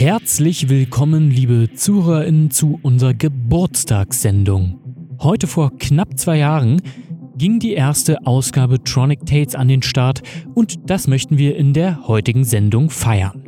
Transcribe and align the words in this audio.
Herzlich 0.00 0.70
willkommen, 0.70 1.30
liebe 1.30 1.74
ZuhörerInnen, 1.74 2.50
zu 2.50 2.80
unserer 2.82 3.12
Geburtstagssendung. 3.12 4.80
Heute 5.20 5.46
vor 5.46 5.76
knapp 5.76 6.18
zwei 6.18 6.38
Jahren 6.38 6.80
ging 7.36 7.58
die 7.58 7.74
erste 7.74 8.26
Ausgabe 8.26 8.82
Tronic 8.82 9.26
Tales 9.26 9.54
an 9.54 9.68
den 9.68 9.82
Start 9.82 10.22
und 10.54 10.88
das 10.88 11.06
möchten 11.06 11.36
wir 11.36 11.54
in 11.54 11.74
der 11.74 12.08
heutigen 12.08 12.44
Sendung 12.44 12.88
feiern. 12.88 13.44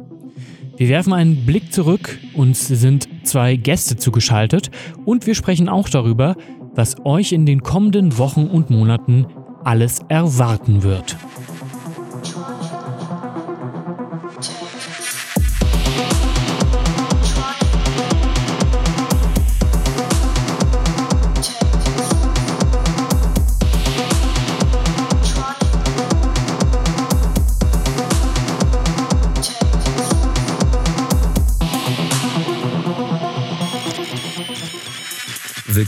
Wir 0.76 0.90
werfen 0.90 1.14
einen 1.14 1.46
Blick 1.46 1.72
zurück, 1.72 2.18
uns 2.34 2.68
sind 2.68 3.08
zwei 3.22 3.56
Gäste 3.56 3.96
zugeschaltet 3.96 4.70
und 5.06 5.26
wir 5.26 5.34
sprechen 5.34 5.70
auch 5.70 5.88
darüber, 5.88 6.36
was 6.74 6.96
euch 7.06 7.32
in 7.32 7.46
den 7.46 7.62
kommenden 7.62 8.18
Wochen 8.18 8.44
und 8.44 8.68
Monaten 8.68 9.24
alles 9.64 10.00
erwarten 10.10 10.82
wird. 10.82 11.16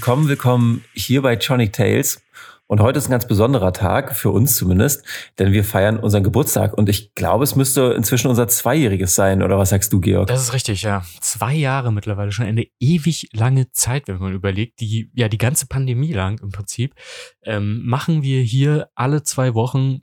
Willkommen, 0.05 0.29
willkommen 0.29 0.85
hier 0.93 1.23
bei 1.23 1.37
Tronic 1.37 1.73
Tales. 1.73 2.23
Und 2.67 2.81
heute 2.81 2.99
ist 2.99 3.09
ein 3.09 3.11
ganz 3.11 3.27
besonderer 3.27 3.73
Tag, 3.73 4.15
für 4.15 4.29
uns 4.33 4.55
zumindest, 4.55 5.03
denn 5.39 5.53
wir 5.53 5.65
feiern 5.65 5.99
unseren 5.99 6.23
Geburtstag. 6.23 6.75
Und 6.75 6.91
ich 6.91 7.15
glaube, 7.15 7.43
es 7.43 7.57
müsste 7.57 7.95
inzwischen 7.97 8.29
unser 8.29 8.47
Zweijähriges 8.47 9.15
sein, 9.15 9.43
oder 9.43 9.57
was 9.57 9.71
sagst 9.71 9.95
du, 9.95 10.01
Georg? 10.01 10.27
Das 10.27 10.43
ist 10.43 10.53
richtig, 10.53 10.83
ja. 10.83 11.07
Zwei 11.23 11.55
Jahre 11.55 11.91
mittlerweile, 11.91 12.33
schon 12.33 12.45
eine 12.45 12.67
ewig 12.81 13.31
lange 13.33 13.71
Zeit, 13.71 14.07
wenn 14.07 14.19
man 14.19 14.35
überlegt, 14.35 14.81
die, 14.81 15.11
ja, 15.15 15.31
die 15.31 15.39
ganze 15.39 15.69
Pandemie 15.69 16.13
lang 16.13 16.39
im 16.43 16.51
Prinzip, 16.51 16.95
ähm, 17.43 17.81
machen 17.87 18.23
wir 18.23 18.43
hier 18.43 18.91
alle 18.95 19.23
zwei 19.23 19.55
Wochen 19.55 20.03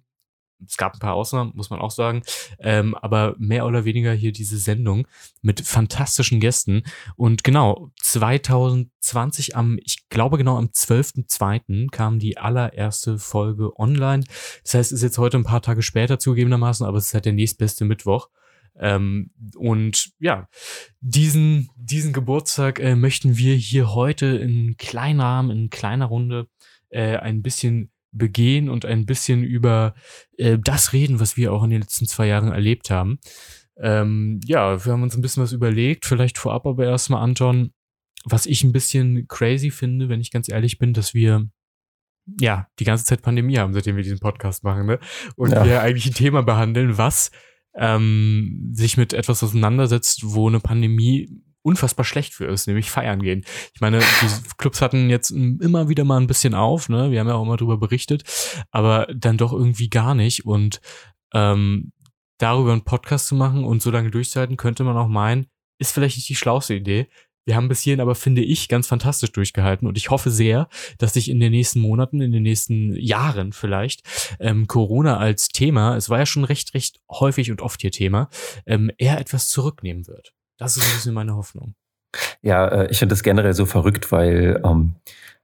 es 0.65 0.77
gab 0.77 0.93
ein 0.93 0.99
paar 0.99 1.13
Ausnahmen, 1.13 1.51
muss 1.55 1.69
man 1.69 1.79
auch 1.79 1.91
sagen, 1.91 2.21
ähm, 2.59 2.95
aber 2.95 3.35
mehr 3.37 3.65
oder 3.65 3.85
weniger 3.85 4.13
hier 4.13 4.31
diese 4.31 4.57
Sendung 4.57 5.07
mit 5.41 5.61
fantastischen 5.61 6.39
Gästen. 6.39 6.83
Und 7.15 7.43
genau, 7.43 7.91
2020 8.01 9.55
am, 9.55 9.79
ich 9.83 10.09
glaube 10.09 10.37
genau 10.37 10.57
am 10.57 10.67
12.02. 10.67 11.89
kam 11.91 12.19
die 12.19 12.37
allererste 12.37 13.17
Folge 13.19 13.77
online. 13.79 14.23
Das 14.63 14.73
heißt, 14.73 14.91
es 14.91 14.97
ist 14.97 15.03
jetzt 15.03 15.17
heute 15.17 15.37
ein 15.37 15.43
paar 15.43 15.61
Tage 15.61 15.81
später 15.81 16.19
zugegebenermaßen, 16.19 16.85
aber 16.85 16.97
es 16.97 17.07
ist 17.07 17.13
halt 17.13 17.25
der 17.25 17.33
nächstbeste 17.33 17.85
Mittwoch. 17.85 18.29
Ähm, 18.79 19.31
und 19.55 20.11
ja, 20.19 20.47
diesen, 21.01 21.69
diesen 21.75 22.13
Geburtstag 22.13 22.79
äh, 22.79 22.95
möchten 22.95 23.37
wir 23.37 23.55
hier 23.55 23.93
heute 23.93 24.27
in 24.27 24.77
kleiner 24.77 25.23
Rahmen, 25.23 25.51
in 25.51 25.69
kleiner 25.69 26.05
Runde 26.05 26.47
äh, 26.89 27.17
ein 27.17 27.41
bisschen 27.41 27.90
begehen 28.11 28.69
und 28.69 28.85
ein 28.85 29.05
bisschen 29.05 29.43
über 29.43 29.93
äh, 30.37 30.57
das 30.61 30.93
reden, 30.93 31.19
was 31.19 31.37
wir 31.37 31.53
auch 31.53 31.63
in 31.63 31.69
den 31.69 31.81
letzten 31.81 32.07
zwei 32.07 32.27
Jahren 32.27 32.51
erlebt 32.51 32.89
haben. 32.89 33.19
Ähm, 33.77 34.39
ja, 34.45 34.85
wir 34.85 34.91
haben 34.91 35.03
uns 35.03 35.15
ein 35.15 35.21
bisschen 35.21 35.43
was 35.43 35.53
überlegt, 35.53 36.05
vielleicht 36.05 36.37
vorab 36.37 36.65
aber 36.65 36.85
erstmal, 36.85 37.23
Anton, 37.23 37.73
was 38.25 38.45
ich 38.45 38.63
ein 38.63 38.71
bisschen 38.71 39.27
crazy 39.27 39.71
finde, 39.71 40.09
wenn 40.09 40.21
ich 40.21 40.31
ganz 40.31 40.49
ehrlich 40.49 40.77
bin, 40.77 40.93
dass 40.93 41.13
wir 41.13 41.49
ja 42.39 42.67
die 42.79 42.83
ganze 42.83 43.05
Zeit 43.05 43.21
Pandemie 43.21 43.57
haben, 43.57 43.73
seitdem 43.73 43.95
wir 43.95 44.03
diesen 44.03 44.19
Podcast 44.19 44.63
machen, 44.63 44.85
ne? 44.85 44.99
Und 45.35 45.51
ja. 45.51 45.65
wir 45.65 45.81
eigentlich 45.81 46.05
ein 46.05 46.13
Thema 46.13 46.43
behandeln, 46.43 46.97
was 46.97 47.31
ähm, 47.75 48.69
sich 48.73 48.97
mit 48.97 49.13
etwas 49.13 49.43
auseinandersetzt, 49.43 50.21
wo 50.25 50.47
eine 50.47 50.59
Pandemie 50.59 51.41
unfassbar 51.63 52.05
schlecht 52.05 52.33
für 52.33 52.45
ist, 52.45 52.67
nämlich 52.67 52.89
feiern 52.89 53.21
gehen. 53.21 53.45
Ich 53.73 53.81
meine, 53.81 53.99
die 53.99 54.27
Clubs 54.57 54.81
hatten 54.81 55.09
jetzt 55.09 55.31
immer 55.31 55.89
wieder 55.89 56.03
mal 56.03 56.19
ein 56.19 56.27
bisschen 56.27 56.53
auf, 56.53 56.89
ne? 56.89 57.11
Wir 57.11 57.19
haben 57.19 57.27
ja 57.27 57.35
auch 57.35 57.43
immer 57.43 57.57
drüber 57.57 57.77
berichtet, 57.77 58.23
aber 58.71 59.07
dann 59.13 59.37
doch 59.37 59.53
irgendwie 59.53 59.89
gar 59.89 60.15
nicht. 60.15 60.45
Und 60.45 60.81
ähm, 61.33 61.91
darüber 62.37 62.71
einen 62.71 62.83
Podcast 62.83 63.27
zu 63.27 63.35
machen 63.35 63.63
und 63.63 63.81
so 63.81 63.91
lange 63.91 64.11
durchzuhalten, 64.11 64.57
könnte 64.57 64.83
man 64.83 64.97
auch 64.97 65.07
meinen, 65.07 65.47
ist 65.79 65.93
vielleicht 65.93 66.17
nicht 66.17 66.29
die 66.29 66.35
schlauste 66.35 66.73
Idee. 66.73 67.07
Wir 67.45 67.55
haben 67.55 67.69
bis 67.69 67.81
hierhin 67.81 68.01
aber, 68.01 68.13
finde 68.13 68.43
ich, 68.43 68.67
ganz 68.67 68.87
fantastisch 68.87 69.31
durchgehalten 69.31 69.87
und 69.87 69.97
ich 69.97 70.11
hoffe 70.11 70.29
sehr, 70.29 70.69
dass 70.99 71.13
sich 71.13 71.27
in 71.29 71.39
den 71.39 71.51
nächsten 71.51 71.79
Monaten, 71.79 72.21
in 72.21 72.31
den 72.31 72.43
nächsten 72.43 72.95
Jahren 72.95 73.51
vielleicht, 73.51 74.03
ähm, 74.39 74.67
Corona 74.67 75.17
als 75.17 75.47
Thema, 75.49 75.95
es 75.95 76.09
war 76.09 76.19
ja 76.19 76.25
schon 76.27 76.43
recht, 76.43 76.75
recht 76.75 76.99
häufig 77.09 77.49
und 77.49 77.61
oft 77.61 77.81
hier 77.81 77.91
Thema, 77.91 78.29
ähm, 78.67 78.91
eher 78.97 79.19
etwas 79.19 79.49
zurücknehmen 79.49 80.05
wird. 80.07 80.33
Das 80.61 80.77
ist 80.77 80.83
ein 80.83 80.93
bisschen 80.93 81.13
meine 81.15 81.35
Hoffnung. 81.35 81.73
Ja, 82.43 82.67
äh, 82.67 82.91
ich 82.91 82.99
finde 82.99 83.13
das 83.13 83.23
generell 83.23 83.55
so 83.55 83.65
verrückt, 83.65 84.11
weil 84.11 84.61
ähm, 84.63 84.93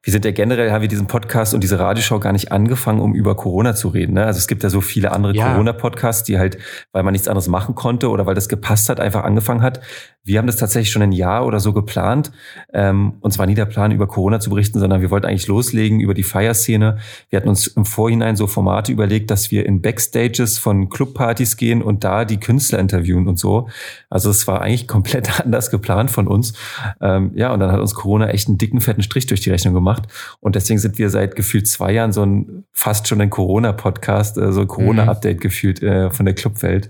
wir 0.08 0.14
sind 0.14 0.24
ja 0.24 0.32
generell, 0.32 0.72
haben 0.72 0.82
wir 0.82 0.88
diesen 0.88 1.08
Podcast 1.08 1.54
und 1.54 1.62
diese 1.62 1.80
Radioshow 1.80 2.18
gar 2.22 2.32
nicht 2.32 2.50
angefangen, 2.54 3.02
um 3.02 3.14
über 3.14 3.36
Corona 3.36 3.76
zu 3.76 3.90
reden. 3.90 4.14
Ne? 4.14 4.26
Also 4.26 4.38
es 4.38 4.48
gibt 4.48 4.64
ja 4.64 4.70
so 4.70 4.80
viele 4.80 5.12
andere 5.12 5.36
ja. 5.36 5.52
Corona-Podcasts, 5.52 6.24
die 6.24 6.40
halt, 6.40 6.58
weil 6.94 7.04
man 7.04 7.12
nichts 7.12 7.28
anderes 7.28 7.50
machen 7.50 7.76
konnte 7.76 8.10
oder 8.10 8.26
weil 8.26 8.34
das 8.34 8.48
gepasst 8.48 8.88
hat, 8.88 9.02
einfach 9.02 9.26
angefangen 9.26 9.62
hat. 9.62 9.82
Wir 10.24 10.40
haben 10.40 10.48
das 10.48 10.56
tatsächlich 10.56 10.92
schon 10.92 11.02
ein 11.02 11.12
Jahr 11.12 11.46
oder 11.46 11.60
so 11.60 11.74
geplant. 11.74 12.32
Ähm, 12.74 13.16
und 13.20 13.32
zwar 13.32 13.48
nie 13.48 13.54
der 13.54 13.66
Plan, 13.66 13.92
über 13.92 14.08
Corona 14.08 14.40
zu 14.40 14.50
berichten, 14.50 14.80
sondern 14.80 15.02
wir 15.02 15.12
wollten 15.12 15.26
eigentlich 15.26 15.48
loslegen 15.48 16.00
über 16.00 16.14
die 16.14 16.24
Feierszene. 16.24 17.00
Wir 17.30 17.38
hatten 17.38 17.50
uns 17.50 17.68
im 17.68 17.84
Vorhinein 17.84 18.38
so 18.38 18.48
Formate 18.48 18.94
überlegt, 18.94 19.30
dass 19.30 19.52
wir 19.52 19.66
in 19.66 19.82
Backstages 19.82 20.58
von 20.58 20.88
Clubpartys 20.88 21.58
gehen 21.58 21.82
und 21.82 22.06
da 22.06 22.24
die 22.24 22.40
Künstler 22.40 22.80
interviewen 22.80 23.28
und 23.28 23.40
so. 23.40 23.68
Also 24.10 24.30
es 24.30 24.48
war 24.48 24.62
eigentlich 24.62 24.88
komplett 24.88 25.42
anders 25.42 25.70
geplant 25.70 26.12
von 26.12 26.28
uns. 26.28 26.54
Ähm, 27.02 27.32
ja, 27.36 27.54
und 27.54 27.60
dann 27.60 27.74
hat 27.74 27.82
uns 27.82 27.94
Corona 27.94 28.30
echt 28.30 28.48
einen 28.48 28.58
dicken, 28.58 28.80
fetten 28.80 29.04
Strich 29.04 29.28
durch 29.28 29.42
die 29.42 29.50
Rechnung 29.50 29.74
gemacht 29.74 29.97
gemacht. 29.98 30.38
Und 30.40 30.56
deswegen 30.56 30.80
sind 30.80 30.98
wir 30.98 31.10
seit 31.10 31.36
gefühlt 31.36 31.68
zwei 31.68 31.92
Jahren 31.92 32.12
so 32.12 32.26
ein 32.26 32.66
fast 32.72 33.08
schon 33.08 33.22
ein 33.22 33.30
Corona-Podcast, 33.30 34.38
äh, 34.38 34.52
so 34.52 34.62
ein 34.62 34.68
Corona-Update 34.68 35.38
mhm. 35.38 35.42
gefühlt 35.42 35.84
äh, 35.84 36.12
von 36.12 36.26
der 36.26 36.36
Clubwelt. 36.36 36.90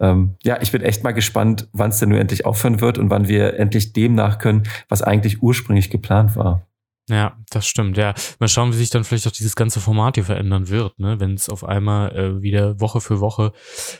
Ähm, 0.00 0.34
ja, 0.42 0.58
ich 0.60 0.72
bin 0.72 0.82
echt 0.82 1.04
mal 1.04 1.12
gespannt, 1.12 1.68
wann 1.72 1.90
es 1.90 1.98
denn 1.98 2.08
nur 2.08 2.18
endlich 2.18 2.44
aufhören 2.44 2.80
wird 2.80 2.98
und 2.98 3.10
wann 3.10 3.28
wir 3.28 3.58
endlich 3.58 3.92
dem 3.92 4.14
nach 4.14 4.38
können, 4.38 4.64
was 4.88 5.02
eigentlich 5.02 5.42
ursprünglich 5.42 5.90
geplant 5.90 6.36
war. 6.36 6.66
Ja, 7.08 7.36
das 7.50 7.68
stimmt. 7.68 7.96
Ja, 7.96 8.14
mal 8.40 8.48
schauen, 8.48 8.72
wie 8.72 8.76
sich 8.76 8.90
dann 8.90 9.04
vielleicht 9.04 9.28
auch 9.28 9.32
dieses 9.32 9.54
ganze 9.54 9.78
Format 9.78 10.16
hier 10.16 10.24
verändern 10.24 10.68
wird, 10.68 10.98
ne? 10.98 11.20
Wenn 11.20 11.34
es 11.34 11.48
auf 11.48 11.62
einmal 11.62 12.16
äh, 12.16 12.42
wieder 12.42 12.80
Woche 12.80 13.00
für 13.00 13.20
Woche 13.20 13.52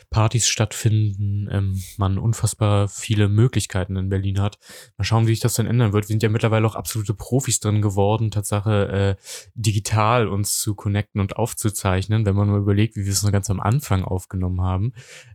Partys 0.09 0.49
stattfinden, 0.49 1.47
ähm, 1.49 1.81
man 1.95 2.17
unfassbar 2.17 2.89
viele 2.89 3.29
Möglichkeiten 3.29 3.95
in 3.95 4.09
Berlin 4.09 4.41
hat. 4.41 4.59
Mal 4.97 5.05
schauen, 5.05 5.25
wie 5.25 5.31
sich 5.31 5.39
das 5.39 5.53
dann 5.53 5.67
ändern 5.67 5.93
wird. 5.93 6.03
Wir 6.05 6.13
sind 6.13 6.23
ja 6.23 6.27
mittlerweile 6.27 6.67
auch 6.67 6.75
absolute 6.75 7.13
Profis 7.13 7.61
drin 7.61 7.81
geworden, 7.81 8.29
Tatsache 8.29 9.17
äh, 9.17 9.23
digital 9.55 10.27
uns 10.27 10.59
zu 10.59 10.75
connecten 10.75 11.21
und 11.21 11.37
aufzuzeichnen. 11.37 12.25
Wenn 12.25 12.35
man 12.35 12.49
mal 12.49 12.59
überlegt, 12.59 12.97
wie 12.97 13.05
wir 13.05 13.13
es 13.13 13.23
noch 13.23 13.31
ganz 13.31 13.49
am 13.49 13.61
Anfang 13.61 14.03
aufgenommen 14.03 14.59
haben, 14.61 14.91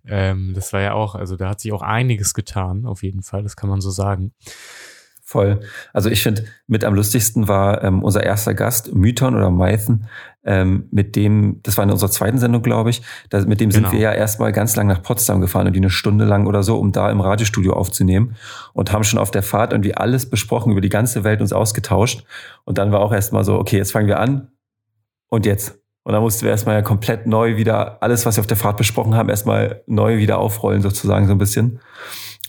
ähm, 0.06 0.53
das 0.53 0.75
war 0.75 0.82
ja 0.82 0.93
auch, 0.93 1.15
also 1.15 1.37
da 1.37 1.49
hat 1.49 1.61
sich 1.61 1.72
auch 1.72 1.82
einiges 1.82 2.34
getan, 2.34 2.84
auf 2.84 3.03
jeden 3.03 3.22
Fall. 3.22 3.43
Das 3.43 3.56
kann 3.56 3.71
man 3.71 3.81
so 3.81 3.91
sagen. 3.91 4.32
Voll. 5.32 5.60
Also 5.94 6.10
ich 6.10 6.22
finde, 6.22 6.44
mit 6.66 6.84
am 6.84 6.94
lustigsten 6.94 7.48
war 7.48 7.82
ähm, 7.82 8.03
unser 8.03 8.22
erster 8.22 8.53
Gast, 8.53 8.94
Mython 8.94 9.34
oder 9.34 9.50
Mython, 9.50 10.04
ähm, 10.44 10.88
mit 10.91 11.16
dem, 11.16 11.60
das 11.62 11.78
war 11.78 11.84
in 11.84 11.91
unserer 11.91 12.10
zweiten 12.10 12.37
Sendung, 12.37 12.62
glaube 12.62 12.91
ich, 12.91 13.00
da, 13.31 13.41
mit 13.47 13.59
dem 13.59 13.70
genau. 13.70 13.88
sind 13.88 13.98
wir 13.98 14.04
ja 14.04 14.12
erstmal 14.12 14.53
ganz 14.53 14.76
lang 14.76 14.88
nach 14.88 15.03
Potsdam 15.03 15.41
gefahren 15.41 15.66
und 15.66 15.72
die 15.72 15.81
eine 15.81 15.88
Stunde 15.88 16.26
lang 16.26 16.47
oder 16.47 16.62
so, 16.62 16.78
um 16.78 16.93
da 16.93 17.10
im 17.10 17.22
Radiostudio 17.22 17.72
aufzunehmen 17.72 18.37
und 18.75 18.93
haben 18.93 19.04
schon 19.04 19.19
auf 19.19 19.31
der 19.31 19.43
Fahrt 19.43 19.72
irgendwie 19.72 19.94
alles 19.94 20.28
besprochen, 20.28 20.70
über 20.70 20.82
die 20.82 20.91
ganze 20.91 21.25
Welt 21.25 21.41
uns 21.41 21.54
ausgetauscht. 21.54 22.25
Und 22.66 22.76
dann 22.76 22.93
war 22.93 23.00
auch 23.00 23.14
erstmal 23.14 23.44
so, 23.44 23.54
okay, 23.54 23.78
jetzt 23.78 23.93
fangen 23.93 24.09
wir 24.09 24.20
an 24.20 24.49
und 25.31 25.47
jetzt. 25.47 25.78
Und 26.03 26.12
dann 26.12 26.20
mussten 26.20 26.43
wir 26.43 26.50
erstmal 26.50 26.75
ja 26.75 26.82
komplett 26.82 27.26
neu 27.26 27.56
wieder 27.56 28.03
alles, 28.03 28.26
was 28.26 28.37
wir 28.37 28.43
auf 28.43 28.47
der 28.47 28.59
Fahrt 28.59 28.76
besprochen 28.76 29.14
haben, 29.14 29.31
erstmal 29.31 29.82
neu 29.87 30.19
wieder 30.19 30.37
aufrollen, 30.37 30.82
sozusagen 30.82 31.26
so 31.26 31.32
ein 31.32 31.38
bisschen. 31.38 31.81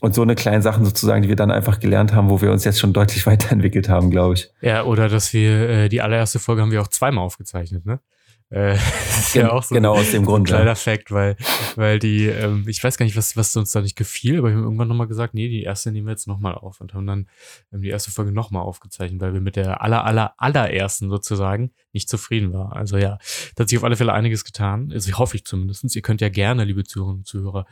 Und 0.04 0.14
so 0.14 0.22
eine 0.22 0.36
kleine 0.36 0.62
Sachen 0.62 0.84
sozusagen, 0.84 1.22
die 1.22 1.30
wir 1.30 1.38
dann 1.38 1.50
einfach 1.50 1.80
gelernt 1.80 2.12
haben, 2.12 2.30
wo 2.30 2.42
wir 2.42 2.52
uns 2.52 2.66
jetzt 2.66 2.78
schon 2.78 2.92
deutlich 2.92 3.26
weiterentwickelt 3.26 3.88
haben, 3.88 4.12
glaube 4.12 4.34
ich. 4.34 4.50
Ja, 4.60 4.84
oder 4.84 5.08
dass 5.08 5.32
wir 5.32 5.70
äh, 5.70 5.88
die 5.88 6.02
allererste 6.02 6.40
Folge 6.40 6.62
haben 6.62 6.72
wir 6.72 6.82
auch 6.82 6.90
zweimal 6.90 7.24
aufgezeichnet, 7.24 7.86
ne? 7.86 8.02
Äh, 8.50 8.74
ist 9.20 9.34
ja 9.34 9.54
auch 9.54 9.64
so 9.64 9.74
genau 9.74 9.94
aus 9.94 10.12
dem 10.12 10.26
Grund. 10.26 10.44
Ein 10.44 10.56
kleiner 10.56 10.66
ja. 10.72 10.76
Fact, 10.76 11.12
weil, 11.12 11.38
weil 11.78 12.00
die, 12.00 12.26
ähm, 12.26 12.66
ich 12.68 12.84
weiß 12.84 12.98
gar 12.98 13.06
nicht, 13.06 13.16
was, 13.16 13.38
was 13.38 13.56
uns 13.56 13.72
da 13.72 13.80
nicht 13.80 13.96
gefiel, 13.96 14.40
aber 14.40 14.50
wir 14.50 14.58
haben 14.58 14.64
irgendwann 14.64 14.90
nochmal 14.90 15.08
gesagt, 15.08 15.36
nee, 15.36 15.48
die 15.48 15.64
erste 15.64 15.94
nehmen 15.94 16.08
wir 16.08 16.12
jetzt 16.12 16.28
nochmal 16.28 16.56
auf 16.56 16.82
und 16.82 16.94
haben 16.94 17.08
dann 17.08 17.30
ähm, 17.72 17.82
die 17.82 17.90
erste 17.90 18.12
Folge 18.12 18.34
nochmal 18.34 18.64
aufgezeichnet, 18.64 19.22
weil 19.22 19.34
wir 19.34 19.40
mit 19.40 19.56
der 19.56 19.82
aller, 19.82 20.04
aller, 20.04 20.34
allerersten 20.38 21.10
sozusagen 21.10 21.72
nicht 21.94 22.10
zufrieden 22.10 22.52
waren. 22.52 22.74
Also 22.74 22.98
ja, 22.98 23.20
da 23.56 23.62
hat 23.62 23.70
sich 23.70 23.78
auf 23.78 23.86
alle 23.86 23.96
Fälle 23.96 24.12
einiges 24.12 24.44
getan. 24.44 24.92
Also 24.94 25.08
ich 25.08 25.18
hoffe 25.18 25.38
ich 25.38 25.46
zumindestens. 25.46 25.96
Ihr 25.96 26.02
könnt 26.02 26.20
ja 26.20 26.28
gerne, 26.28 26.66
liebe 26.66 26.84
Zuhörerinnen 26.84 27.22
und 27.22 27.26
Zuhörer, 27.26 27.66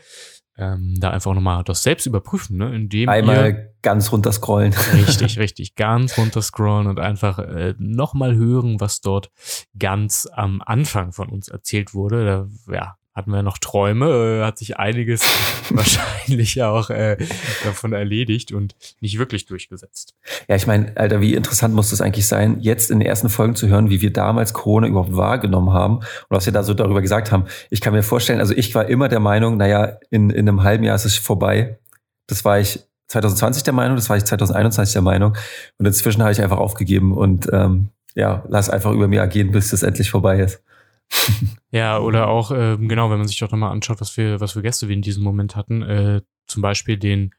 ähm, 0.57 0.95
da 1.00 1.12
einfach 1.12 1.33
nochmal 1.33 1.63
das 1.63 1.83
selbst 1.83 2.06
überprüfen, 2.06 2.57
ne? 2.57 2.74
indem 2.75 3.09
einmal 3.09 3.74
ganz 3.81 4.12
runter 4.12 4.31
scrollen. 4.31 4.74
Richtig, 4.94 5.39
richtig, 5.39 5.75
ganz 5.75 6.18
runter 6.18 6.42
scrollen 6.42 6.88
und 6.88 7.00
einfach 7.00 7.39
äh, 7.39 7.74
nochmal 7.77 8.36
hören, 8.36 8.80
was 8.80 9.01
dort 9.01 9.31
ganz 9.77 10.27
am 10.31 10.62
Anfang 10.63 11.13
von 11.13 11.30
uns 11.30 11.48
erzählt 11.48 11.94
wurde. 11.94 12.25
Da, 12.68 12.74
ja, 12.74 12.95
hatten 13.13 13.31
wir 13.31 13.43
noch 13.43 13.57
Träume, 13.57 14.39
äh, 14.41 14.45
hat 14.45 14.57
sich 14.57 14.77
einiges 14.77 15.21
wahrscheinlich 15.69 16.61
auch 16.63 16.89
äh, 16.89 17.17
davon 17.63 17.93
erledigt 17.93 18.51
und 18.51 18.75
nicht 19.01 19.17
wirklich 19.17 19.45
durchgesetzt. 19.45 20.15
Ja, 20.47 20.55
ich 20.55 20.67
meine, 20.67 20.95
Alter, 20.95 21.21
wie 21.21 21.33
interessant 21.33 21.73
muss 21.73 21.89
das 21.89 22.01
eigentlich 22.01 22.27
sein, 22.27 22.59
jetzt 22.61 22.89
in 22.89 22.99
den 22.99 23.07
ersten 23.07 23.29
Folgen 23.29 23.55
zu 23.55 23.67
hören, 23.67 23.89
wie 23.89 24.01
wir 24.01 24.13
damals 24.13 24.53
Corona 24.53 24.87
überhaupt 24.87 25.15
wahrgenommen 25.15 25.73
haben 25.73 25.97
und 25.97 26.05
was 26.29 26.45
wir 26.45 26.53
da 26.53 26.63
so 26.63 26.73
darüber 26.73 27.01
gesagt 27.01 27.31
haben. 27.31 27.45
Ich 27.69 27.81
kann 27.81 27.93
mir 27.93 28.03
vorstellen, 28.03 28.39
also 28.39 28.53
ich 28.53 28.73
war 28.75 28.87
immer 28.87 29.09
der 29.09 29.19
Meinung, 29.19 29.57
naja, 29.57 29.97
in, 30.09 30.29
in 30.29 30.47
einem 30.47 30.63
halben 30.63 30.83
Jahr 30.83 30.95
ist 30.95 31.05
es 31.05 31.17
vorbei. 31.17 31.79
Das 32.27 32.45
war 32.45 32.59
ich 32.59 32.79
2020 33.07 33.63
der 33.63 33.73
Meinung, 33.73 33.97
das 33.97 34.09
war 34.09 34.15
ich 34.15 34.23
2021 34.23 34.93
der 34.93 35.01
Meinung 35.01 35.35
und 35.77 35.85
inzwischen 35.85 36.21
habe 36.21 36.31
ich 36.31 36.41
einfach 36.41 36.59
aufgegeben 36.59 37.11
und 37.11 37.49
ähm, 37.51 37.89
ja, 38.15 38.43
lass 38.47 38.69
einfach 38.69 38.91
über 38.91 39.09
mir 39.09 39.21
agieren, 39.21 39.51
bis 39.51 39.69
das 39.69 39.83
endlich 39.83 40.11
vorbei 40.11 40.39
ist. 40.39 40.63
Ja, 41.73 41.99
oder 41.99 42.27
auch, 42.27 42.51
äh, 42.51 42.75
genau, 42.77 43.09
wenn 43.09 43.17
man 43.17 43.29
sich 43.29 43.39
doch 43.39 43.49
nochmal 43.49 43.71
anschaut, 43.71 44.01
was 44.01 44.17
wir, 44.17 44.41
was 44.41 44.51
für 44.51 44.61
Gäste 44.61 44.89
wir 44.89 44.95
in 44.95 45.01
diesem 45.01 45.23
Moment 45.23 45.55
hatten, 45.55 45.81
äh, 45.81 46.21
zum 46.45 46.61
Beispiel 46.61 46.97
den 46.97 47.33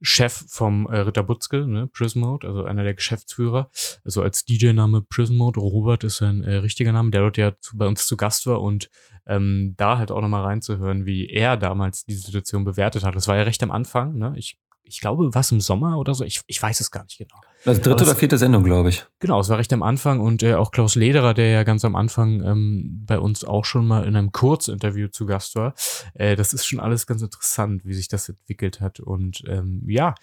Chef 0.00 0.44
vom 0.48 0.86
äh, 0.86 0.98
Ritter 0.98 1.24
Butzke, 1.24 1.66
ne, 1.66 1.88
Prison 1.88 2.22
Mode, 2.22 2.46
also 2.46 2.64
einer 2.64 2.84
der 2.84 2.94
Geschäftsführer, 2.94 3.70
also 4.04 4.22
als 4.22 4.44
DJ-Name 4.44 5.02
Prison 5.02 5.36
Mode, 5.36 5.58
Robert 5.58 6.04
ist 6.04 6.18
sein 6.18 6.44
äh, 6.44 6.56
richtiger 6.56 6.92
Name, 6.92 7.10
der 7.10 7.22
dort 7.22 7.36
ja 7.36 7.58
zu, 7.60 7.76
bei 7.76 7.88
uns 7.88 8.06
zu 8.06 8.16
Gast 8.16 8.46
war 8.46 8.60
und 8.60 8.88
ähm, 9.26 9.74
da 9.76 9.98
halt 9.98 10.12
auch 10.12 10.20
nochmal 10.20 10.44
reinzuhören, 10.44 11.04
wie 11.04 11.28
er 11.28 11.56
damals 11.56 12.04
die 12.04 12.14
Situation 12.14 12.64
bewertet 12.64 13.02
hat. 13.02 13.16
Das 13.16 13.26
war 13.26 13.36
ja 13.36 13.42
recht 13.42 13.62
am 13.64 13.72
Anfang, 13.72 14.16
ne? 14.16 14.34
Ich 14.36 14.58
ich 14.84 15.00
glaube, 15.00 15.34
was 15.34 15.52
im 15.52 15.60
Sommer 15.60 15.98
oder 15.98 16.14
so, 16.14 16.24
ich, 16.24 16.40
ich 16.46 16.62
weiß 16.62 16.80
es 16.80 16.90
gar 16.90 17.04
nicht 17.04 17.18
genau. 17.18 17.40
Also 17.64 17.80
dritte 17.80 18.04
oder 18.04 18.16
vierte 18.16 18.38
Sendung, 18.38 18.64
glaube 18.64 18.88
ich. 18.88 19.04
Genau, 19.20 19.38
es 19.38 19.48
war 19.48 19.58
recht 19.58 19.72
am 19.72 19.82
Anfang 19.82 20.20
und 20.20 20.42
äh, 20.42 20.54
auch 20.54 20.72
Klaus 20.72 20.96
Lederer, 20.96 21.32
der 21.32 21.48
ja 21.48 21.62
ganz 21.62 21.84
am 21.84 21.94
Anfang 21.94 22.42
ähm, 22.42 23.04
bei 23.06 23.18
uns 23.18 23.44
auch 23.44 23.64
schon 23.64 23.86
mal 23.86 24.04
in 24.04 24.16
einem 24.16 24.32
Kurzinterview 24.32 25.08
zu 25.08 25.26
Gast 25.26 25.54
war. 25.54 25.74
Äh, 26.14 26.34
das 26.34 26.52
ist 26.52 26.66
schon 26.66 26.80
alles 26.80 27.06
ganz 27.06 27.22
interessant, 27.22 27.84
wie 27.84 27.94
sich 27.94 28.08
das 28.08 28.28
entwickelt 28.28 28.80
hat. 28.80 28.98
Und 28.98 29.44
ähm, 29.46 29.82
ja, 29.86 30.14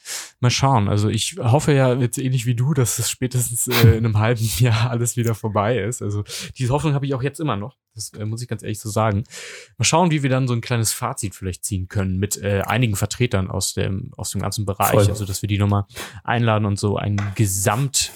mal 0.42 0.50
schauen. 0.50 0.90
Also 0.90 1.08
ich 1.08 1.38
hoffe 1.42 1.74
ja 1.74 1.94
jetzt 1.94 2.18
ähnlich 2.18 2.46
wie 2.46 2.56
du, 2.56 2.74
dass 2.74 3.00
es 3.00 3.10
spätestens 3.10 3.68
äh, 3.68 3.98
in 3.98 4.06
einem 4.06 4.18
halben 4.18 4.44
Jahr 4.58 4.90
alles 4.92 5.16
wieder 5.16 5.34
vorbei 5.34 5.80
ist. 5.80 6.02
Also 6.02 6.24
diese 6.58 6.74
Hoffnung 6.74 6.94
habe 6.94 7.06
ich 7.06 7.14
auch 7.14 7.24
jetzt 7.24 7.40
immer 7.40 7.56
noch. 7.56 7.78
Das 7.96 8.14
äh, 8.14 8.26
muss 8.26 8.42
ich 8.42 8.48
ganz 8.48 8.64
ehrlich 8.64 8.80
so 8.80 8.90
sagen. 8.90 9.24
Mal 9.78 9.86
schauen, 9.86 10.12
wie 10.12 10.24
wir 10.24 10.30
dann 10.30 10.48
so 10.48 10.54
ein 10.54 10.62
kleines 10.62 10.92
Fazit 10.92 11.36
vielleicht 11.36 11.66
ziehen 11.66 11.88
können 11.88 12.18
mit 12.18 12.38
äh, 12.38 12.62
einigen 12.66 12.96
Vertretern 12.96 13.50
aus 13.50 13.74
dem, 13.74 14.12
aus 14.16 14.32
dem 14.32 14.42
ganzen 14.42 14.66
Bereich. 14.66 14.92
Voll. 14.92 15.08
Also, 15.08 15.26
dass 15.26 15.42
wir 15.42 15.48
die 15.48 15.58
nochmal 15.58 15.86
einladen 16.24 16.66
und 16.66 16.80
so 16.80 16.98
ein 16.98 17.20
Gesamt 17.36 18.12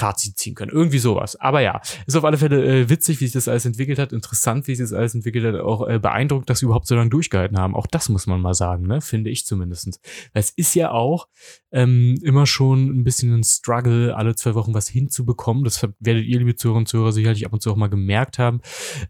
Fazit 0.00 0.38
ziehen 0.38 0.54
können. 0.54 0.70
Irgendwie 0.70 0.98
sowas. 0.98 1.36
Aber 1.36 1.60
ja, 1.60 1.82
ist 2.06 2.16
auf 2.16 2.24
alle 2.24 2.38
Fälle 2.38 2.64
äh, 2.64 2.88
witzig, 2.88 3.20
wie 3.20 3.26
sich 3.26 3.34
das 3.34 3.48
alles 3.48 3.66
entwickelt 3.66 3.98
hat, 3.98 4.14
interessant, 4.14 4.66
wie 4.66 4.74
sich 4.74 4.82
das 4.82 4.94
alles 4.94 5.14
entwickelt 5.14 5.44
hat, 5.44 5.60
auch 5.60 5.86
äh, 5.86 5.98
beeindruckt, 5.98 6.48
dass 6.48 6.60
sie 6.60 6.64
überhaupt 6.64 6.86
so 6.86 6.94
lange 6.94 7.10
durchgehalten 7.10 7.58
haben. 7.58 7.74
Auch 7.74 7.86
das 7.86 8.08
muss 8.08 8.26
man 8.26 8.40
mal 8.40 8.54
sagen, 8.54 8.86
ne? 8.86 9.02
Finde 9.02 9.28
ich 9.28 9.44
zumindestens. 9.44 10.00
Es 10.32 10.50
ist 10.50 10.74
ja 10.74 10.90
auch 10.90 11.28
ähm, 11.70 12.16
immer 12.22 12.46
schon 12.46 12.86
ein 12.86 13.04
bisschen 13.04 13.34
ein 13.34 13.44
Struggle, 13.44 14.16
alle 14.16 14.34
zwei 14.34 14.54
Wochen 14.54 14.72
was 14.72 14.88
hinzubekommen. 14.88 15.64
Das 15.64 15.82
werdet 15.82 16.24
ihr, 16.24 16.38
liebe 16.38 16.56
Zuhörer 16.56 16.78
und 16.78 16.88
Zuhörer, 16.88 17.12
sicherlich 17.12 17.44
ab 17.44 17.52
und 17.52 17.60
zu 17.60 17.70
auch 17.70 17.76
mal 17.76 17.88
gemerkt 17.88 18.38
haben, 18.38 18.62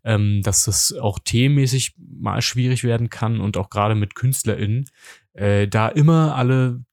ähm, 0.02 0.40
dass 0.42 0.64
das 0.64 0.92
auch 0.92 1.20
themenmäßig 1.20 1.94
mal 1.96 2.42
schwierig 2.42 2.82
werden 2.82 3.10
kann 3.10 3.40
und 3.40 3.56
auch 3.56 3.70
gerade 3.70 3.94
mit 3.94 4.16
KünstlerInnen, 4.16 4.88
äh, 5.34 5.68
da 5.68 5.88
immer 5.88 6.34
alle 6.34 6.84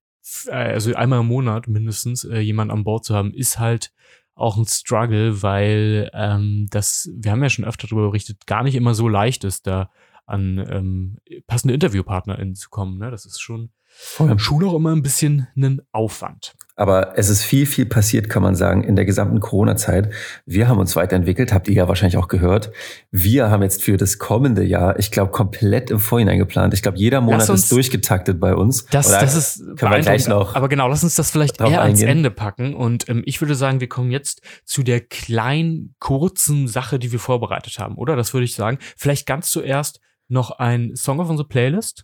also 0.49 0.93
einmal 0.93 1.21
im 1.21 1.27
Monat 1.27 1.67
mindestens 1.67 2.23
äh, 2.23 2.39
jemand 2.39 2.71
an 2.71 2.83
Bord 2.83 3.05
zu 3.05 3.15
haben, 3.15 3.33
ist 3.33 3.59
halt 3.59 3.93
auch 4.35 4.57
ein 4.57 4.65
Struggle, 4.65 5.41
weil 5.41 6.09
ähm, 6.13 6.67
das, 6.69 7.09
wir 7.13 7.31
haben 7.31 7.41
ja 7.41 7.49
schon 7.49 7.65
öfter 7.65 7.87
darüber 7.87 8.07
berichtet, 8.07 8.45
gar 8.45 8.63
nicht 8.63 8.75
immer 8.75 8.93
so 8.93 9.07
leicht 9.07 9.43
ist, 9.43 9.65
da 9.65 9.89
an 10.25 10.63
ähm, 10.69 11.17
passende 11.47 11.73
InterviewpartnerInnen 11.73 12.55
zu 12.55 12.69
kommen. 12.69 12.99
Ne? 12.99 13.09
Das 13.09 13.25
ist 13.25 13.39
schon 13.39 13.71
Voll. 13.87 14.37
schon 14.37 14.63
auch 14.63 14.75
immer 14.75 14.91
ein 14.91 15.01
bisschen 15.01 15.47
ein 15.55 15.81
Aufwand. 15.91 16.55
Aber 16.79 17.17
es 17.17 17.27
ist 17.27 17.43
viel, 17.43 17.65
viel 17.65 17.87
passiert, 17.87 18.29
kann 18.29 18.43
man 18.43 18.53
sagen, 18.53 18.83
in 18.83 18.95
der 18.95 19.03
gesamten 19.03 19.39
Corona-Zeit. 19.39 20.13
Wir 20.45 20.67
haben 20.67 20.77
uns 20.77 20.95
weiterentwickelt, 20.95 21.51
habt 21.51 21.67
ihr 21.67 21.73
ja 21.73 21.87
wahrscheinlich 21.87 22.17
auch 22.17 22.27
gehört. 22.27 22.71
Wir 23.09 23.49
haben 23.49 23.63
jetzt 23.63 23.81
für 23.81 23.97
das 23.97 24.19
kommende 24.19 24.63
Jahr, 24.63 24.99
ich 24.99 25.09
glaube, 25.09 25.31
komplett 25.31 25.89
im 25.89 25.99
Vorhinein 25.99 26.37
geplant. 26.37 26.75
Ich 26.75 26.83
glaube, 26.83 26.99
jeder 26.99 27.19
Monat 27.19 27.49
uns, 27.49 27.63
ist 27.63 27.71
durchgetaktet 27.71 28.39
bei 28.39 28.53
uns. 28.53 28.85
Das, 28.85 29.09
das 29.09 29.35
ist 29.35 29.57
können 29.75 29.91
wir 29.91 30.01
gleich 30.01 30.27
noch. 30.27 30.53
Aber 30.53 30.69
genau, 30.69 30.87
lass 30.87 31.03
uns 31.03 31.15
das 31.15 31.31
vielleicht 31.31 31.59
eher 31.59 31.81
ans 31.81 32.03
Ende 32.03 32.29
packen. 32.29 32.75
Und 32.75 33.09
ähm, 33.09 33.23
ich 33.25 33.41
würde 33.41 33.55
sagen, 33.55 33.79
wir 33.79 33.89
kommen 33.89 34.11
jetzt 34.11 34.41
zu 34.63 34.83
der 34.83 35.01
kleinen, 35.01 35.95
kurzen 35.97 36.67
Sache, 36.67 36.99
die 36.99 37.11
wir 37.11 37.19
vorbereitet 37.19 37.79
haben, 37.79 37.95
oder? 37.95 38.15
Das 38.15 38.35
würde 38.35 38.45
ich 38.45 38.53
sagen. 38.53 38.77
Vielleicht 38.95 39.25
ganz 39.25 39.49
zuerst 39.49 39.99
noch 40.27 40.51
ein 40.51 40.95
Song 40.95 41.19
auf 41.19 41.27
unsere 41.27 41.47
Playlist. 41.47 42.03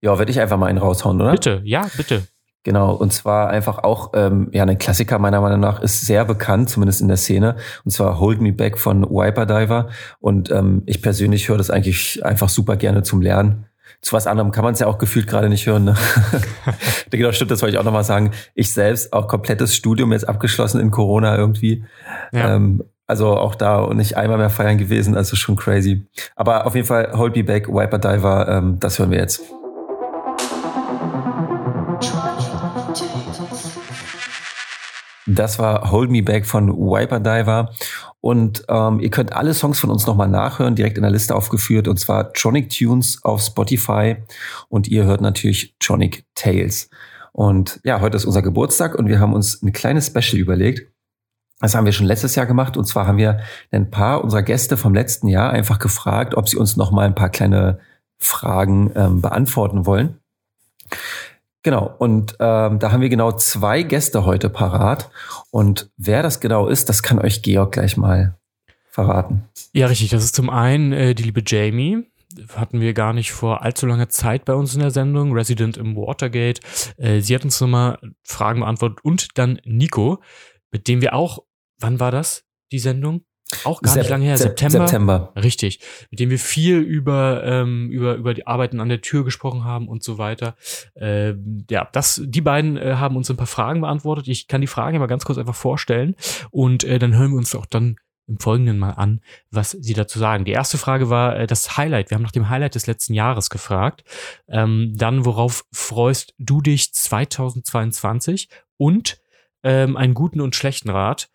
Ja, 0.00 0.18
werde 0.18 0.32
ich 0.32 0.40
einfach 0.40 0.58
mal 0.58 0.66
einen 0.66 0.78
raushauen, 0.78 1.20
oder? 1.20 1.30
Bitte, 1.30 1.62
ja, 1.64 1.88
bitte. 1.96 2.26
Genau, 2.66 2.94
und 2.94 3.12
zwar 3.12 3.48
einfach 3.50 3.78
auch, 3.84 4.10
ähm, 4.14 4.48
ja, 4.50 4.64
ein 4.64 4.76
Klassiker 4.76 5.20
meiner 5.20 5.40
Meinung 5.40 5.60
nach, 5.60 5.80
ist 5.80 6.04
sehr 6.04 6.24
bekannt, 6.24 6.68
zumindest 6.68 7.00
in 7.00 7.06
der 7.06 7.16
Szene, 7.16 7.54
und 7.84 7.92
zwar 7.92 8.18
Hold 8.18 8.40
Me 8.40 8.52
Back 8.52 8.76
von 8.76 9.04
Wiper 9.04 9.46
Diver. 9.46 9.88
Und 10.18 10.50
ähm, 10.50 10.82
ich 10.84 11.00
persönlich 11.00 11.48
höre 11.48 11.58
das 11.58 11.70
eigentlich 11.70 12.26
einfach 12.26 12.48
super 12.48 12.74
gerne 12.74 13.04
zum 13.04 13.22
Lernen. 13.22 13.66
Zu 14.00 14.14
was 14.14 14.26
anderem 14.26 14.50
kann 14.50 14.64
man 14.64 14.74
es 14.74 14.80
ja 14.80 14.88
auch 14.88 14.98
gefühlt 14.98 15.28
gerade 15.28 15.48
nicht 15.48 15.64
hören. 15.68 15.84
Ne? 15.84 15.94
genau, 17.10 17.30
stimmt, 17.30 17.52
das 17.52 17.62
wollte 17.62 17.76
ich 17.76 17.78
auch 17.78 17.84
nochmal 17.84 18.02
sagen. 18.02 18.32
Ich 18.56 18.72
selbst 18.72 19.12
auch 19.12 19.28
komplettes 19.28 19.76
Studium 19.76 20.10
jetzt 20.10 20.28
abgeschlossen 20.28 20.80
in 20.80 20.90
Corona 20.90 21.36
irgendwie. 21.36 21.84
Ja. 22.32 22.56
Ähm, 22.56 22.82
also 23.06 23.36
auch 23.36 23.54
da 23.54 23.94
nicht 23.94 24.16
einmal 24.16 24.38
mehr 24.38 24.50
feiern 24.50 24.76
gewesen, 24.76 25.16
also 25.16 25.36
schon 25.36 25.54
crazy. 25.54 26.04
Aber 26.34 26.66
auf 26.66 26.74
jeden 26.74 26.88
Fall 26.88 27.12
Hold 27.16 27.36
Me 27.36 27.44
Back, 27.44 27.68
Wiper 27.68 28.00
Diver, 28.00 28.48
ähm, 28.48 28.80
das 28.80 28.98
hören 28.98 29.12
wir 29.12 29.18
jetzt. 29.18 29.40
Das 35.26 35.58
war 35.58 35.90
Hold 35.90 36.10
Me 36.10 36.22
Back 36.22 36.46
von 36.46 36.68
Wiper 36.70 37.20
Diver. 37.20 37.72
Und 38.20 38.64
ähm, 38.68 39.00
ihr 39.00 39.10
könnt 39.10 39.32
alle 39.32 39.54
Songs 39.54 39.78
von 39.78 39.90
uns 39.90 40.06
nochmal 40.06 40.28
nachhören, 40.28 40.74
direkt 40.74 40.96
in 40.96 41.02
der 41.02 41.10
Liste 41.10 41.34
aufgeführt, 41.34 41.88
und 41.88 41.98
zwar 41.98 42.32
Tronic 42.32 42.70
Tunes 42.70 43.20
auf 43.22 43.42
Spotify. 43.42 44.16
Und 44.68 44.88
ihr 44.88 45.04
hört 45.04 45.20
natürlich 45.20 45.74
Tronic 45.78 46.24
Tales. 46.34 46.88
Und 47.32 47.80
ja, 47.84 48.00
heute 48.00 48.16
ist 48.16 48.24
unser 48.24 48.42
Geburtstag 48.42 48.94
und 48.94 49.08
wir 49.08 49.20
haben 49.20 49.34
uns 49.34 49.62
ein 49.62 49.72
kleines 49.72 50.06
Special 50.06 50.40
überlegt. 50.40 50.90
Das 51.60 51.74
haben 51.74 51.84
wir 51.86 51.92
schon 51.92 52.06
letztes 52.06 52.34
Jahr 52.34 52.46
gemacht. 52.46 52.76
Und 52.76 52.84
zwar 52.84 53.06
haben 53.06 53.18
wir 53.18 53.40
ein 53.70 53.90
paar 53.90 54.22
unserer 54.22 54.42
Gäste 54.42 54.76
vom 54.76 54.94
letzten 54.94 55.28
Jahr 55.28 55.50
einfach 55.50 55.78
gefragt, 55.78 56.34
ob 56.34 56.48
sie 56.48 56.56
uns 56.56 56.76
nochmal 56.76 57.06
ein 57.06 57.14
paar 57.14 57.30
kleine 57.30 57.78
Fragen 58.18 58.92
ähm, 58.94 59.22
beantworten 59.22 59.86
wollen. 59.86 60.20
Genau, 61.66 61.92
und 61.98 62.36
ähm, 62.38 62.78
da 62.78 62.92
haben 62.92 63.00
wir 63.00 63.08
genau 63.08 63.32
zwei 63.32 63.82
Gäste 63.82 64.24
heute 64.24 64.48
parat. 64.50 65.10
Und 65.50 65.90
wer 65.96 66.22
das 66.22 66.38
genau 66.38 66.68
ist, 66.68 66.88
das 66.88 67.02
kann 67.02 67.18
euch 67.18 67.42
Georg 67.42 67.72
gleich 67.72 67.96
mal 67.96 68.38
verraten. 68.88 69.48
Ja, 69.72 69.88
richtig. 69.88 70.10
Das 70.10 70.22
ist 70.22 70.36
zum 70.36 70.48
einen 70.48 70.92
äh, 70.92 71.16
die 71.16 71.24
liebe 71.24 71.42
Jamie. 71.44 72.06
Hatten 72.54 72.80
wir 72.80 72.94
gar 72.94 73.12
nicht 73.12 73.32
vor 73.32 73.62
allzu 73.62 73.84
langer 73.86 74.08
Zeit 74.08 74.44
bei 74.44 74.54
uns 74.54 74.74
in 74.74 74.80
der 74.80 74.92
Sendung, 74.92 75.32
Resident 75.32 75.76
im 75.76 75.96
Watergate. 75.96 76.60
Äh, 76.98 77.18
sie 77.18 77.34
hat 77.34 77.42
uns 77.42 77.60
nochmal 77.60 77.98
Fragen 78.22 78.60
beantwortet 78.60 79.00
und 79.02 79.36
dann 79.36 79.60
Nico, 79.64 80.22
mit 80.70 80.86
dem 80.86 81.00
wir 81.00 81.14
auch, 81.14 81.40
wann 81.80 81.98
war 81.98 82.12
das, 82.12 82.44
die 82.70 82.78
Sendung? 82.78 83.22
Auch 83.64 83.82
gar 83.82 83.92
Sep 83.92 84.02
nicht 84.02 84.10
lange 84.10 84.24
her, 84.24 84.36
September. 84.36 84.86
September. 84.86 85.32
Richtig. 85.36 85.80
Mit 86.10 86.20
dem 86.20 86.30
wir 86.30 86.38
viel 86.38 86.78
über, 86.78 87.42
ähm, 87.44 87.90
über, 87.90 88.14
über 88.14 88.34
die 88.34 88.46
Arbeiten 88.46 88.80
an 88.80 88.88
der 88.88 89.00
Tür 89.00 89.24
gesprochen 89.24 89.64
haben 89.64 89.88
und 89.88 90.02
so 90.02 90.18
weiter. 90.18 90.56
Äh, 90.94 91.34
ja, 91.70 91.88
das, 91.92 92.20
die 92.24 92.40
beiden 92.40 92.76
äh, 92.76 92.94
haben 92.96 93.16
uns 93.16 93.30
ein 93.30 93.36
paar 93.36 93.46
Fragen 93.46 93.80
beantwortet. 93.80 94.28
Ich 94.28 94.48
kann 94.48 94.60
die 94.60 94.66
Fragen 94.66 94.98
mal 94.98 95.06
ganz 95.06 95.24
kurz 95.24 95.38
einfach 95.38 95.54
vorstellen 95.54 96.16
und 96.50 96.84
äh, 96.84 96.98
dann 96.98 97.16
hören 97.16 97.30
wir 97.30 97.38
uns 97.38 97.54
auch 97.54 97.66
dann 97.66 97.96
im 98.28 98.40
Folgenden 98.40 98.78
mal 98.78 98.92
an, 98.92 99.20
was 99.50 99.70
sie 99.70 99.94
dazu 99.94 100.18
sagen. 100.18 100.44
Die 100.44 100.52
erste 100.52 100.78
Frage 100.78 101.10
war 101.10 101.38
äh, 101.38 101.46
das 101.46 101.76
Highlight. 101.76 102.10
Wir 102.10 102.16
haben 102.16 102.22
nach 102.22 102.32
dem 102.32 102.48
Highlight 102.48 102.74
des 102.74 102.86
letzten 102.86 103.14
Jahres 103.14 103.50
gefragt. 103.50 104.04
Ähm, 104.48 104.92
dann, 104.96 105.24
worauf 105.24 105.64
freust 105.72 106.34
du 106.38 106.60
dich 106.60 106.92
2022? 106.92 108.48
Und 108.76 109.20
ähm, 109.62 109.96
einen 109.96 110.14
guten 110.14 110.40
und 110.40 110.54
schlechten 110.54 110.90
Rat. 110.90 111.28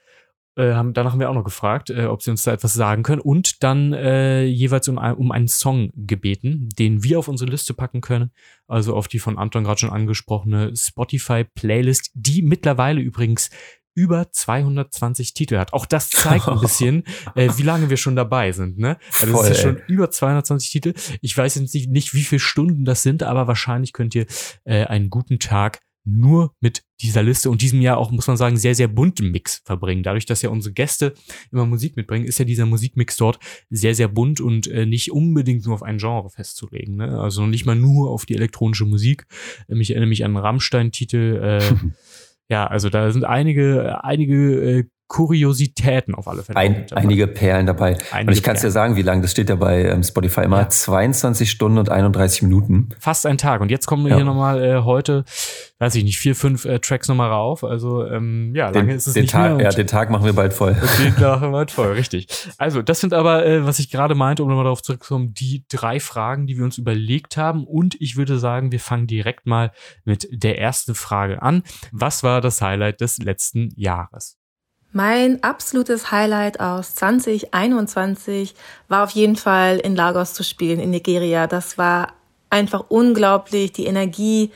Äh, 0.58 0.74
haben, 0.74 0.94
danach 0.94 1.14
haben 1.14 1.20
wir 1.22 1.30
auch 1.30 1.36
noch 1.36 1.46
gefragt, 1.46 1.90
äh, 1.90 2.06
ob 2.06 2.22
sie 2.22 2.30
uns 2.30 2.44
da 2.44 2.52
etwas 2.52 2.74
sagen 2.74 3.04
können 3.04 3.22
und 3.22 3.64
dann 3.64 3.94
äh, 3.94 4.44
jeweils 4.44 4.90
um, 4.90 4.98
um 4.98 5.32
einen 5.32 5.48
Song 5.48 5.92
gebeten, 5.96 6.68
den 6.78 7.06
wir 7.06 7.20
auf 7.20 7.30
unsere 7.30 7.50
Liste 7.50 7.74
packen 7.74 8.02
können, 8.02 8.32
also 8.68 8.96
auf 8.96 9.08
die 9.08 9.20
von 9.20 9.38
Anton 9.38 9.64
gerade 9.64 9.80
schon 9.80 9.92
angesprochene 9.92 10.76
Spotify-Playlist, 10.76 12.12
die 12.16 12.42
mittlerweile 12.42 13.00
übrigens 13.00 13.50
über 13.94 14.30
220 14.32 15.34
Titel 15.34 15.58
hat. 15.58 15.74
Auch 15.74 15.86
das 15.86 16.10
zeigt 16.10 16.48
ein 16.48 16.60
bisschen, 16.62 17.04
äh, 17.36 17.50
wie 17.56 17.64
lange 17.64 17.90
wir 17.90 17.98
schon 17.98 18.16
dabei 18.16 18.52
sind. 18.52 18.78
Ne? 18.78 18.98
Also 19.20 19.34
Voll, 19.34 19.46
es 19.46 19.52
ist 19.52 19.62
schon 19.62 19.82
über 19.88 20.10
220 20.10 20.70
Titel. 20.70 20.94
Ich 21.22 21.38
weiß 21.38 21.56
jetzt 21.56 21.74
nicht, 21.74 21.90
nicht, 21.90 22.14
wie 22.14 22.24
viele 22.24 22.40
Stunden 22.40 22.86
das 22.86 23.04
sind, 23.04 23.24
aber 23.24 23.48
wahrscheinlich 23.48 23.94
könnt 23.94 24.16
ihr 24.16 24.26
äh, 24.64 24.86
einen 24.86 25.10
guten 25.10 25.40
Tag 25.40 25.80
nur 26.04 26.54
mit 26.60 26.84
dieser 27.02 27.24
Liste 27.24 27.50
und 27.50 27.62
diesem 27.62 27.82
Jahr 27.82 27.98
auch, 27.98 28.12
muss 28.12 28.28
man 28.28 28.38
sagen, 28.38 28.58
sehr, 28.58 28.76
sehr 28.76 28.88
bunten 28.88 29.32
Mix 29.32 29.62
verbringen. 29.66 30.04
Dadurch, 30.04 30.26
dass 30.26 30.42
ja 30.42 30.50
unsere 30.50 30.74
Gäste 30.74 31.14
immer 31.52 31.66
Musik 31.66 31.96
mitbringen, 31.96 32.26
ist 32.26 32.40
ja 32.40 32.46
dieser 32.46 32.66
Musikmix 32.66 33.18
dort 33.18 33.40
sehr, 33.70 33.96
sehr 33.96 34.08
bunt 34.08 34.42
und 34.42 34.68
äh, 34.68 34.86
nicht 34.86 35.12
unbedingt 35.12 35.66
nur 35.66 35.76
auf 35.76 35.84
ein 35.84 35.98
Genre 35.98 36.30
festzulegen. 36.30 36.96
Ne? 36.96 37.20
Also 37.20 37.46
nicht 37.46 37.66
mal 37.66 37.76
nur 37.76 38.10
auf 38.10 38.26
die 38.26 38.36
elektronische 38.36 38.86
Musik. 38.86 39.26
Äh, 39.68 39.80
ich 39.80 39.92
erinnere 39.92 40.10
mich 40.10 40.26
an 40.26 40.38
Rammstein-Titel. 40.38 41.60
Äh, 41.62 41.74
ja, 42.50 42.68
also 42.68 42.90
da 42.90 43.12
sind 43.12 43.26
einige, 43.26 44.04
einige 44.04 44.80
äh, 44.80 44.84
Kuriositäten 45.12 46.16
auf 46.16 46.30
alle 46.30 46.42
Fälle. 46.42 46.58
Ein, 46.58 46.86
einige 46.96 47.28
Perlen 47.28 47.66
dabei. 47.66 47.98
Einige 48.12 48.30
und 48.30 48.38
ich 48.38 48.44
kann 48.44 48.56
es 48.56 48.62
dir 48.62 48.72
sagen, 48.72 48.96
wie 48.96 49.02
lange, 49.02 49.22
das 49.22 49.32
steht 49.32 49.50
ja 49.50 49.56
bei 49.56 49.84
ähm, 49.84 50.04
Spotify 50.04 50.44
immer, 50.44 50.62
ja. 50.62 50.70
22 50.70 51.52
Stunden 51.52 51.80
und 51.80 51.90
31 51.90 52.44
Minuten. 52.44 52.92
Fast 52.98 53.26
ein 53.26 53.38
Tag. 53.38 53.60
Und 53.60 53.72
jetzt 53.72 53.88
kommen 53.88 54.06
wir 54.06 54.12
ja. 54.12 54.16
hier 54.16 54.24
nochmal 54.24 54.64
äh, 54.64 54.84
heute, 54.84 55.26
weiß 55.80 55.96
ich 55.96 56.06
nicht, 56.06 56.18
vier, 56.18 56.34
fünf 56.34 56.64
äh, 56.64 56.80
Tracks 56.80 57.10
nochmal 57.10 57.30
rauf. 57.30 57.66
Also 57.66 58.06
ähm, 58.06 58.54
ja, 58.56 58.70
lange 58.70 58.88
den, 58.88 58.96
ist 58.96 59.06
es 59.06 59.14
den 59.14 59.24
nicht 59.24 59.34
Tag, 59.34 59.58
mehr. 59.58 59.66
Ja, 59.66 59.72
den 59.72 59.86
Tag 59.86 60.12
machen 60.12 60.24
wir 60.24 60.32
bald 60.32 60.54
voll. 60.54 60.78
Den 60.98 61.14
Tag 61.14 61.42
machen 61.42 61.42
wir 61.42 61.52
bald 61.52 61.72
voll, 61.72 61.92
richtig. 61.92 62.28
Also 62.58 62.82
das 62.82 63.02
sind 63.02 63.14
aber, 63.14 63.46
äh, 63.46 63.66
was 63.66 63.80
ich 63.80 63.92
gerade 63.92 64.16
meinte, 64.16 64.44
um 64.44 64.48
nochmal 64.48 64.64
darauf 64.64 64.82
zurückzukommen, 64.82 65.34
die 65.34 65.66
drei 65.68 66.00
Fragen, 66.00 66.48
die 66.48 66.58
wir 66.58 66.64
uns 66.64 66.78
überlegt 66.78 67.36
haben. 67.36 67.66
Und 67.66 68.00
ich 68.00 68.16
würde 68.16 68.40
sagen, 68.40 68.72
wir 68.72 68.80
fangen 68.80 69.08
direkt 69.08 69.46
mal 69.46 69.74
mit 70.06 70.30
der 70.32 70.58
ersten 70.58 70.96
Frage 70.96 71.42
an. 71.42 71.64
Was 71.92 72.24
war 72.24 72.40
das 72.40 72.62
Highlight 72.62 73.02
des 73.02 73.18
letzten 73.18 73.72
Jahres? 73.76 74.41
Mein 74.94 75.42
absolutes 75.42 76.12
Highlight 76.12 76.60
aus 76.60 76.96
2021 76.96 78.56
war 78.90 79.04
auf 79.06 79.12
jeden 79.12 79.38
Fall 79.38 79.78
in 79.78 79.96
Lagos 79.96 80.34
zu 80.34 80.44
spielen, 80.44 80.80
in 80.80 80.90
Nigeria. 80.90 81.48
Das 81.48 81.78
war 81.78 82.10
einfach 82.50 82.86
unglaublich. 82.90 83.72
Die 83.72 83.86
Energie 83.86 84.52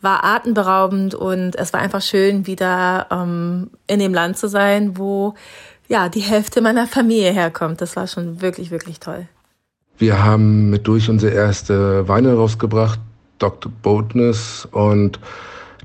war 0.00 0.24
atemberaubend 0.24 1.14
und 1.14 1.56
es 1.56 1.72
war 1.72 1.80
einfach 1.80 2.00
schön, 2.00 2.46
wieder 2.46 3.06
ähm, 3.10 3.70
in 3.86 3.98
dem 3.98 4.14
Land 4.14 4.38
zu 4.38 4.48
sein, 4.48 4.96
wo 4.96 5.34
ja 5.88 6.08
die 6.08 6.20
Hälfte 6.20 6.62
meiner 6.62 6.86
Familie 6.86 7.32
herkommt. 7.32 7.80
Das 7.80 7.94
war 7.96 8.06
schon 8.06 8.40
wirklich, 8.40 8.70
wirklich 8.70 9.00
toll. 9.00 9.26
Wir 9.98 10.24
haben 10.24 10.70
mit 10.70 10.86
durch 10.86 11.10
unsere 11.10 11.34
erste 11.34 12.08
Weine 12.08 12.34
rausgebracht, 12.34 12.98
Dr. 13.38 13.70
Boldness 13.82 14.66
und 14.70 15.20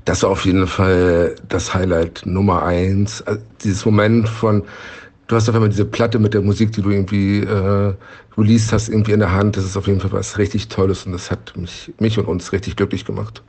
das 0.04 0.22
war 0.22 0.30
auf 0.30 0.44
jeden 0.44 0.66
Fall 0.66 1.34
das 1.48 1.74
Highlight 1.74 2.22
Nummer 2.24 2.62
eins. 2.62 3.22
Also 3.22 3.40
dieses 3.62 3.84
Moment 3.84 4.28
von, 4.28 4.62
du 5.26 5.36
hast 5.36 5.48
auf 5.48 5.54
einmal 5.54 5.70
diese 5.70 5.84
Platte 5.84 6.18
mit 6.18 6.34
der 6.34 6.42
Musik, 6.42 6.72
die 6.72 6.82
du 6.82 6.90
irgendwie 6.90 7.40
äh, 7.40 7.94
released 8.36 8.72
hast, 8.72 8.88
irgendwie 8.88 9.12
in 9.12 9.20
der 9.20 9.32
Hand. 9.32 9.56
Das 9.56 9.64
ist 9.64 9.76
auf 9.76 9.86
jeden 9.86 10.00
Fall 10.00 10.12
was 10.12 10.38
richtig 10.38 10.68
Tolles 10.68 11.06
und 11.06 11.12
das 11.12 11.30
hat 11.30 11.56
mich, 11.56 11.92
mich 11.98 12.18
und 12.18 12.26
uns 12.26 12.52
richtig 12.52 12.76
glücklich 12.76 13.04
gemacht. 13.04 13.42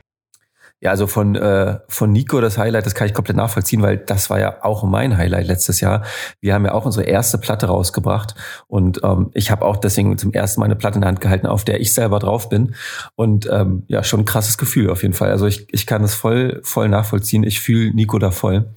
Ja, 0.82 0.90
also 0.90 1.06
von, 1.06 1.36
äh, 1.36 1.78
von 1.86 2.10
Nico 2.10 2.40
das 2.40 2.58
Highlight, 2.58 2.86
das 2.86 2.96
kann 2.96 3.06
ich 3.06 3.14
komplett 3.14 3.36
nachvollziehen, 3.36 3.82
weil 3.82 3.98
das 3.98 4.30
war 4.30 4.40
ja 4.40 4.64
auch 4.64 4.82
mein 4.82 5.16
Highlight 5.16 5.46
letztes 5.46 5.80
Jahr. 5.80 6.02
Wir 6.40 6.54
haben 6.54 6.64
ja 6.64 6.72
auch 6.72 6.84
unsere 6.84 7.06
erste 7.06 7.38
Platte 7.38 7.66
rausgebracht 7.66 8.34
und 8.66 9.00
ähm, 9.04 9.30
ich 9.32 9.52
habe 9.52 9.64
auch 9.64 9.76
deswegen 9.76 10.18
zum 10.18 10.32
ersten 10.32 10.58
Mal 10.58 10.64
eine 10.64 10.74
Platte 10.74 10.96
in 10.96 11.02
der 11.02 11.08
Hand 11.08 11.20
gehalten, 11.20 11.46
auf 11.46 11.64
der 11.64 11.80
ich 11.80 11.94
selber 11.94 12.18
drauf 12.18 12.48
bin. 12.48 12.74
Und 13.14 13.48
ähm, 13.48 13.84
ja, 13.86 14.02
schon 14.02 14.22
ein 14.22 14.24
krasses 14.24 14.58
Gefühl 14.58 14.90
auf 14.90 15.02
jeden 15.02 15.14
Fall. 15.14 15.30
Also 15.30 15.46
ich, 15.46 15.72
ich 15.72 15.86
kann 15.86 16.02
das 16.02 16.14
voll, 16.14 16.60
voll 16.64 16.88
nachvollziehen. 16.88 17.44
Ich 17.44 17.60
fühle 17.60 17.94
Nico 17.94 18.18
da 18.18 18.32
voll. 18.32 18.74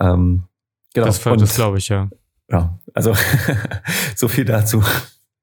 Ähm, 0.00 0.42
genau. 0.92 1.06
Das, 1.06 1.22
das 1.22 1.54
glaube 1.54 1.78
ich, 1.78 1.88
ja. 1.88 2.08
Ja, 2.50 2.80
also 2.94 3.14
so 4.16 4.26
viel 4.26 4.44
dazu. 4.44 4.82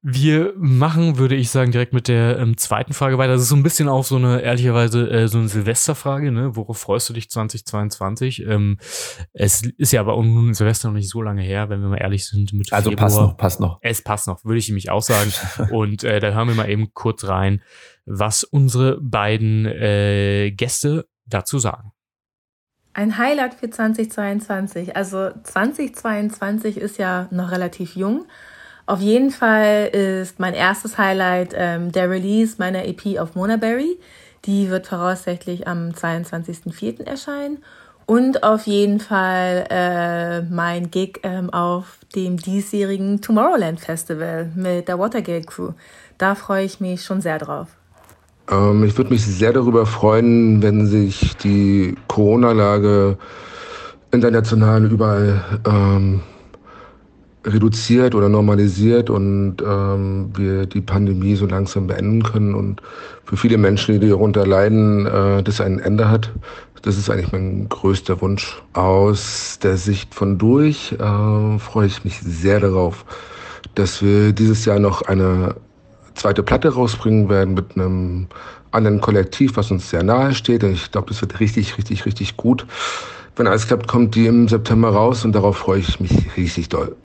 Wir 0.08 0.54
machen, 0.56 1.18
würde 1.18 1.34
ich 1.34 1.50
sagen, 1.50 1.72
direkt 1.72 1.92
mit 1.92 2.06
der 2.06 2.38
ähm, 2.38 2.56
zweiten 2.56 2.92
Frage 2.92 3.18
weiter. 3.18 3.32
Das 3.32 3.42
ist 3.42 3.48
so 3.48 3.56
ein 3.56 3.64
bisschen 3.64 3.88
auch 3.88 4.04
so 4.04 4.14
eine, 4.14 4.40
ehrlicherweise, 4.40 5.10
äh, 5.10 5.26
so 5.26 5.38
eine 5.38 5.48
Silvesterfrage, 5.48 6.30
ne? 6.30 6.54
Worauf 6.54 6.78
freust 6.78 7.08
du 7.08 7.12
dich 7.12 7.28
2022? 7.28 8.46
Ähm, 8.46 8.78
es 9.32 9.62
ist 9.62 9.92
ja 9.92 9.98
aber 10.02 10.14
nun 10.22 10.54
Silvester 10.54 10.86
noch 10.86 10.94
nicht 10.94 11.08
so 11.08 11.22
lange 11.22 11.42
her, 11.42 11.70
wenn 11.70 11.80
wir 11.80 11.88
mal 11.88 11.96
ehrlich 11.96 12.24
sind. 12.24 12.52
Mit 12.52 12.72
also 12.72 12.90
Februar. 12.90 13.08
passt 13.08 13.20
noch, 13.20 13.36
passt 13.36 13.60
noch. 13.60 13.78
Es 13.82 14.00
passt 14.00 14.28
noch, 14.28 14.44
würde 14.44 14.58
ich 14.58 14.68
nämlich 14.68 14.90
auch 14.90 15.02
sagen. 15.02 15.32
Und 15.72 16.04
äh, 16.04 16.20
da 16.20 16.30
hören 16.30 16.46
wir 16.46 16.54
mal 16.54 16.70
eben 16.70 16.94
kurz 16.94 17.24
rein, 17.24 17.60
was 18.04 18.44
unsere 18.44 19.00
beiden 19.00 19.66
äh, 19.66 20.52
Gäste 20.52 21.08
dazu 21.24 21.58
sagen. 21.58 21.90
Ein 22.92 23.18
Highlight 23.18 23.54
für 23.54 23.70
2022. 23.70 24.94
Also 24.94 25.30
2022 25.42 26.76
ist 26.76 26.96
ja 26.96 27.26
noch 27.32 27.50
relativ 27.50 27.96
jung. 27.96 28.26
Auf 28.86 29.00
jeden 29.00 29.32
Fall 29.32 29.88
ist 29.88 30.38
mein 30.38 30.54
erstes 30.54 30.96
Highlight 30.96 31.54
ähm, 31.54 31.90
der 31.90 32.08
Release 32.08 32.54
meiner 32.58 32.84
EP 32.84 33.18
auf 33.18 33.34
Monaberry. 33.34 33.98
Die 34.44 34.70
wird 34.70 34.86
voraussichtlich 34.86 35.66
am 35.66 35.90
22.04. 35.90 37.04
erscheinen. 37.04 37.58
Und 38.06 38.44
auf 38.44 38.68
jeden 38.68 39.00
Fall 39.00 39.66
äh, 39.68 40.42
mein 40.42 40.92
Gig 40.92 41.18
ähm, 41.24 41.50
auf 41.50 41.98
dem 42.14 42.36
diesjährigen 42.36 43.20
Tomorrowland 43.20 43.80
Festival 43.80 44.52
mit 44.54 44.86
der 44.86 45.00
Watergate 45.00 45.46
Crew. 45.46 45.70
Da 46.16 46.36
freue 46.36 46.64
ich 46.64 46.78
mich 46.78 47.02
schon 47.02 47.20
sehr 47.20 47.38
drauf. 47.38 47.66
Ähm, 48.48 48.84
ich 48.84 48.96
würde 48.96 49.10
mich 49.10 49.26
sehr 49.26 49.52
darüber 49.52 49.86
freuen, 49.86 50.62
wenn 50.62 50.86
sich 50.86 51.36
die 51.38 51.96
Corona-Lage 52.06 53.18
international 54.12 54.84
überall 54.84 55.42
ähm, 55.66 56.22
reduziert 57.46 58.14
oder 58.14 58.28
normalisiert 58.28 59.08
und 59.08 59.56
ähm, 59.66 60.30
wir 60.36 60.66
die 60.66 60.80
Pandemie 60.80 61.36
so 61.36 61.46
langsam 61.46 61.86
beenden 61.86 62.22
können 62.22 62.54
und 62.54 62.82
für 63.24 63.36
viele 63.36 63.56
Menschen, 63.56 64.00
die 64.00 64.08
darunter 64.08 64.46
leiden, 64.46 65.06
äh, 65.06 65.42
das 65.42 65.60
ein 65.60 65.78
Ende 65.78 66.10
hat. 66.10 66.32
Das 66.82 66.98
ist 66.98 67.08
eigentlich 67.08 67.32
mein 67.32 67.68
größter 67.68 68.20
Wunsch. 68.20 68.60
Aus 68.72 69.58
der 69.62 69.76
Sicht 69.76 70.14
von 70.14 70.38
durch 70.38 70.92
äh, 70.92 71.58
freue 71.58 71.86
ich 71.86 72.04
mich 72.04 72.20
sehr 72.20 72.60
darauf, 72.60 73.04
dass 73.74 74.02
wir 74.02 74.32
dieses 74.32 74.64
Jahr 74.64 74.78
noch 74.78 75.02
eine 75.02 75.54
zweite 76.14 76.42
Platte 76.42 76.74
rausbringen 76.74 77.28
werden 77.28 77.54
mit 77.54 77.76
einem 77.76 78.26
anderen 78.70 79.00
Kollektiv, 79.00 79.56
was 79.56 79.70
uns 79.70 79.90
sehr 79.90 80.02
nahe 80.02 80.34
steht. 80.34 80.62
Ich 80.62 80.90
glaube, 80.90 81.08
das 81.08 81.20
wird 81.20 81.40
richtig, 81.40 81.78
richtig, 81.78 82.06
richtig 82.06 82.36
gut. 82.36 82.66
Wenn 83.36 83.46
alles 83.46 83.66
klappt, 83.66 83.86
kommt 83.86 84.14
die 84.14 84.26
im 84.26 84.48
September 84.48 84.90
raus 84.90 85.24
und 85.24 85.32
darauf 85.32 85.58
freue 85.58 85.80
ich 85.80 86.00
mich 86.00 86.36
richtig 86.36 86.68
doll. 86.68 86.96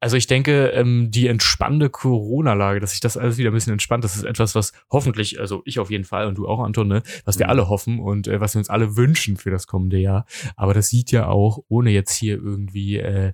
Also 0.00 0.16
ich 0.16 0.26
denke, 0.26 0.68
ähm, 0.68 1.10
die 1.10 1.26
entspannende 1.26 1.90
Corona-Lage, 1.90 2.78
dass 2.78 2.92
sich 2.92 3.00
das 3.00 3.16
alles 3.16 3.36
wieder 3.36 3.50
ein 3.50 3.54
bisschen 3.54 3.72
entspannt, 3.72 4.04
das 4.04 4.14
ist 4.14 4.24
etwas, 4.24 4.54
was 4.54 4.72
hoffentlich, 4.90 5.40
also 5.40 5.62
ich 5.64 5.80
auf 5.80 5.90
jeden 5.90 6.04
Fall 6.04 6.26
und 6.26 6.36
du 6.36 6.46
auch, 6.46 6.60
Anton, 6.60 6.86
ne, 6.88 7.02
was 7.24 7.38
wir 7.38 7.46
mhm. 7.46 7.50
alle 7.50 7.68
hoffen 7.68 7.98
und 7.98 8.28
äh, 8.28 8.40
was 8.40 8.54
wir 8.54 8.60
uns 8.60 8.70
alle 8.70 8.96
wünschen 8.96 9.36
für 9.36 9.50
das 9.50 9.66
kommende 9.66 9.98
Jahr. 9.98 10.24
Aber 10.56 10.72
das 10.72 10.88
sieht 10.88 11.10
ja 11.10 11.26
auch, 11.26 11.64
ohne 11.68 11.90
jetzt 11.90 12.12
hier 12.12 12.36
irgendwie 12.36 12.98
äh, 12.98 13.32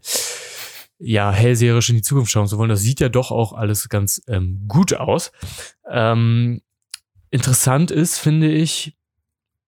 ja 0.99 1.30
hellseherisch 1.33 1.90
in 1.90 1.97
die 1.97 2.02
Zukunft 2.02 2.30
schauen 2.30 2.47
zu 2.47 2.56
wollen, 2.56 2.71
das 2.71 2.80
sieht 2.80 3.00
ja 3.00 3.11
doch 3.11 3.30
auch 3.30 3.52
alles 3.52 3.88
ganz 3.90 4.23
ähm, 4.26 4.64
gut 4.66 4.94
aus. 4.94 5.33
Ähm, 5.90 6.62
interessant 7.30 7.90
ist, 7.90 8.18
finde 8.18 8.50
ich, 8.50 8.97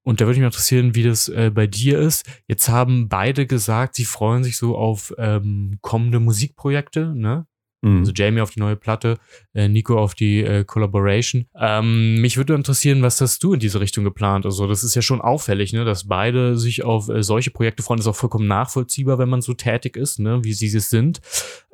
und 0.07 0.21
da 0.21 0.27
würde 0.27 0.39
mich 0.39 0.43
mal 0.43 0.47
interessieren, 0.47 0.95
wie 0.95 1.03
das 1.03 1.29
äh, 1.29 1.51
bei 1.53 1.67
dir 1.67 1.99
ist. 1.99 2.25
Jetzt 2.47 2.69
haben 2.69 3.09
beide 3.09 3.45
gesagt, 3.45 3.97
sie 3.97 4.05
freuen 4.05 4.45
sich 4.45 4.57
so 4.57 4.77
auf 4.77 5.13
ähm, 5.19 5.79
kommende 5.81 6.21
Musikprojekte, 6.21 7.13
ne? 7.13 7.47
Mhm. 7.83 7.99
Also 7.99 8.13
Jamie 8.15 8.41
auf 8.41 8.53
die 8.53 8.61
neue 8.61 8.77
Platte, 8.77 9.19
äh, 9.53 9.69
Nico 9.69 9.99
auf 9.99 10.15
die 10.15 10.45
äh, 10.45 10.65
Collaboration. 10.65 11.47
Ähm, 11.59 12.21
mich 12.21 12.37
würde 12.37 12.55
interessieren, 12.55 13.03
was 13.03 13.21
hast 13.21 13.43
du 13.43 13.55
in 13.55 13.61
diese 13.61 13.81
Richtung 13.81 14.05
geplant? 14.05 14.47
Also 14.47 14.69
das 14.69 14.85
ist 14.85 14.95
ja 14.95 15.03
schon 15.03 15.21
auffällig, 15.21 15.73
ne, 15.73 15.85
dass 15.85 16.07
beide 16.07 16.57
sich 16.57 16.85
auf 16.85 17.09
äh, 17.09 17.25
solche 17.25 17.51
Projekte 17.51 17.83
freuen. 17.83 17.99
Das 17.99 18.07
ist 18.07 18.11
auch 18.11 18.17
vollkommen 18.17 18.47
nachvollziehbar, 18.47 19.19
wenn 19.19 19.29
man 19.29 19.43
so 19.43 19.55
tätig 19.55 19.97
ist, 19.97 20.21
ne, 20.21 20.45
wie 20.45 20.53
sie 20.53 20.75
es 20.75 20.89
sind. 20.89 21.21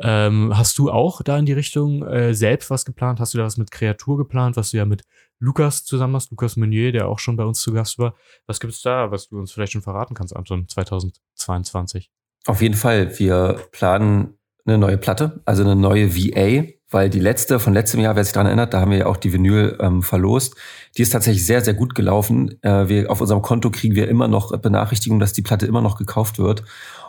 Ähm, 0.00 0.56
hast 0.56 0.78
du 0.78 0.90
auch 0.90 1.20
da 1.22 1.38
in 1.38 1.44
die 1.44 1.52
Richtung 1.52 2.02
äh, 2.02 2.34
selbst 2.34 2.70
was 2.70 2.86
geplant? 2.86 3.20
Hast 3.20 3.34
du 3.34 3.38
da 3.38 3.44
was 3.44 3.58
mit 3.58 3.70
Kreatur 3.70 4.16
geplant, 4.16 4.56
was 4.56 4.70
du 4.70 4.78
ja 4.78 4.86
mit 4.86 5.02
Lukas 5.42 5.84
zusammen 5.84 6.14
hast, 6.14 6.30
Lukas 6.30 6.56
Meunier, 6.56 6.92
der 6.92 7.08
auch 7.08 7.18
schon 7.18 7.36
bei 7.36 7.44
uns 7.44 7.60
zu 7.60 7.72
Gast 7.72 7.98
war. 7.98 8.14
Was 8.46 8.60
gibt 8.60 8.72
es 8.72 8.80
da, 8.80 9.10
was 9.10 9.28
du 9.28 9.38
uns 9.40 9.50
vielleicht 9.50 9.72
schon 9.72 9.82
verraten 9.82 10.14
kannst, 10.14 10.36
Anton, 10.36 10.68
2022? 10.68 12.10
Auf 12.46 12.62
jeden 12.62 12.76
Fall. 12.76 13.18
Wir 13.18 13.60
planen 13.72 14.38
eine 14.64 14.78
neue 14.78 14.98
Platte, 14.98 15.42
also 15.44 15.64
eine 15.64 15.74
neue 15.74 16.14
VA, 16.14 16.68
weil 16.90 17.10
die 17.10 17.18
letzte 17.18 17.58
von 17.58 17.72
letztem 17.72 18.00
Jahr, 18.00 18.14
wer 18.14 18.22
sich 18.22 18.32
daran 18.32 18.46
erinnert, 18.46 18.72
da 18.72 18.80
haben 18.80 18.92
wir 18.92 18.98
ja 18.98 19.06
auch 19.06 19.16
die 19.16 19.32
Vinyl 19.32 19.76
ähm, 19.80 20.02
verlost. 20.02 20.54
Die 20.96 21.02
ist 21.02 21.10
tatsächlich 21.10 21.44
sehr, 21.44 21.60
sehr 21.60 21.74
gut 21.74 21.96
gelaufen. 21.96 22.62
Äh, 22.62 22.88
wir, 22.88 23.10
auf 23.10 23.20
unserem 23.20 23.42
Konto 23.42 23.70
kriegen 23.70 23.96
wir 23.96 24.08
immer 24.08 24.28
noch 24.28 24.56
Benachrichtigungen, 24.56 25.18
dass 25.18 25.32
die 25.32 25.42
Platte 25.42 25.66
immer 25.66 25.80
noch 25.80 25.96
gekauft 25.96 26.38
wird. 26.38 26.62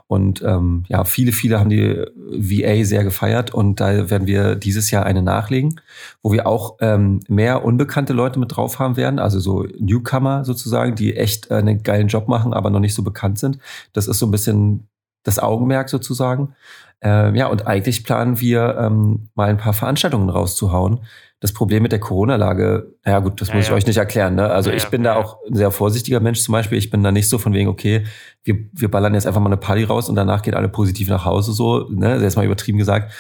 Und 0.08 0.42
ähm, 0.44 0.84
ja, 0.90 1.06
viele, 1.06 1.32
viele 1.32 1.60
haben 1.60 1.70
die 1.70 2.06
VA 2.16 2.84
sehr 2.84 3.04
gefeiert 3.04 3.54
und 3.54 3.80
da 3.80 4.10
werden 4.10 4.28
wir 4.28 4.56
dieses 4.56 4.92
Jahr 4.92 5.06
eine 5.06 5.22
nachlegen, 5.22 5.80
wo 6.22 6.32
wir 6.32 6.46
auch 6.46 6.78
ähm, 6.82 7.22
mehr 7.28 7.66
unbekannte 7.66 8.14
Leute 8.14 8.40
mit 8.40 8.56
drauf 8.56 8.80
haben 8.80 8.98
werden, 8.98 9.18
also 9.20 9.40
so 9.40 9.66
Newcomer 9.80 10.46
sozusagen, 10.46 10.96
die 10.96 11.16
echt 11.16 11.50
äh, 11.50 11.56
einen 11.56 11.84
geilen 11.84 12.10
Job 12.10 12.28
machen, 12.28 12.54
aber 12.54 12.70
noch 12.70 12.80
nicht 12.80 12.94
so 12.94 13.04
bekannt 13.04 13.40
sind. 13.40 13.60
Das 13.94 14.08
ist 14.08 14.20
so 14.20 14.28
ein 14.28 14.32
bisschen 14.32 14.88
das 15.24 15.40
Augenmerk 15.40 15.90
sozusagen. 15.90 16.56
Äh, 17.04 17.36
ja, 17.38 17.48
und 17.48 17.68
eigentlich 17.68 18.04
planen 18.04 18.40
wir 18.40 18.78
ähm, 18.80 19.30
mal 19.36 19.50
ein 19.50 19.58
paar 19.58 19.74
Veranstaltungen 19.74 20.30
rauszuhauen. 20.30 21.00
Das 21.44 21.52
Problem 21.52 21.84
mit 21.84 21.92
der 21.92 22.00
Corona-Lage, 22.00 22.96
ja 23.06 23.20
gut, 23.20 23.42
das 23.42 23.50
ja, 23.50 23.56
muss 23.56 23.66
ich 23.66 23.72
euch 23.74 23.86
nicht 23.86 23.98
erklären. 23.98 24.36
Ne? 24.36 24.50
Also 24.50 24.70
ja, 24.70 24.78
ich 24.78 24.88
bin 24.88 25.04
da 25.04 25.18
auch 25.18 25.40
ein 25.46 25.58
sehr 25.58 25.72
vorsichtiger 25.72 26.22
Mensch 26.22 26.40
zum 26.40 26.54
Beispiel. 26.54 26.78
Ich 26.78 26.90
bin 26.90 27.04
da 27.04 27.12
nicht 27.12 27.28
so 27.28 27.38
von 27.38 27.52
wegen, 27.52 27.68
okay, 27.68 28.06
wir, 28.46 28.60
wir 28.72 28.90
ballern 28.90 29.14
jetzt 29.14 29.28
einfach 29.28 29.42
mal 29.42 29.48
eine 29.48 29.58
Party 29.58 29.84
raus 29.84 30.08
und 30.08 30.16
danach 30.16 30.42
geht 30.42 30.54
alle 30.54 30.70
positiv 30.70 31.10
nach 31.10 31.26
Hause, 31.26 31.52
so, 31.52 31.90
ne? 31.90 32.18
Jetzt 32.22 32.38
mal 32.38 32.46
übertrieben 32.46 32.78
gesagt. 32.78 33.12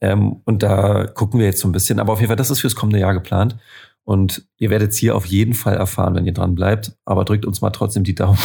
Ähm, 0.00 0.40
und 0.44 0.64
da 0.64 1.06
gucken 1.06 1.38
wir 1.38 1.46
jetzt 1.46 1.60
so 1.60 1.68
ein 1.68 1.72
bisschen. 1.72 2.00
Aber 2.00 2.14
auf 2.14 2.18
jeden 2.18 2.26
Fall, 2.26 2.36
das 2.36 2.50
ist 2.50 2.62
fürs 2.62 2.74
kommende 2.74 2.98
Jahr 2.98 3.14
geplant. 3.14 3.56
Und 4.02 4.44
ihr 4.56 4.70
werdet 4.70 4.90
es 4.90 4.96
hier 4.96 5.14
auf 5.14 5.26
jeden 5.26 5.54
Fall 5.54 5.76
erfahren, 5.76 6.16
wenn 6.16 6.26
ihr 6.26 6.34
dran 6.34 6.56
bleibt. 6.56 6.96
Aber 7.04 7.24
drückt 7.24 7.46
uns 7.46 7.60
mal 7.60 7.70
trotzdem 7.70 8.02
die 8.02 8.16
Daumen. 8.16 8.38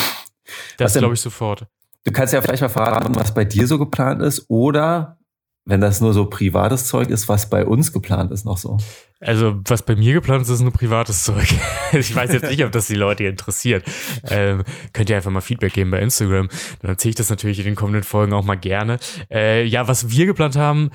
Das 0.77 0.93
glaube 0.93 1.15
ich 1.15 1.21
sofort. 1.21 1.65
Du 2.03 2.11
kannst 2.11 2.35
ja 2.35 2.41
vielleicht 2.43 2.61
mal 2.61 2.69
verraten, 2.69 3.15
was 3.15 3.33
bei 3.33 3.45
dir 3.45 3.65
so 3.65 3.79
geplant 3.79 4.21
ist 4.21 4.45
oder 4.47 5.17
wenn 5.65 5.79
das 5.79 6.01
nur 6.01 6.13
so 6.13 6.25
privates 6.25 6.87
Zeug 6.87 7.09
ist, 7.09 7.29
was 7.29 7.49
bei 7.49 7.65
uns 7.65 7.93
geplant 7.93 8.31
ist 8.31 8.45
noch 8.45 8.57
so. 8.57 8.77
Also, 9.21 9.61
was 9.65 9.83
bei 9.83 9.95
mir 9.95 10.13
geplant 10.13 10.41
ist, 10.41 10.49
ist 10.49 10.61
nur 10.61 10.73
privates 10.73 11.23
Zeug. 11.23 11.47
ich 11.93 12.13
weiß 12.13 12.33
jetzt 12.33 12.49
nicht, 12.49 12.63
ob 12.65 12.73
das 12.73 12.87
die 12.87 12.95
Leute 12.95 13.23
interessiert. 13.23 13.85
Ähm, 14.29 14.63
könnt 14.91 15.09
ihr 15.09 15.15
einfach 15.15 15.31
mal 15.31 15.41
Feedback 15.41 15.73
geben 15.73 15.91
bei 15.91 15.99
Instagram. 15.99 16.49
Dann 16.81 16.91
erzähle 16.91 17.11
ich 17.11 17.15
das 17.15 17.29
natürlich 17.29 17.59
in 17.59 17.65
den 17.65 17.75
kommenden 17.75 18.03
Folgen 18.03 18.33
auch 18.33 18.43
mal 18.43 18.55
gerne. 18.55 18.99
Äh, 19.31 19.63
ja, 19.63 19.87
was 19.87 20.09
wir 20.09 20.25
geplant 20.25 20.57
haben, 20.57 20.91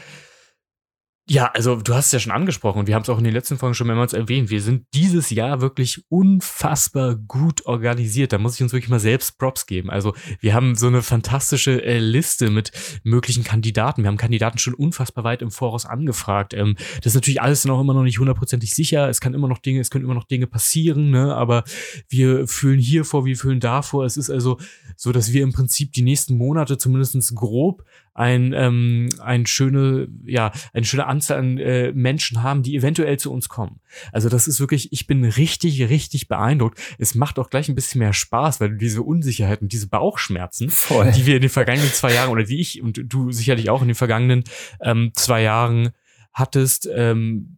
ja, 1.30 1.50
also 1.52 1.76
du 1.76 1.94
hast 1.94 2.06
es 2.06 2.12
ja 2.12 2.20
schon 2.20 2.32
angesprochen 2.32 2.78
und 2.78 2.86
wir 2.86 2.94
haben 2.94 3.02
es 3.02 3.08
auch 3.10 3.18
in 3.18 3.24
den 3.24 3.34
letzten 3.34 3.58
Folgen 3.58 3.74
schon 3.74 3.86
mehrmals 3.86 4.14
erwähnt. 4.14 4.48
Wir 4.48 4.62
sind 4.62 4.86
dieses 4.94 5.28
Jahr 5.28 5.60
wirklich 5.60 6.02
unfassbar 6.08 7.16
gut 7.16 7.66
organisiert. 7.66 8.32
Da 8.32 8.38
muss 8.38 8.54
ich 8.54 8.62
uns 8.62 8.72
wirklich 8.72 8.88
mal 8.88 8.98
selbst 8.98 9.38
Props 9.38 9.66
geben. 9.66 9.90
Also 9.90 10.14
wir 10.40 10.54
haben 10.54 10.74
so 10.74 10.86
eine 10.86 11.02
fantastische 11.02 11.84
äh, 11.84 11.98
Liste 11.98 12.48
mit 12.48 12.72
möglichen 13.04 13.44
Kandidaten. 13.44 14.02
Wir 14.02 14.08
haben 14.08 14.16
Kandidaten 14.16 14.56
schon 14.56 14.72
unfassbar 14.72 15.22
weit 15.22 15.42
im 15.42 15.50
Voraus 15.50 15.84
angefragt. 15.84 16.54
Ähm, 16.54 16.76
das 16.96 17.12
ist 17.12 17.14
natürlich 17.16 17.42
alles 17.42 17.66
noch 17.66 17.78
immer 17.78 17.92
noch 17.92 18.04
nicht 18.04 18.18
hundertprozentig 18.18 18.74
sicher. 18.74 19.10
Es 19.10 19.20
kann 19.20 19.34
immer 19.34 19.48
noch 19.48 19.58
Dinge, 19.58 19.80
es 19.80 19.90
können 19.90 20.06
immer 20.06 20.14
noch 20.14 20.24
Dinge 20.24 20.46
passieren, 20.46 21.10
ne? 21.10 21.34
Aber 21.34 21.64
wir 22.08 22.48
fühlen 22.48 22.78
hier 22.78 23.04
vor, 23.04 23.26
wir 23.26 23.36
fühlen 23.36 23.60
da 23.60 23.82
vor. 23.82 24.06
Es 24.06 24.16
ist 24.16 24.30
also 24.30 24.58
so, 24.96 25.12
dass 25.12 25.30
wir 25.34 25.42
im 25.42 25.52
Prinzip 25.52 25.92
die 25.92 26.02
nächsten 26.02 26.38
Monate 26.38 26.78
zumindestens 26.78 27.34
grob 27.34 27.84
ein, 28.18 28.52
ähm, 28.52 29.08
ein 29.20 29.46
schöne, 29.46 30.08
ja, 30.24 30.50
eine 30.72 30.84
schöne 30.84 31.06
Anzahl 31.06 31.38
an 31.38 31.58
äh, 31.58 31.92
Menschen 31.92 32.42
haben, 32.42 32.64
die 32.64 32.74
eventuell 32.74 33.16
zu 33.18 33.32
uns 33.32 33.48
kommen. 33.48 33.80
Also 34.12 34.28
das 34.28 34.48
ist 34.48 34.58
wirklich, 34.58 34.92
ich 34.92 35.06
bin 35.06 35.24
richtig, 35.24 35.88
richtig 35.88 36.26
beeindruckt. 36.26 36.80
Es 36.98 37.14
macht 37.14 37.38
auch 37.38 37.48
gleich 37.48 37.68
ein 37.68 37.76
bisschen 37.76 38.00
mehr 38.00 38.12
Spaß, 38.12 38.60
weil 38.60 38.70
du 38.70 38.76
diese 38.76 39.02
Unsicherheit 39.02 39.62
und 39.62 39.72
diese 39.72 39.88
Bauchschmerzen, 39.88 40.68
Voll. 40.68 41.12
die 41.12 41.26
wir 41.26 41.36
in 41.36 41.42
den 41.42 41.50
vergangenen 41.50 41.92
zwei 41.92 42.12
Jahren 42.12 42.30
oder 42.30 42.42
die 42.42 42.60
ich 42.60 42.82
und 42.82 43.00
du 43.04 43.30
sicherlich 43.30 43.70
auch 43.70 43.82
in 43.82 43.88
den 43.88 43.94
vergangenen 43.94 44.42
ähm, 44.80 45.12
zwei 45.14 45.42
Jahren 45.42 45.90
hattest, 46.32 46.88
ähm, 46.92 47.56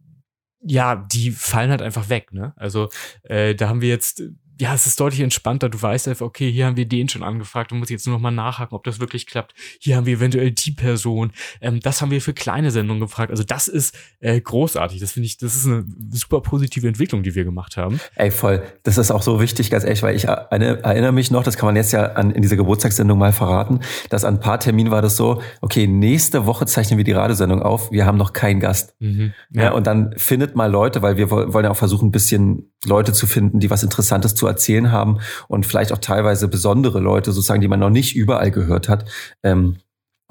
ja, 0.63 0.95
die 0.95 1.31
fallen 1.31 1.71
halt 1.71 1.81
einfach 1.81 2.09
weg, 2.09 2.33
ne? 2.33 2.53
Also 2.55 2.89
äh, 3.23 3.55
da 3.55 3.67
haben 3.67 3.81
wir 3.81 3.89
jetzt 3.89 4.21
ja, 4.61 4.75
es 4.75 4.85
ist 4.85 4.99
deutlich 4.99 5.21
entspannter. 5.21 5.69
Du 5.69 5.81
weißt 5.81 6.07
einfach, 6.07 6.23
okay, 6.23 6.51
hier 6.51 6.67
haben 6.67 6.77
wir 6.77 6.87
den 6.87 7.09
schon 7.09 7.23
angefragt 7.23 7.71
und 7.71 7.79
muss 7.79 7.89
jetzt 7.89 8.05
nur 8.05 8.15
noch 8.15 8.21
mal 8.21 8.29
nachhaken, 8.29 8.75
ob 8.75 8.83
das 8.83 8.99
wirklich 8.99 9.25
klappt. 9.25 9.55
Hier 9.79 9.95
haben 9.95 10.05
wir 10.05 10.13
eventuell 10.13 10.51
die 10.51 10.69
Person. 10.69 11.31
Ähm, 11.61 11.79
das 11.79 11.99
haben 11.99 12.11
wir 12.11 12.21
für 12.21 12.33
kleine 12.33 12.69
Sendungen 12.69 13.01
gefragt. 13.01 13.31
Also 13.31 13.43
das 13.43 13.67
ist 13.67 13.97
äh, 14.19 14.39
großartig. 14.39 14.99
Das 14.99 15.13
finde 15.13 15.25
ich, 15.25 15.39
das 15.39 15.55
ist 15.55 15.65
eine 15.65 15.83
super 16.11 16.41
positive 16.41 16.87
Entwicklung, 16.87 17.23
die 17.23 17.33
wir 17.33 17.43
gemacht 17.43 17.75
haben. 17.75 17.99
Ey, 18.13 18.29
voll. 18.29 18.61
Das 18.83 18.99
ist 18.99 19.09
auch 19.09 19.23
so 19.23 19.41
wichtig, 19.41 19.71
ganz 19.71 19.83
ehrlich, 19.83 20.03
weil 20.03 20.15
ich 20.15 20.25
erinnere 20.25 21.11
mich 21.11 21.31
noch, 21.31 21.43
das 21.43 21.57
kann 21.57 21.65
man 21.65 21.75
jetzt 21.75 21.91
ja 21.91 22.11
an, 22.11 22.29
in 22.29 22.43
dieser 22.43 22.55
Geburtstagssendung 22.55 23.17
mal 23.17 23.33
verraten, 23.33 23.79
dass 24.09 24.23
an 24.23 24.35
ein 24.35 24.39
paar 24.41 24.59
Terminen 24.59 24.91
war 24.91 25.01
das 25.01 25.17
so, 25.17 25.41
okay, 25.61 25.87
nächste 25.87 26.45
Woche 26.45 26.67
zeichnen 26.67 26.97
wir 26.97 27.03
die 27.03 27.13
Radiosendung 27.13 27.63
auf, 27.63 27.91
wir 27.91 28.05
haben 28.05 28.19
noch 28.19 28.31
keinen 28.31 28.59
Gast. 28.59 28.93
Mhm, 28.99 29.33
ja. 29.49 29.63
ja. 29.63 29.71
und 29.71 29.87
dann 29.87 30.13
findet 30.17 30.55
mal 30.55 30.69
Leute, 30.69 31.01
weil 31.01 31.17
wir 31.17 31.31
wollen 31.31 31.65
ja 31.65 31.71
auch 31.71 31.77
versuchen, 31.77 32.09
ein 32.09 32.11
bisschen 32.11 32.71
Leute 32.85 33.11
zu 33.11 33.25
finden, 33.25 33.59
die 33.59 33.71
was 33.71 33.81
Interessantes 33.81 34.35
zu 34.35 34.50
erzählen 34.51 34.91
haben 34.91 35.19
und 35.47 35.65
vielleicht 35.65 35.91
auch 35.91 35.97
teilweise 35.97 36.47
besondere 36.47 36.99
Leute 36.99 37.31
sozusagen, 37.31 37.61
die 37.61 37.67
man 37.67 37.79
noch 37.79 37.89
nicht 37.89 38.15
überall 38.15 38.51
gehört 38.51 38.89
hat. 38.89 39.09
Ähm, 39.43 39.77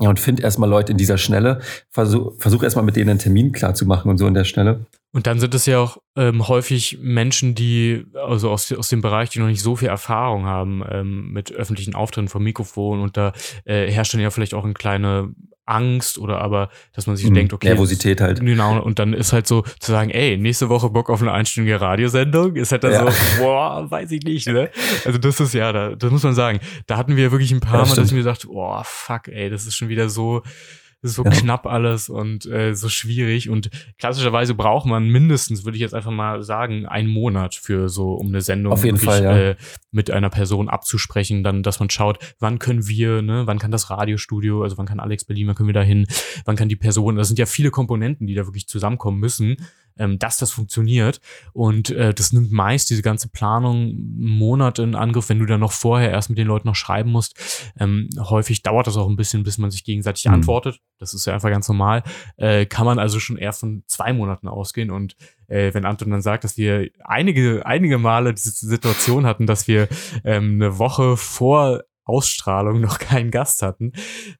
ja, 0.00 0.08
und 0.08 0.18
find 0.18 0.40
erstmal 0.40 0.70
Leute 0.70 0.92
in 0.92 0.98
dieser 0.98 1.18
Schnelle, 1.18 1.60
versuch, 1.90 2.32
versuch 2.38 2.62
erstmal 2.62 2.86
mit 2.86 2.96
denen 2.96 3.10
einen 3.10 3.18
Termin 3.18 3.52
klar 3.52 3.74
zu 3.74 3.84
machen 3.84 4.10
und 4.10 4.16
so 4.16 4.26
in 4.26 4.32
der 4.32 4.44
Schnelle. 4.44 4.86
Und 5.12 5.26
dann 5.26 5.38
sind 5.40 5.54
es 5.54 5.66
ja 5.66 5.78
auch 5.78 5.98
ähm, 6.16 6.48
häufig 6.48 6.98
Menschen, 7.02 7.54
die, 7.54 8.06
also 8.14 8.50
aus, 8.50 8.72
aus 8.72 8.88
dem 8.88 9.02
Bereich, 9.02 9.28
die 9.28 9.40
noch 9.40 9.48
nicht 9.48 9.60
so 9.60 9.76
viel 9.76 9.88
Erfahrung 9.88 10.46
haben 10.46 10.82
ähm, 10.88 11.32
mit 11.32 11.52
öffentlichen 11.52 11.94
Auftritten 11.94 12.28
vom 12.28 12.44
Mikrofon 12.44 13.00
und 13.00 13.18
da 13.18 13.32
äh, 13.64 13.90
herrscht 13.90 14.14
dann 14.14 14.20
ja 14.22 14.30
vielleicht 14.30 14.54
auch 14.54 14.64
eine 14.64 14.72
kleine 14.72 15.34
Angst 15.70 16.18
oder 16.18 16.40
aber, 16.40 16.70
dass 16.94 17.06
man 17.06 17.16
sich 17.16 17.30
mhm. 17.30 17.34
denkt, 17.34 17.52
okay. 17.52 17.68
Nervosität 17.68 18.20
halt. 18.20 18.40
Genau, 18.40 18.80
und 18.80 18.98
dann 18.98 19.12
ist 19.12 19.32
halt 19.32 19.46
so 19.46 19.62
zu 19.78 19.92
sagen, 19.92 20.10
ey, 20.10 20.36
nächste 20.36 20.68
Woche 20.68 20.90
Bock 20.90 21.10
auf 21.10 21.22
eine 21.22 21.32
einstündige 21.32 21.80
Radiosendung, 21.80 22.56
ist 22.56 22.72
halt 22.72 22.84
dann 22.84 22.92
ja. 22.92 23.10
so, 23.10 23.42
boah, 23.42 23.90
weiß 23.90 24.10
ich 24.10 24.22
nicht, 24.22 24.48
ne? 24.48 24.70
Also 25.04 25.18
das 25.18 25.40
ist 25.40 25.54
ja, 25.54 25.72
da, 25.72 25.94
das 25.94 26.10
muss 26.10 26.22
man 26.22 26.34
sagen. 26.34 26.60
Da 26.86 26.96
hatten 26.96 27.16
wir 27.16 27.32
wirklich 27.32 27.52
ein 27.52 27.60
paar 27.60 27.82
ja, 27.82 27.88
Mal, 27.88 27.94
dass 27.94 28.08
ich 28.08 28.14
mir 28.14 28.22
dachte, 28.22 28.48
boah, 28.48 28.82
fuck, 28.84 29.28
ey, 29.28 29.48
das 29.48 29.66
ist 29.66 29.76
schon 29.76 29.88
wieder 29.88 30.08
so, 30.08 30.42
so 31.02 31.24
ja. 31.24 31.30
knapp 31.30 31.66
alles 31.66 32.08
und 32.08 32.46
äh, 32.46 32.74
so 32.74 32.88
schwierig. 32.88 33.48
Und 33.48 33.70
klassischerweise 33.98 34.54
braucht 34.54 34.86
man 34.86 35.08
mindestens, 35.08 35.64
würde 35.64 35.76
ich 35.76 35.82
jetzt 35.82 35.94
einfach 35.94 36.10
mal 36.10 36.42
sagen, 36.42 36.86
einen 36.86 37.08
Monat 37.08 37.54
für 37.54 37.88
so, 37.88 38.12
um 38.12 38.28
eine 38.28 38.42
Sendung 38.42 38.72
Auf 38.72 38.84
jeden 38.84 38.98
wirklich, 39.00 39.10
Fall, 39.10 39.22
ja. 39.22 39.38
äh, 39.38 39.56
mit 39.90 40.10
einer 40.10 40.30
Person 40.30 40.68
abzusprechen, 40.68 41.42
dann, 41.42 41.62
dass 41.62 41.80
man 41.80 41.90
schaut, 41.90 42.18
wann 42.38 42.58
können 42.58 42.86
wir, 42.86 43.22
ne, 43.22 43.46
wann 43.46 43.58
kann 43.58 43.70
das 43.70 43.90
Radiostudio, 43.90 44.62
also 44.62 44.76
wann 44.78 44.86
kann 44.86 45.00
Alex 45.00 45.24
Berlin, 45.24 45.48
wann 45.48 45.54
können 45.54 45.68
wir 45.68 45.74
da 45.74 45.82
hin, 45.82 46.06
wann 46.44 46.56
kann 46.56 46.68
die 46.68 46.76
Person, 46.76 47.16
das 47.16 47.28
sind 47.28 47.38
ja 47.38 47.46
viele 47.46 47.70
Komponenten, 47.70 48.26
die 48.26 48.34
da 48.34 48.46
wirklich 48.46 48.66
zusammenkommen 48.66 49.18
müssen 49.18 49.56
ähm, 49.98 50.18
dass 50.18 50.36
das 50.38 50.50
funktioniert. 50.50 51.20
Und 51.52 51.90
äh, 51.90 52.14
das 52.14 52.32
nimmt 52.32 52.52
meist 52.52 52.90
diese 52.90 53.02
ganze 53.02 53.28
Planung 53.28 53.94
Monate 54.18 54.82
in 54.82 54.94
Angriff, 54.94 55.28
wenn 55.28 55.38
du 55.38 55.46
dann 55.46 55.60
noch 55.60 55.72
vorher 55.72 56.10
erst 56.10 56.30
mit 56.30 56.38
den 56.38 56.46
Leuten 56.46 56.68
noch 56.68 56.74
schreiben 56.74 57.10
musst. 57.10 57.38
Ähm, 57.78 58.08
häufig 58.18 58.62
dauert 58.62 58.86
das 58.86 58.96
auch 58.96 59.08
ein 59.08 59.16
bisschen, 59.16 59.42
bis 59.42 59.58
man 59.58 59.70
sich 59.70 59.84
gegenseitig 59.84 60.26
mhm. 60.26 60.34
antwortet. 60.34 60.80
Das 60.98 61.14
ist 61.14 61.26
ja 61.26 61.34
einfach 61.34 61.50
ganz 61.50 61.68
normal. 61.68 62.02
Äh, 62.36 62.66
kann 62.66 62.86
man 62.86 62.98
also 62.98 63.20
schon 63.20 63.38
eher 63.38 63.52
von 63.52 63.82
zwei 63.86 64.12
Monaten 64.12 64.48
ausgehen. 64.48 64.90
Und 64.90 65.16
äh, 65.48 65.74
wenn 65.74 65.84
Anton 65.84 66.10
dann 66.10 66.22
sagt, 66.22 66.44
dass 66.44 66.56
wir 66.56 66.90
einige, 67.04 67.66
einige 67.66 67.98
Male 67.98 68.34
diese 68.34 68.50
Situation 68.50 69.26
hatten, 69.26 69.46
dass 69.46 69.68
wir 69.68 69.88
ähm, 70.24 70.54
eine 70.54 70.78
Woche 70.78 71.16
vor 71.16 71.82
Ausstrahlung 72.10 72.80
noch 72.80 72.98
keinen 72.98 73.30
Gast 73.30 73.62
hatten, 73.62 73.92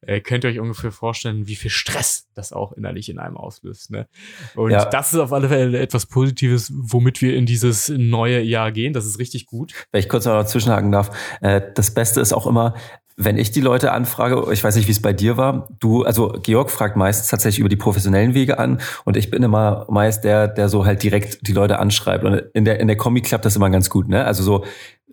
äh, 0.02 0.20
könnt 0.20 0.44
ihr 0.44 0.50
euch 0.50 0.60
ungefähr 0.60 0.92
vorstellen, 0.92 1.46
wie 1.46 1.56
viel 1.56 1.70
Stress 1.70 2.26
das 2.34 2.52
auch 2.52 2.72
innerlich 2.72 3.08
in 3.08 3.18
einem 3.18 3.36
auslöst. 3.36 3.90
Ne? 3.90 4.08
Und 4.56 4.72
ja. 4.72 4.84
das 4.84 5.12
ist 5.12 5.18
auf 5.18 5.32
alle 5.32 5.48
Fälle 5.48 5.78
etwas 5.78 6.06
Positives, 6.06 6.72
womit 6.74 7.22
wir 7.22 7.36
in 7.36 7.46
dieses 7.46 7.88
neue 7.88 8.40
Jahr 8.40 8.72
gehen. 8.72 8.92
Das 8.92 9.06
ist 9.06 9.18
richtig 9.18 9.46
gut. 9.46 9.72
Wenn 9.92 10.00
ich 10.00 10.08
kurz 10.08 10.24
noch 10.24 10.44
zwischenhaken 10.44 10.90
darf, 10.90 11.10
äh, 11.40 11.60
das 11.74 11.94
Beste 11.94 12.20
ist 12.20 12.32
auch 12.32 12.46
immer, 12.46 12.74
wenn 13.22 13.36
ich 13.36 13.50
die 13.50 13.60
Leute 13.60 13.92
anfrage, 13.92 14.50
ich 14.50 14.64
weiß 14.64 14.76
nicht, 14.76 14.88
wie 14.88 14.92
es 14.92 15.02
bei 15.02 15.12
dir 15.12 15.36
war, 15.36 15.68
du, 15.78 16.04
also 16.04 16.28
Georg 16.42 16.70
fragt 16.70 16.96
meistens 16.96 17.28
tatsächlich 17.28 17.60
über 17.60 17.68
die 17.68 17.76
professionellen 17.76 18.32
Wege 18.32 18.58
an 18.58 18.80
und 19.04 19.18
ich 19.18 19.30
bin 19.30 19.42
immer 19.42 19.86
meist 19.90 20.24
der, 20.24 20.48
der 20.48 20.70
so 20.70 20.86
halt 20.86 21.02
direkt 21.02 21.46
die 21.46 21.52
Leute 21.52 21.78
anschreibt. 21.78 22.24
Und 22.24 22.42
in 22.54 22.64
der, 22.64 22.80
in 22.80 22.86
der 22.86 22.96
Kombi 22.96 23.20
klappt 23.20 23.44
das 23.44 23.56
immer 23.56 23.68
ganz 23.68 23.90
gut, 23.90 24.08
ne? 24.08 24.24
Also 24.24 24.42
so, 24.42 24.64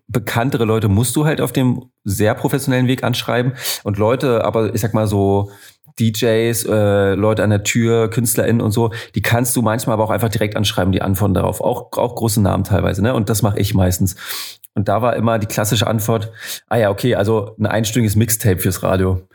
bekanntere 0.08 0.66
Leute 0.66 0.88
musst 0.88 1.16
du 1.16 1.26
halt 1.26 1.42
auf 1.42 1.52
dem 1.52 1.92
sehr 2.04 2.34
professionellen 2.34 2.88
Weg 2.88 3.04
anschreiben 3.04 3.54
und 3.84 3.98
Leute, 3.98 4.46
aber 4.46 4.74
ich 4.74 4.82
sag 4.82 4.94
mal 4.94 5.08
so 5.08 5.52
DJs, 6.00 6.66
äh, 6.66 7.14
Leute 7.16 7.44
an 7.44 7.50
der 7.50 7.64
Tür, 7.64 8.10
KünstlerInnen 8.10 8.62
und 8.62 8.72
so, 8.72 8.92
die 9.16 9.22
kannst 9.22 9.56
du 9.56 9.62
manchmal 9.62 9.96
aber 9.96 10.04
auch 10.04 10.10
einfach 10.10 10.30
direkt 10.30 10.56
anschreiben, 10.56 10.92
die 10.92 11.02
antworten 11.02 11.34
darauf. 11.34 11.60
Auch, 11.60 11.92
auch 11.98 12.16
große 12.16 12.42
Namen 12.42 12.64
teilweise, 12.64 13.02
ne? 13.02 13.14
Und 13.14 13.30
das 13.30 13.42
mache 13.42 13.60
ich 13.60 13.74
meistens. 13.74 14.16
Und 14.76 14.88
da 14.88 15.02
war 15.02 15.16
immer 15.16 15.40
die 15.40 15.48
klassische 15.48 15.88
Antwort, 15.88 16.32
ah 16.68 16.78
ja, 16.78 16.92
okay, 16.92 17.16
also 17.16 17.56
ein 17.60 17.66
einstündiges 17.66 18.16
Mixtape 18.16 18.60
fürs 18.60 18.84
Radio. 18.84 19.28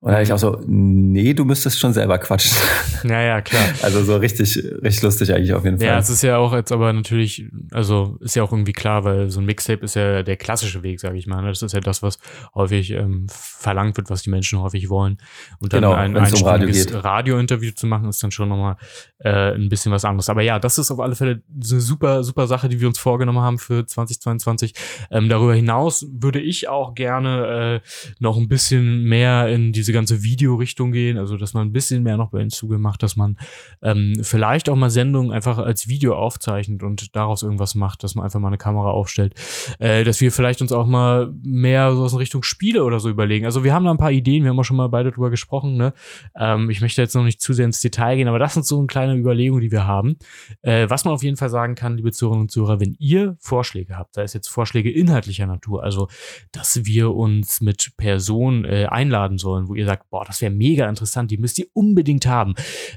Und 0.00 0.12
da 0.12 0.20
ich 0.20 0.30
auch 0.32 0.38
so, 0.38 0.60
nee, 0.66 1.32
du 1.32 1.44
müsstest 1.44 1.80
schon 1.80 1.92
selber 1.92 2.18
quatschen. 2.18 2.56
Ja, 3.04 3.20
ja, 3.20 3.40
klar. 3.40 3.62
Also 3.82 4.02
so 4.02 4.16
richtig, 4.16 4.56
richtig 4.56 5.02
lustig 5.02 5.32
eigentlich 5.32 5.52
auf 5.52 5.64
jeden 5.64 5.78
Fall. 5.78 5.86
Ja, 5.86 5.98
es 5.98 6.10
ist 6.10 6.22
ja 6.22 6.38
auch 6.38 6.54
jetzt 6.54 6.72
aber 6.72 6.92
natürlich, 6.92 7.44
also 7.70 8.16
ist 8.20 8.34
ja 8.34 8.42
auch 8.42 8.50
irgendwie 8.50 8.72
klar, 8.72 9.04
weil 9.04 9.30
so 9.30 9.38
ein 9.38 9.46
Mixtape 9.46 9.84
ist 9.84 9.94
ja 9.94 10.22
der 10.24 10.36
klassische 10.36 10.82
Weg, 10.82 10.98
sage 10.98 11.16
ich 11.16 11.26
mal. 11.26 11.40
Ne? 11.42 11.48
Das 11.48 11.62
ist 11.62 11.72
ja 11.72 11.80
das, 11.80 12.02
was 12.02 12.18
häufig 12.54 12.90
ähm, 12.92 13.26
verlangt 13.28 13.96
wird, 13.96 14.10
was 14.10 14.22
die 14.22 14.30
Menschen 14.30 14.60
häufig 14.60 14.88
wollen. 14.88 15.18
Und 15.60 15.72
dann 15.72 15.82
genau, 15.82 15.92
ein, 15.92 16.16
ein 16.16 16.32
um 16.32 16.42
Radio 16.42 16.68
Radiointerview 16.98 17.72
zu 17.72 17.86
machen, 17.86 18.08
ist 18.08 18.22
dann 18.22 18.30
schon 18.32 18.48
nochmal 18.48 18.76
äh, 19.18 19.54
ein 19.54 19.68
bisschen 19.68 19.92
was 19.92 20.04
anderes. 20.04 20.28
Aber 20.28 20.42
ja, 20.42 20.58
das 20.58 20.78
ist 20.78 20.90
auf 20.90 21.00
alle 21.00 21.14
Fälle 21.14 21.42
eine 21.54 21.80
super, 21.80 22.24
super 22.24 22.46
Sache, 22.46 22.68
die 22.68 22.80
wir 22.80 22.88
uns 22.88 22.98
vorgenommen 22.98 23.40
haben 23.40 23.58
für 23.58 23.86
2022. 23.86 24.72
Ähm, 25.10 25.28
darüber 25.28 25.54
hinaus 25.54 26.06
würde 26.10 26.40
ich 26.40 26.68
auch 26.68 26.94
gerne 26.94 27.82
äh, 27.84 27.88
noch 28.18 28.36
ein 28.36 28.48
bisschen 28.48 29.04
mehr 29.04 29.48
in 29.48 29.72
diese 29.72 29.92
ganze 29.96 30.22
Videorichtung 30.22 30.92
gehen, 30.92 31.18
also 31.18 31.36
dass 31.36 31.54
man 31.54 31.68
ein 31.68 31.72
bisschen 31.72 32.02
mehr 32.02 32.16
noch 32.16 32.30
bei 32.30 32.40
Instagram 32.40 32.80
macht, 32.80 33.02
dass 33.02 33.16
man 33.16 33.36
ähm, 33.82 34.14
vielleicht 34.22 34.68
auch 34.68 34.76
mal 34.76 34.90
Sendungen 34.90 35.32
einfach 35.32 35.58
als 35.58 35.88
Video 35.88 36.14
aufzeichnet 36.14 36.82
und 36.82 37.14
daraus 37.16 37.42
irgendwas 37.42 37.74
macht, 37.74 38.04
dass 38.04 38.14
man 38.14 38.24
einfach 38.24 38.40
mal 38.40 38.48
eine 38.48 38.58
Kamera 38.58 38.90
aufstellt, 38.90 39.34
äh, 39.78 40.04
dass 40.04 40.20
wir 40.20 40.32
vielleicht 40.32 40.62
uns 40.62 40.72
auch 40.72 40.86
mal 40.86 41.32
mehr 41.42 41.94
so 41.94 42.04
aus 42.04 42.18
Richtung 42.18 42.42
Spiele 42.42 42.84
oder 42.84 43.00
so 43.00 43.08
überlegen. 43.08 43.44
Also 43.44 43.64
wir 43.64 43.74
haben 43.74 43.84
da 43.84 43.90
ein 43.90 43.96
paar 43.96 44.12
Ideen, 44.12 44.42
wir 44.42 44.50
haben 44.50 44.60
auch 44.60 44.64
schon 44.64 44.76
mal 44.76 44.88
beide 44.88 45.10
drüber 45.10 45.30
gesprochen. 45.30 45.76
Ne? 45.76 45.92
Ähm, 46.38 46.70
ich 46.70 46.80
möchte 46.80 47.02
jetzt 47.02 47.14
noch 47.14 47.24
nicht 47.24 47.40
zu 47.40 47.52
sehr 47.52 47.64
ins 47.64 47.80
Detail 47.80 48.16
gehen, 48.16 48.28
aber 48.28 48.38
das 48.38 48.54
sind 48.54 48.66
so 48.66 48.78
eine 48.78 48.86
kleine 48.86 49.16
Überlegung, 49.16 49.60
die 49.60 49.70
wir 49.70 49.86
haben. 49.86 50.16
Äh, 50.62 50.88
was 50.88 51.04
man 51.04 51.14
auf 51.14 51.22
jeden 51.22 51.36
Fall 51.36 51.50
sagen 51.50 51.74
kann, 51.74 51.96
liebe 51.96 52.12
Zuhörerinnen 52.12 52.44
und 52.44 52.50
Zuhörer, 52.50 52.80
wenn 52.80 52.96
ihr 52.98 53.36
Vorschläge 53.40 53.96
habt, 53.96 54.14
sei 54.14 54.22
es 54.22 54.32
jetzt 54.32 54.48
Vorschläge 54.48 54.90
inhaltlicher 54.90 55.46
Natur, 55.46 55.82
also 55.82 56.08
dass 56.52 56.84
wir 56.84 57.14
uns 57.14 57.60
mit 57.60 57.92
Personen 57.96 58.64
äh, 58.64 58.86
einladen 58.86 59.38
sollen, 59.38 59.68
wo 59.68 59.74
ihr 59.76 59.86
sagt, 59.86 60.08
boah, 60.10 60.24
das 60.24 60.40
wäre 60.40 60.52
mega 60.52 60.88
interessant, 60.88 61.30
die 61.30 61.38
müsst 61.38 61.58
ihr 61.58 61.66
unbedingt 61.72 62.26
haben. 62.26 62.54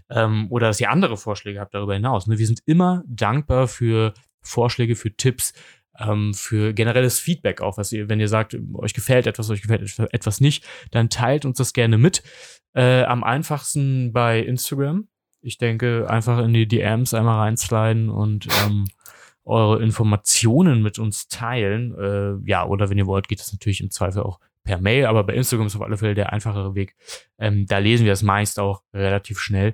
Ähm, 0.10 0.48
oder 0.50 0.68
dass 0.68 0.80
ihr 0.80 0.90
andere 0.90 1.18
Vorschläge 1.18 1.60
habt 1.60 1.74
darüber 1.74 1.94
hinaus. 1.94 2.28
Ne? 2.28 2.38
Wir 2.38 2.48
sind 2.48 2.62
immer 2.66 3.04
dankbar 3.08 3.68
für 3.68 4.14
Vorschläge, 4.42 4.96
für 4.96 5.16
Tipps, 5.16 5.54
ähm, 6.00 6.34
für 6.34 6.74
generelles 6.74 7.20
Feedback 7.20 7.62
auch, 7.62 7.78
was 7.78 7.92
ihr, 7.92 8.10
wenn 8.10 8.20
ihr 8.20 8.28
sagt, 8.28 8.58
euch 8.74 8.94
gefällt 8.94 9.28
etwas, 9.28 9.50
euch 9.50 9.62
gefällt 9.62 10.00
etwas 10.14 10.42
nicht, 10.42 10.66
dann 10.92 11.10
teilt 11.10 11.46
uns 11.46 11.58
das 11.58 11.74
gerne 11.74 11.98
mit. 11.98 12.24
Äh, 12.74 13.04
am 13.04 13.24
einfachsten 13.24 14.14
bei 14.14 14.40
Instagram. 14.40 15.08
Ich 15.42 15.58
denke, 15.58 16.10
einfach 16.10 16.40
in 16.40 16.54
die 16.54 16.68
DMs 16.68 17.14
einmal 17.14 17.40
reinsliden 17.40 18.10
und 18.10 18.48
ähm, 18.66 18.88
eure 19.46 19.82
Informationen 19.82 20.82
mit 20.82 21.00
uns 21.00 21.28
teilen. 21.28 21.96
Äh, 21.98 22.50
ja, 22.50 22.66
oder 22.66 22.90
wenn 22.90 22.98
ihr 22.98 23.08
wollt, 23.08 23.28
geht 23.28 23.40
das 23.40 23.52
natürlich 23.52 23.82
im 23.82 23.90
Zweifel 23.90 24.22
auch 24.22 24.40
per 24.70 24.80
Mail, 24.80 25.08
aber 25.08 25.24
bei 25.24 25.34
Instagram 25.34 25.66
ist 25.66 25.76
auf 25.76 25.82
alle 25.82 25.98
Fälle 25.98 26.14
der 26.14 26.32
einfachere 26.32 26.76
Weg. 26.76 26.96
Ähm, 27.40 27.66
da 27.68 27.80
lesen 27.80 28.06
wir 28.06 28.12
das 28.12 28.22
meist 28.22 28.60
auch 28.60 28.84
relativ 28.94 29.40
schnell. 29.40 29.74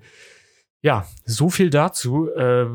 Ja, 0.81 1.05
so 1.25 1.49
viel 1.49 1.69
dazu. 1.69 2.29
Äh, 2.29 2.67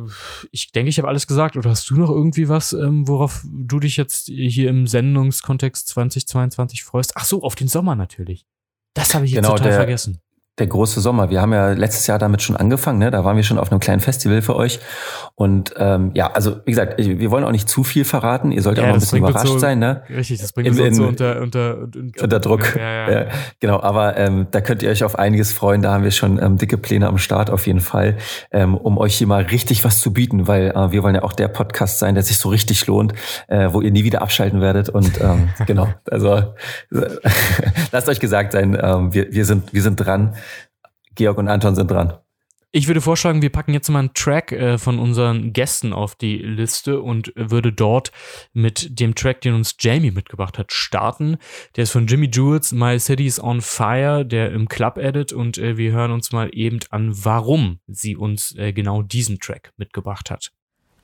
ich 0.51 0.73
denke, 0.73 0.91
ich 0.91 0.99
habe 0.99 1.09
alles 1.09 1.27
gesagt. 1.27 1.57
Oder 1.57 1.71
hast 1.71 1.89
du 1.89 1.97
noch 1.97 2.11
irgendwie 2.11 2.51
was, 2.51 2.75
ähm, 2.75 3.09
worauf 3.09 3.43
du 3.45 3.81
dich 3.81 3.97
jetzt 3.97 4.27
hier 4.27 4.69
im 4.69 4.87
Sendungskontext 4.87 5.89
2022 5.89 6.85
freust? 6.85 7.13
Ach 7.15 7.25
so, 7.25 7.43
auf 7.43 7.55
den 7.55 7.69
Sommer 7.69 7.97
natürlich. 7.97 8.45
Das 8.93 9.15
habe 9.15 9.25
ich 9.25 9.31
jetzt 9.31 9.43
genau, 9.43 9.57
total 9.57 9.69
der, 9.69 9.79
vergessen 9.79 10.21
der 10.61 10.66
große 10.66 11.01
Sommer. 11.01 11.31
Wir 11.31 11.40
haben 11.40 11.53
ja 11.53 11.73
letztes 11.73 12.07
Jahr 12.07 12.18
damit 12.18 12.42
schon 12.42 12.57
angefangen, 12.57 12.99
ne? 12.99 13.11
Da 13.11 13.25
waren 13.25 13.37
wir 13.37 13.42
schon 13.42 13.59
auf 13.59 13.70
einem 13.70 13.81
kleinen 13.81 14.01
Festival 14.01 14.42
für 14.42 14.55
euch. 14.55 14.79
Und 15.35 15.75
ähm, 15.79 16.11
ja, 16.14 16.31
also 16.33 16.59
wie 16.66 16.70
gesagt, 16.70 16.94
wir 16.99 17.31
wollen 17.31 17.44
auch 17.44 17.51
nicht 17.51 17.68
zu 17.68 17.83
viel 17.83 18.05
verraten. 18.05 18.53
Ihr 18.53 18.62
sollt 18.62 18.77
ja, 18.77 18.85
auch 18.85 18.88
noch 18.88 18.94
ein 18.94 19.01
bisschen 19.01 19.18
überrascht 19.18 19.46
so, 19.46 19.59
sein, 19.59 19.79
ne? 19.79 20.03
Richtig, 20.09 20.40
das 20.40 20.53
bringt 20.53 20.68
uns 20.68 20.96
so 20.96 21.07
unter, 21.07 21.40
unter, 21.40 21.79
unter, 21.79 22.23
unter 22.23 22.40
Druck. 22.40 22.77
Ja, 22.77 22.83
ja. 22.83 23.11
ja, 23.11 23.27
genau, 23.59 23.81
aber 23.81 24.16
ähm, 24.18 24.49
da 24.51 24.61
könnt 24.61 24.83
ihr 24.83 24.90
euch 24.90 25.03
auf 25.03 25.18
einiges 25.18 25.53
freuen. 25.53 25.83
Da 25.83 25.92
haben 25.92 26.05
wir 26.05 26.11
schon 26.11 26.40
ähm, 26.40 26.59
dicke 26.59 26.77
Pläne 26.77 27.09
am 27.09 27.18
Start 27.18 27.51
auf 27.51 27.66
jeden 27.66 27.81
Fall, 27.81 28.18
ähm, 28.53 28.77
um 28.77 28.99
euch 28.99 29.16
hier 29.16 29.27
mal 29.27 29.42
richtig 29.42 29.85
was 29.85 30.01
zu 30.01 30.12
bieten, 30.12 30.46
weil 30.46 30.73
äh, 30.73 30.92
wir 30.92 31.03
wollen 31.03 31.14
ja 31.14 31.23
auch 31.23 31.33
der 31.33 31.49
Podcast 31.49 31.99
sein, 31.99 32.14
der 32.14 32.23
sich 32.23 32.37
so 32.37 32.51
richtig 32.51 32.87
lohnt, 32.87 33.14
äh, 33.49 33.68
wo 33.73 33.81
ihr 33.81 33.90
nie 33.90 34.05
wieder 34.05 34.23
abschalten 34.23 34.61
werdet. 34.61 34.90
Und 34.90 35.20
ähm, 35.20 35.49
genau, 35.66 35.88
also 36.11 36.55
lasst 37.92 38.09
euch 38.09 38.20
gesagt 38.20 38.53
sein, 38.53 38.79
ähm, 38.81 39.14
wir, 39.14 39.33
wir 39.33 39.46
sind 39.46 39.73
wir 39.73 39.83
sind 39.83 39.96
dran. 39.96 40.35
Georg 41.21 41.37
und 41.37 41.49
Anton 41.49 41.75
sind 41.75 41.91
dran. 41.91 42.15
Ich 42.73 42.87
würde 42.87 43.03
vorschlagen, 43.03 43.43
wir 43.43 43.51
packen 43.51 43.75
jetzt 43.75 43.91
mal 43.91 43.99
einen 43.99 44.15
Track 44.15 44.53
äh, 44.53 44.79
von 44.79 44.99
unseren 44.99 45.53
Gästen 45.53 45.93
auf 45.93 46.15
die 46.15 46.39
Liste 46.39 47.03
und 47.03 47.31
würde 47.37 47.75
dort 47.75 48.11
mit 48.55 48.99
dem 49.01 49.15
Track, 49.15 49.43
den 49.43 49.53
uns 49.53 49.75
Jamie 49.79 50.13
mitgebracht 50.13 50.57
hat, 50.57 50.73
starten. 50.73 51.37
Der 51.77 51.83
ist 51.83 51.91
von 51.91 52.07
Jimmy 52.07 52.31
Jules, 52.33 52.73
My 52.73 52.99
City's 52.99 53.39
on 53.39 53.61
Fire, 53.61 54.25
der 54.25 54.53
im 54.53 54.67
Club 54.67 54.97
edit 54.97 55.35
und 55.35 55.59
äh, 55.59 55.77
wir 55.77 55.93
hören 55.93 56.13
uns 56.13 56.33
mal 56.33 56.49
eben 56.55 56.79
an, 56.89 57.13
warum 57.13 57.81
sie 57.87 58.17
uns 58.17 58.57
äh, 58.57 58.73
genau 58.73 59.03
diesen 59.03 59.41
Track 59.41 59.73
mitgebracht 59.77 60.31
hat. 60.31 60.53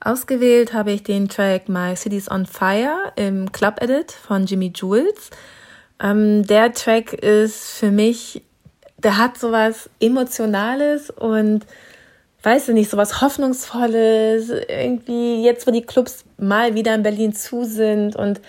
Ausgewählt 0.01 0.73
habe 0.73 0.93
ich 0.93 1.03
den 1.03 1.29
Track 1.29 1.69
My 1.69 1.95
City's 1.95 2.31
on 2.31 2.47
Fire 2.47 3.13
im 3.17 3.53
Club 3.53 3.83
Edit 3.83 4.13
von 4.13 4.47
Jimmy 4.47 4.73
Jules. 4.75 5.31
Ähm, 6.01 6.47
der 6.47 6.73
Track 6.73 7.13
ist 7.13 7.73
für 7.73 7.91
mich 7.91 8.46
der 9.07 9.19
hat 9.19 9.39
sowas 9.39 9.89
Emotionales 10.01 11.11
und 11.11 11.65
weißt 12.43 12.67
du 12.67 12.73
nicht, 12.73 12.91
sowas 12.91 13.21
Hoffnungsvolles, 13.21 14.51
irgendwie 14.67 15.45
jetzt, 15.45 15.65
wo 15.65 15.71
die 15.71 15.87
Clubs 15.87 16.25
mal 16.39 16.75
wieder 16.75 16.93
in 16.93 17.05
Berlin 17.05 17.33
zu 17.33 17.63
sind 17.63 18.17
und 18.17 18.41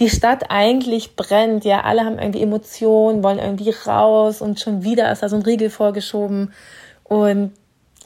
die 0.00 0.10
Stadt 0.10 0.46
eigentlich 0.48 1.14
brennt, 1.14 1.64
ja, 1.64 1.82
alle 1.82 2.04
haben 2.04 2.18
irgendwie 2.18 2.42
Emotionen, 2.42 3.22
wollen 3.22 3.38
irgendwie 3.38 3.72
raus 3.86 4.42
und 4.42 4.58
schon 4.58 4.82
wieder 4.82 5.12
ist 5.12 5.22
da 5.22 5.28
so 5.28 5.36
ein 5.36 5.42
Riegel 5.42 5.70
vorgeschoben 5.70 6.52
und 7.04 7.52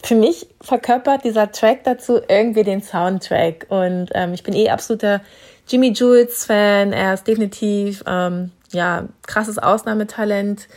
für 0.02 0.14
mich 0.14 0.46
verkörpert 0.60 1.24
dieser 1.24 1.52
Track 1.52 1.84
dazu 1.84 2.20
irgendwie 2.28 2.64
den 2.64 2.82
Soundtrack 2.82 3.64
und 3.70 4.10
ähm, 4.12 4.34
ich 4.34 4.42
bin 4.42 4.54
eh 4.54 4.68
absoluter 4.68 5.22
Jimmy 5.66 5.92
Jules 5.92 6.44
Fan, 6.44 6.92
er 6.92 7.14
ist 7.14 7.26
definitiv, 7.26 8.04
ähm, 8.06 8.50
ja, 8.72 9.08
krasses 9.26 9.56
Ausnahmetalent, 9.56 10.68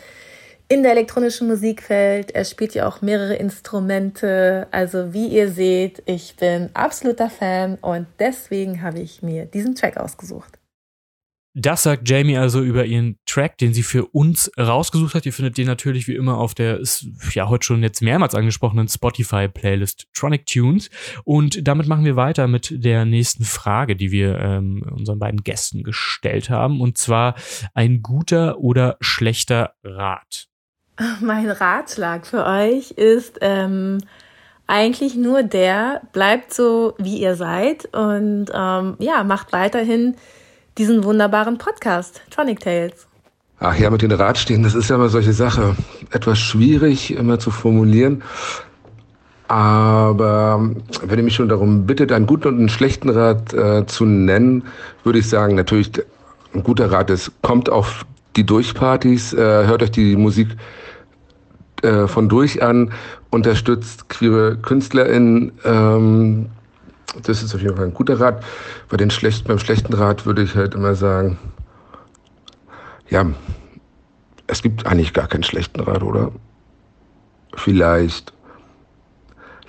in 0.70 0.84
der 0.84 0.92
elektronischen 0.92 1.48
Musikwelt. 1.48 2.32
Er 2.32 2.46
spielt 2.46 2.74
ja 2.74 2.88
auch 2.88 3.02
mehrere 3.02 3.36
Instrumente. 3.36 4.68
Also 4.72 5.14
wie 5.14 5.28
ihr 5.28 5.52
seht, 5.52 6.04
ich 6.06 6.36
bin 6.36 6.70
absoluter 6.74 7.30
Fan 7.30 7.76
und 7.82 8.08
deswegen 8.20 8.82
habe 8.82 9.00
ich 9.00 9.22
mir 9.22 9.46
diesen 9.46 9.76
Track 9.76 9.98
ausgesucht. 9.98 10.60
Das 11.60 11.82
sagt 11.82 12.08
Jamie 12.08 12.38
also 12.38 12.62
über 12.62 12.86
ihren 12.86 13.18
Track, 13.26 13.58
den 13.58 13.74
sie 13.74 13.82
für 13.82 14.06
uns 14.06 14.52
rausgesucht 14.60 15.16
hat. 15.16 15.26
Ihr 15.26 15.34
findet 15.34 15.58
den 15.58 15.66
natürlich 15.66 16.08
wie 16.08 16.14
immer 16.14 16.38
auf 16.38 16.54
der, 16.54 16.80
ja 17.32 17.50
heute 17.50 17.66
schon 17.66 17.82
jetzt 17.82 18.04
mehrmals 18.04 18.36
angesprochenen 18.36 18.88
Spotify-Playlist 18.88 20.06
Tronic 20.14 20.46
Tunes. 20.46 20.92
Und 21.24 21.68
damit 21.68 21.88
machen 21.88 22.06
wir 22.06 22.16
weiter 22.16 22.48
mit 22.48 22.72
der 22.72 23.06
nächsten 23.06 23.44
Frage, 23.44 23.96
die 23.96 24.12
wir 24.12 24.38
ähm, 24.38 24.86
unseren 24.92 25.18
beiden 25.18 25.42
Gästen 25.42 25.82
gestellt 25.82 26.52
haben. 26.52 26.80
Und 26.80 27.00
zwar 27.00 27.34
ein 27.74 28.04
guter 28.04 28.60
oder 28.60 28.98
schlechter 29.02 29.74
Rat. 29.84 30.50
Mein 31.22 31.50
Ratschlag 31.50 32.26
für 32.26 32.46
euch 32.46 32.92
ist 32.92 33.38
ähm, 33.42 34.00
eigentlich 34.66 35.16
nur 35.16 35.44
der, 35.44 36.02
bleibt 36.12 36.54
so, 36.54 36.96
wie 36.98 37.18
ihr 37.18 37.36
seid 37.36 37.86
und 37.94 38.48
ähm, 38.54 38.96
ja, 39.00 39.24
macht 39.24 39.54
weiterhin 39.54 40.16
diesen 40.78 41.04
wunderbaren 41.04 41.58
Podcast, 41.58 42.22
Tronic 42.30 42.60
Tales. 42.60 43.08
Ach 43.60 43.76
ja, 43.78 43.90
mit 43.90 44.02
den 44.02 44.12
Ratstehen, 44.12 44.64
das 44.64 44.76
ist 44.76 44.90
ja 44.90 44.96
immer 44.96 45.10
solche 45.10 45.34
Sache. 45.34 45.76
Etwas 46.12 46.38
schwierig 46.38 47.16
immer 47.16 47.40
zu 47.40 47.50
formulieren. 47.50 48.22
Aber 49.48 50.60
wenn 51.04 51.18
ihr 51.18 51.24
mich 51.24 51.36
schon 51.36 51.50
darum 51.50 51.86
bittet, 51.86 52.12
einen 52.12 52.28
guten 52.28 52.50
und 52.50 52.60
einen 52.60 52.70
schlechten 52.70 53.10
Rat 53.10 53.54
äh, 53.54 53.86
zu 53.86 54.06
nennen, 54.06 54.66
würde 55.04 55.20
ich 55.20 55.30
sagen, 55.30 55.56
natürlich 55.56 55.92
ein 56.54 56.64
guter 56.64 56.92
Rat 56.92 57.10
ist, 57.10 57.32
kommt 57.42 57.70
auf 57.70 58.06
die 58.36 58.46
Durchpartys, 58.46 59.34
äh, 59.34 59.38
hört 59.38 59.82
euch 59.82 59.92
die 59.92 60.16
Musik 60.16 60.50
äh, 61.84 62.08
von 62.08 62.30
durch 62.30 62.64
an 62.64 62.92
unterstützt 63.30 64.10
queere 64.10 64.58
KünstlerInnen. 64.58 65.52
Ähm, 65.64 66.48
das 67.24 67.44
ist 67.44 67.54
auf 67.56 67.62
jeden 67.62 67.76
Fall 67.76 67.86
ein 67.86 67.94
guter 67.94 68.20
Rat. 68.20 68.44
Bei 68.90 68.98
den 68.98 69.10
schlechten, 69.10 69.48
beim 69.48 69.60
schlechten 69.60 69.94
Rat 69.94 70.26
würde 70.26 70.44
ich 70.44 70.56
halt 70.56 70.76
immer 70.76 70.96
sagen, 70.96 71.38
ja, 73.10 73.26
es 74.48 74.62
gibt 74.62 74.86
eigentlich 74.86 75.14
gar 75.14 75.28
keinen 75.28 75.44
schlechten 75.44 75.80
Rat, 75.82 76.04
oder? 76.04 76.32
Vielleicht 77.56 78.34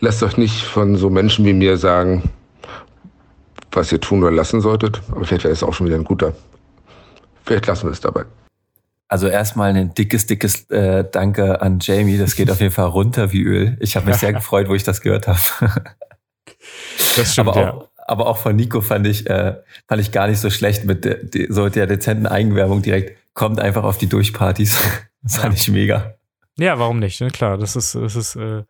lasst 0.00 0.22
euch 0.22 0.36
nicht 0.36 0.62
von 0.62 0.96
so 0.96 1.10
Menschen 1.10 1.44
wie 1.44 1.52
mir 1.52 1.76
sagen, 1.76 2.30
was 3.72 3.92
ihr 3.92 4.00
tun 4.00 4.22
oder 4.22 4.32
lassen 4.32 4.60
solltet. 4.60 5.00
Aber 5.10 5.24
vielleicht 5.24 5.44
wäre 5.44 5.52
es 5.52 5.62
auch 5.62 5.74
schon 5.74 5.86
wieder 5.86 5.96
ein 5.96 6.04
guter. 6.04 6.32
Vielleicht 7.44 7.66
lassen 7.66 7.84
wir 7.84 7.92
es 7.92 8.00
dabei. 8.00 8.24
Also 9.08 9.26
erstmal 9.26 9.74
ein 9.74 9.94
dickes, 9.94 10.26
dickes 10.26 10.68
äh, 10.70 11.04
Danke 11.10 11.62
an 11.62 11.78
Jamie. 11.80 12.18
Das 12.18 12.36
geht 12.36 12.50
auf 12.50 12.60
jeden 12.60 12.72
Fall 12.72 12.86
runter 12.86 13.32
wie 13.32 13.42
Öl. 13.42 13.76
Ich 13.80 13.96
habe 13.96 14.06
mich 14.06 14.16
sehr 14.16 14.32
gefreut, 14.34 14.68
wo 14.68 14.74
ich 14.74 14.84
das 14.84 15.00
gehört 15.00 15.26
habe. 15.26 15.40
das 17.16 17.32
stimmt, 17.32 17.48
aber 17.48 17.52
auch, 17.52 17.82
ja. 17.82 17.88
aber 18.06 18.26
auch 18.26 18.36
von 18.36 18.54
Nico 18.54 18.82
fand 18.82 19.06
ich, 19.06 19.28
äh, 19.28 19.56
fand 19.88 20.02
ich 20.02 20.12
gar 20.12 20.28
nicht 20.28 20.40
so 20.40 20.50
schlecht 20.50 20.84
mit 20.84 21.06
der, 21.06 21.24
die, 21.24 21.46
so 21.48 21.70
der 21.70 21.86
dezenten 21.86 22.26
Eigenwerbung 22.26 22.82
direkt. 22.82 23.16
Kommt 23.32 23.60
einfach 23.60 23.84
auf 23.84 23.98
die 23.98 24.08
Durchpartys. 24.08 24.78
Das 25.20 25.38
fand 25.38 25.56
ich 25.56 25.68
mega. 25.68 26.14
Ja, 26.58 26.78
warum 26.78 27.00
nicht? 27.00 27.20
Ne? 27.20 27.28
Klar, 27.32 27.58
das 27.58 27.74
ist, 27.74 27.96
das 27.96 28.14
ist 28.14 28.36
äh, 28.36 28.62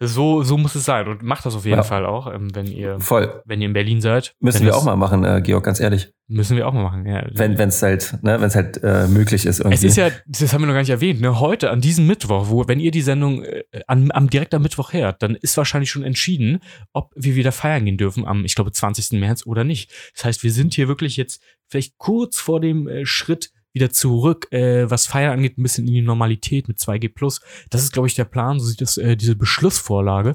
so, 0.00 0.42
so 0.44 0.56
muss 0.56 0.74
es 0.76 0.84
sein 0.84 1.08
und 1.08 1.22
macht 1.22 1.44
das 1.44 1.56
auf 1.56 1.64
jeden 1.64 1.78
ja. 1.78 1.82
Fall 1.82 2.06
auch, 2.06 2.32
ähm, 2.32 2.54
wenn 2.54 2.66
ihr, 2.66 3.00
Voll. 3.00 3.42
wenn 3.44 3.60
ihr 3.60 3.66
in 3.66 3.72
Berlin 3.72 4.00
seid. 4.00 4.34
Müssen 4.38 4.64
wir 4.64 4.76
auch 4.76 4.84
mal 4.84 4.96
machen, 4.96 5.24
äh, 5.24 5.40
Georg, 5.42 5.64
ganz 5.64 5.80
ehrlich. 5.80 6.12
Müssen 6.28 6.56
wir 6.56 6.68
auch 6.68 6.72
mal 6.72 6.82
machen, 6.82 7.04
ja. 7.06 7.26
Wenn 7.32 7.58
es 7.58 7.82
halt, 7.82 8.16
ne, 8.22 8.40
wenn 8.40 8.46
es 8.46 8.54
halt 8.54 8.80
äh, 8.84 9.08
möglich 9.08 9.44
ist 9.44 9.58
irgendwie. 9.58 9.74
Es 9.74 9.82
ist 9.82 9.96
ja, 9.96 10.10
das 10.26 10.52
haben 10.52 10.62
wir 10.62 10.66
noch 10.66 10.74
gar 10.74 10.80
nicht 10.80 10.90
erwähnt, 10.90 11.20
ne, 11.20 11.40
heute 11.40 11.70
an 11.70 11.80
diesem 11.80 12.06
Mittwoch, 12.06 12.48
wo, 12.48 12.68
wenn 12.68 12.78
ihr 12.78 12.92
die 12.92 13.00
Sendung 13.00 13.42
äh, 13.42 13.64
an, 13.88 14.12
am 14.12 14.30
direkt 14.30 14.54
am 14.54 14.62
Mittwoch 14.62 14.92
hört, 14.92 15.22
dann 15.22 15.34
ist 15.34 15.56
wahrscheinlich 15.56 15.90
schon 15.90 16.04
entschieden, 16.04 16.60
ob 16.92 17.10
wir 17.16 17.34
wieder 17.34 17.50
feiern 17.50 17.84
gehen 17.84 17.96
dürfen 17.96 18.24
am, 18.24 18.44
ich 18.44 18.54
glaube, 18.54 18.70
20. 18.70 19.18
März 19.18 19.46
oder 19.46 19.64
nicht. 19.64 19.90
Das 20.14 20.26
heißt, 20.26 20.42
wir 20.44 20.52
sind 20.52 20.74
hier 20.74 20.86
wirklich 20.86 21.16
jetzt 21.16 21.42
vielleicht 21.66 21.98
kurz 21.98 22.38
vor 22.38 22.60
dem 22.60 22.86
äh, 22.86 23.04
Schritt 23.04 23.50
wieder 23.78 23.90
zurück, 23.90 24.50
äh, 24.52 24.90
was 24.90 25.06
Feiern 25.06 25.32
angeht, 25.32 25.58
ein 25.58 25.62
bisschen 25.62 25.86
in 25.86 25.94
die 25.94 26.02
Normalität 26.02 26.68
mit 26.68 26.78
2G+. 26.78 27.40
Das 27.70 27.82
ist, 27.82 27.92
glaube 27.92 28.08
ich, 28.08 28.14
der 28.14 28.24
Plan. 28.24 28.58
So 28.58 28.66
sieht 28.66 28.80
das 28.80 28.96
äh, 28.96 29.16
diese 29.16 29.36
Beschlussvorlage 29.36 30.32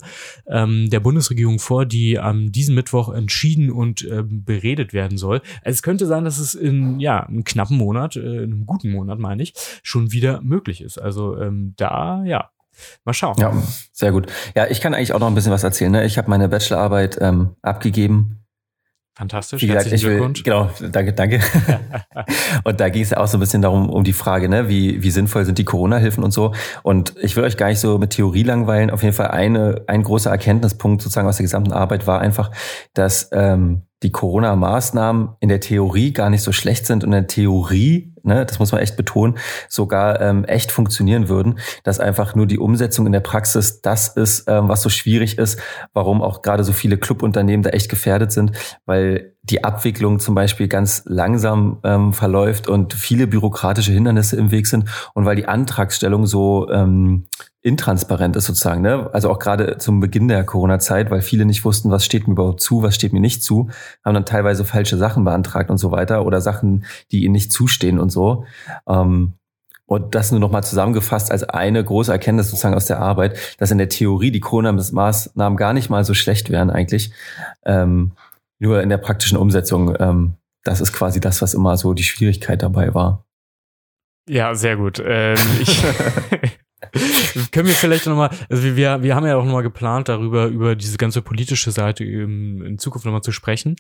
ähm, 0.48 0.90
der 0.90 1.00
Bundesregierung 1.00 1.60
vor, 1.60 1.86
die 1.86 2.20
am 2.20 2.52
diesen 2.52 2.76
Mittwoch 2.76 3.10
entschieden 3.10 3.72
und 3.72 4.04
äh, 4.04 4.24
beredet 4.24 4.94
werden 4.94 5.18
soll. 5.18 5.42
Es 5.64 5.84
könnte 5.84 6.06
sein, 6.06 6.26
dass 6.26 6.40
es 6.40 6.54
in 6.54 7.00
ja 7.00 7.24
einem 7.24 7.44
knappen 7.44 7.78
Monat, 7.78 8.16
äh, 8.16 8.20
in 8.20 8.54
einem 8.54 8.66
guten 8.66 8.92
Monat 8.92 9.20
meine 9.20 9.44
ich, 9.44 9.54
schon 9.84 10.12
wieder 10.12 10.42
möglich 10.42 10.82
ist. 10.82 10.98
Also 10.98 11.38
ähm, 11.38 11.74
da 11.78 12.24
ja 12.26 12.50
Mal 13.06 13.14
schauen. 13.14 13.36
Ja, 13.38 13.54
sehr 13.92 14.12
gut. 14.12 14.26
Ja, 14.56 14.66
ich 14.68 14.82
kann 14.82 14.96
eigentlich 14.96 15.14
auch 15.14 15.20
noch 15.20 15.28
ein 15.28 15.36
bisschen 15.36 15.52
was 15.52 15.64
erzählen. 15.64 15.92
Ne? 15.92 16.06
Ich 16.06 16.18
habe 16.18 16.28
meine 16.28 16.50
Bachelorarbeit 16.50 17.20
ähm, 17.22 17.56
abgegeben 17.62 18.43
Fantastisch. 19.16 19.62
Wie 19.62 19.68
gesagt, 19.68 19.92
ich 19.92 20.04
will, 20.04 20.34
genau, 20.44 20.72
danke, 20.92 21.14
danke. 21.14 21.40
und 22.64 22.80
da 22.80 22.90
ging 22.90 23.04
es 23.04 23.12
ja 23.12 23.18
auch 23.18 23.28
so 23.28 23.38
ein 23.38 23.40
bisschen 23.40 23.62
darum, 23.62 23.88
um 23.90 24.04
die 24.04 24.14
Frage, 24.14 24.50
ne, 24.50 24.70
wie, 24.70 25.04
wie 25.04 25.12
sinnvoll 25.12 25.46
sind 25.46 25.60
die 25.60 25.66
Corona-Hilfen 25.66 26.24
und 26.24 26.32
so. 26.32 26.54
Und 26.82 27.14
ich 27.22 27.36
will 27.36 27.44
euch 27.44 27.56
gar 27.56 27.68
nicht 27.68 27.80
so 27.80 28.00
mit 28.00 28.10
Theorie 28.10 28.42
langweilen. 28.42 28.90
Auf 28.90 29.04
jeden 29.04 29.14
Fall 29.14 29.28
eine, 29.28 29.84
ein 29.86 30.02
großer 30.02 30.32
Erkenntnispunkt 30.32 31.04
sozusagen 31.04 31.28
aus 31.28 31.38
der 31.38 31.44
gesamten 31.44 31.74
Arbeit 31.74 32.08
war 32.08 32.22
einfach, 32.22 32.50
dass 32.96 33.30
ähm, 33.34 33.84
die 34.04 34.12
Corona-Maßnahmen 34.12 35.30
in 35.40 35.50
der 35.50 35.60
Theorie 35.60 36.14
gar 36.14 36.30
nicht 36.30 36.44
so 36.44 36.52
schlecht 36.52 36.86
sind 36.86 37.04
und 37.04 37.10
in 37.10 37.22
der 37.22 37.28
Theorie, 37.28 38.14
ne, 38.24 38.46
das 38.46 38.60
muss 38.60 38.72
man 38.72 38.82
echt 38.82 38.98
betonen, 38.98 39.38
sogar 39.70 40.22
ähm, 40.22 40.46
echt 40.46 40.72
funktionieren 40.72 41.30
würden, 41.30 41.60
dass 41.84 42.00
einfach 42.00 42.36
nur 42.36 42.46
die 42.46 42.60
Umsetzung 42.60 43.06
in 43.06 43.12
der 43.12 43.22
Praxis 43.22 43.82
das 43.82 44.10
ist, 44.10 44.48
ähm, 44.48 44.68
was 44.70 44.82
so 44.82 44.90
schwierig 44.90 45.38
ist, 45.38 45.60
warum 45.94 46.22
auch 46.22 46.42
gerade 46.42 46.64
so 46.64 46.74
viele 46.74 46.98
Clubunternehmen 46.98 47.64
da 47.64 47.72
echt 47.72 47.90
gefährdet 47.90 48.32
sind, 48.32 48.52
weil 48.86 49.33
die 49.44 49.64
Abwicklung 49.64 50.20
zum 50.20 50.36
Beispiel 50.36 50.70
ganz 50.70 51.04
langsam 51.06 51.80
ähm, 51.84 52.14
verläuft 52.14 52.70
und 52.70 52.94
viele 52.94 53.28
bürokratische 53.28 53.92
Hindernisse 53.92 54.38
im 54.38 54.52
Weg 54.52 54.68
sind 54.68 54.90
und 55.14 55.26
weil 55.26 55.36
die 55.36 55.48
Antragsstellung 55.48 56.26
so 56.26 56.70
ähm, 56.70 57.26
intransparent 57.62 58.38
ist 58.38 58.46
sozusagen. 58.46 58.82
Ne? 58.82 59.10
Also 59.12 59.30
auch 59.30 59.40
gerade 59.40 59.78
zum 59.80 60.00
Beginn 60.00 60.30
der 60.30 60.46
Corona-Zeit, 60.46 61.12
weil 61.12 61.22
viele 61.22 61.46
nicht 61.46 61.66
wussten, 61.66 61.92
was 61.92 62.06
steht 62.06 62.28
mir 62.28 62.34
überhaupt 62.34 62.62
zu, 62.62 62.84
was 62.84 62.96
steht 62.96 63.12
mir 63.12 63.20
nicht 63.20 63.44
zu, 63.44 63.70
haben 64.06 64.14
dann 64.14 64.26
teilweise 64.26 64.64
falsche 64.64 64.98
Sachen 64.98 65.26
beantragt 65.26 65.70
und 65.70 65.78
so 65.78 65.92
weiter 65.92 66.26
oder 66.26 66.40
Sachen, 66.40 66.86
die 67.12 67.24
ihnen 67.24 67.34
nicht 67.34 67.52
zustehen 67.52 68.00
und 68.00 68.12
so. 68.12 68.46
Ähm, 68.88 69.34
und 69.86 70.16
das 70.16 70.32
nur 70.32 70.40
nochmal 70.40 70.64
zusammengefasst 70.64 71.32
als 71.32 71.44
eine 71.44 71.84
große 71.84 72.12
Erkenntnis 72.12 72.50
sozusagen 72.50 72.76
aus 72.76 72.86
der 72.86 73.00
Arbeit, 73.00 73.38
dass 73.58 73.72
in 73.72 73.78
der 73.78 73.90
Theorie 73.90 74.32
die 74.32 74.40
Corona-Maßnahmen 74.40 75.58
gar 75.58 75.74
nicht 75.74 75.90
mal 75.90 76.06
so 76.06 76.14
schlecht 76.14 76.50
wären 76.50 76.70
eigentlich. 76.70 77.12
Ähm, 77.66 78.14
nur 78.64 78.82
in 78.82 78.90
der 78.90 78.98
praktischen 78.98 79.38
Umsetzung, 79.38 79.96
ähm, 80.00 80.36
das 80.64 80.82
ist 80.82 80.94
quasi 80.94 81.20
das, 81.20 81.42
was 81.42 81.54
immer 81.54 81.78
so 81.78 81.94
die 81.94 82.04
Schwierigkeit 82.04 82.64
dabei 82.64 82.94
war. 82.94 83.28
Ja, 84.28 84.56
sehr 84.56 84.78
gut. 84.78 85.04
Ähm, 85.06 85.38
ich, 85.62 85.84
Können 87.52 87.68
wir 87.68 87.74
vielleicht 87.74 88.06
nochmal, 88.06 88.30
also 88.50 88.64
wir, 88.76 89.02
wir 89.04 89.16
haben 89.16 89.26
ja 89.26 89.38
auch 89.38 89.46
nochmal 89.46 89.64
geplant, 89.64 90.10
darüber, 90.10 90.46
über 90.48 90.76
diese 90.76 90.98
ganze 90.98 91.22
politische 91.22 91.72
Seite 91.72 92.04
in, 92.04 92.62
in 92.62 92.78
Zukunft 92.78 93.06
nochmal 93.06 93.22
zu 93.22 93.32
sprechen. 93.32 93.76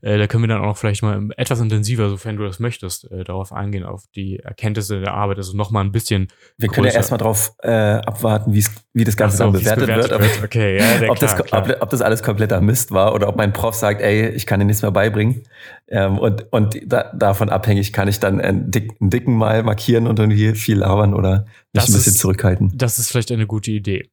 Äh, 0.00 0.18
da 0.18 0.26
können 0.26 0.44
wir 0.44 0.48
dann 0.48 0.62
auch 0.62 0.76
vielleicht 0.76 1.02
mal 1.02 1.28
etwas 1.36 1.60
intensiver, 1.60 2.08
sofern 2.08 2.36
du 2.36 2.44
das 2.44 2.60
möchtest, 2.60 3.10
äh, 3.10 3.24
darauf 3.24 3.52
eingehen, 3.52 3.84
auf 3.84 4.04
die 4.14 4.38
Erkenntnisse 4.38 5.00
der 5.00 5.14
Arbeit, 5.14 5.38
also 5.38 5.56
nochmal 5.56 5.84
ein 5.84 5.92
bisschen. 5.92 6.28
Wir 6.58 6.68
können 6.68 6.86
ja 6.86 6.92
erstmal 6.92 7.18
darauf 7.18 7.52
äh, 7.62 7.70
abwarten, 7.70 8.52
wie 8.52 9.04
das 9.04 9.16
Ganze 9.16 9.38
so, 9.38 9.44
dann 9.44 9.52
bewertet, 9.52 9.86
bewertet 9.86 10.10
wird. 10.10 10.20
wird. 10.20 10.44
Okay, 10.44 10.78
ja, 10.78 10.84
ob, 11.10 11.18
klar, 11.18 11.36
das, 11.36 11.46
klar. 11.46 11.62
Ob, 11.68 11.82
ob, 11.82 11.90
das 11.90 12.02
alles 12.02 12.22
kompletter 12.22 12.60
Mist 12.60 12.92
war 12.92 13.14
oder 13.14 13.28
ob 13.28 13.36
mein 13.36 13.52
Prof 13.52 13.74
sagt, 13.74 14.00
ey, 14.00 14.28
ich 14.28 14.46
kann 14.46 14.60
dir 14.60 14.66
nichts 14.66 14.82
mehr 14.82 14.90
beibringen. 14.90 15.42
Ähm, 15.88 16.18
und 16.18 16.52
und 16.52 16.80
da, 16.86 17.12
davon 17.14 17.50
abhängig 17.50 17.92
kann 17.92 18.08
ich 18.08 18.20
dann 18.20 18.40
einen, 18.40 18.70
dick, 18.70 18.92
einen 19.00 19.10
dicken 19.10 19.36
mal 19.36 19.62
markieren 19.62 20.06
und 20.06 20.18
irgendwie 20.18 20.54
viel 20.54 20.78
labern 20.78 21.14
oder 21.14 21.46
mich 21.72 21.84
ein 21.84 21.92
bisschen 21.92 22.12
ist, 22.12 22.18
zurückhalten. 22.18 22.72
Das 22.74 22.98
ist 22.98 23.08
vielleicht 23.08 23.32
eine 23.32 23.46
gute 23.46 23.70
Idee. 23.70 24.10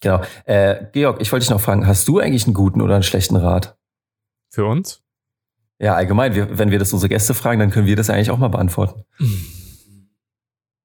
Genau. 0.00 0.22
Äh, 0.44 0.86
Georg, 0.92 1.20
ich 1.20 1.30
wollte 1.30 1.44
dich 1.44 1.50
noch 1.50 1.60
fragen, 1.60 1.86
hast 1.86 2.08
du 2.08 2.18
eigentlich 2.18 2.44
einen 2.44 2.54
guten 2.54 2.80
oder 2.80 2.94
einen 2.94 3.02
schlechten 3.02 3.36
Rat? 3.36 3.76
Für 4.48 4.64
uns? 4.64 5.02
Ja, 5.78 5.94
allgemein. 5.94 6.34
Wir, 6.34 6.58
wenn 6.58 6.70
wir 6.70 6.78
das 6.78 6.92
unsere 6.92 7.08
Gäste 7.08 7.34
fragen, 7.34 7.60
dann 7.60 7.70
können 7.70 7.86
wir 7.86 7.96
das 7.96 8.10
eigentlich 8.10 8.30
auch 8.30 8.38
mal 8.38 8.48
beantworten. 8.48 9.04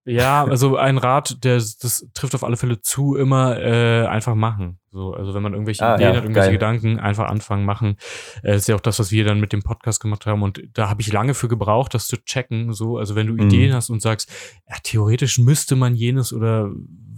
Ja, 0.08 0.46
also 0.46 0.78
ein 0.78 1.00
Rat, 1.00 1.44
der 1.44 1.56
das 1.56 2.08
trifft 2.14 2.36
auf 2.36 2.44
alle 2.44 2.58
Fälle 2.58 2.80
zu, 2.80 3.16
immer 3.16 3.60
äh, 3.60 4.06
einfach 4.06 4.36
machen. 4.36 4.80
So, 4.92 5.14
also 5.14 5.34
wenn 5.34 5.42
man 5.42 5.54
irgendwelche 5.54 5.84
ah, 5.84 5.96
Ideen 5.96 6.12
ja, 6.12 6.16
hat, 6.16 6.24
irgendwelche 6.24 6.50
geil. 6.50 6.58
Gedanken, 6.58 7.00
einfach 7.00 7.28
anfangen, 7.28 7.66
machen. 7.66 7.98
Äh, 8.44 8.56
ist 8.56 8.68
ja 8.68 8.76
auch 8.76 8.82
das, 8.82 9.00
was 9.00 9.12
wir 9.12 9.26
dann 9.26 9.40
mit 9.40 9.52
dem 9.52 9.64
Podcast 9.64 10.00
gemacht 10.00 10.28
haben. 10.28 10.44
Und 10.44 10.62
da 10.74 10.90
habe 10.90 11.02
ich 11.02 11.12
lange 11.12 11.34
für 11.34 11.48
gebraucht, 11.48 11.96
das 11.96 12.06
zu 12.06 12.24
checken. 12.24 12.72
So, 12.72 12.98
also 12.98 13.16
wenn 13.16 13.26
du 13.26 13.34
mhm. 13.34 13.50
Ideen 13.50 13.74
hast 13.74 13.90
und 13.90 14.00
sagst, 14.00 14.32
ja, 14.70 14.76
theoretisch 14.84 15.40
müsste 15.40 15.76
man 15.76 15.96
jenes 15.96 16.32
oder 16.32 16.70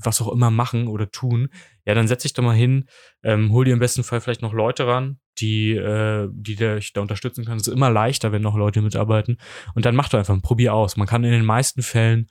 was 0.02 0.22
auch 0.22 0.32
immer 0.32 0.50
machen 0.50 0.88
oder 0.88 1.12
tun, 1.12 1.50
ja, 1.86 1.94
dann 1.94 2.08
setz 2.08 2.24
dich 2.24 2.34
doch 2.34 2.44
mal 2.44 2.56
hin, 2.56 2.88
ähm, 3.22 3.52
hol 3.52 3.66
dir 3.66 3.74
im 3.74 3.80
besten 3.80 4.04
Fall 4.04 4.22
vielleicht 4.22 4.42
noch 4.42 4.54
Leute 4.54 4.88
ran, 4.88 5.20
die, 5.40 5.72
äh, 5.76 6.30
die 6.32 6.56
dich 6.56 6.94
da 6.94 7.02
unterstützen 7.02 7.44
können. 7.44 7.58
Es 7.58 7.68
ist 7.68 7.74
immer 7.74 7.90
leichter, 7.90 8.32
wenn 8.32 8.42
noch 8.42 8.56
Leute 8.56 8.82
mitarbeiten. 8.82 9.38
Und 9.76 9.86
dann 9.86 9.96
mach 9.96 10.08
doch 10.08 10.20
einfach, 10.20 10.42
probier 10.42 10.74
aus. 10.74 10.96
Man 10.96 11.08
kann 11.08 11.26
in 11.26 11.32
den 11.32 11.46
meisten 11.46 11.82
Fällen 11.82 12.28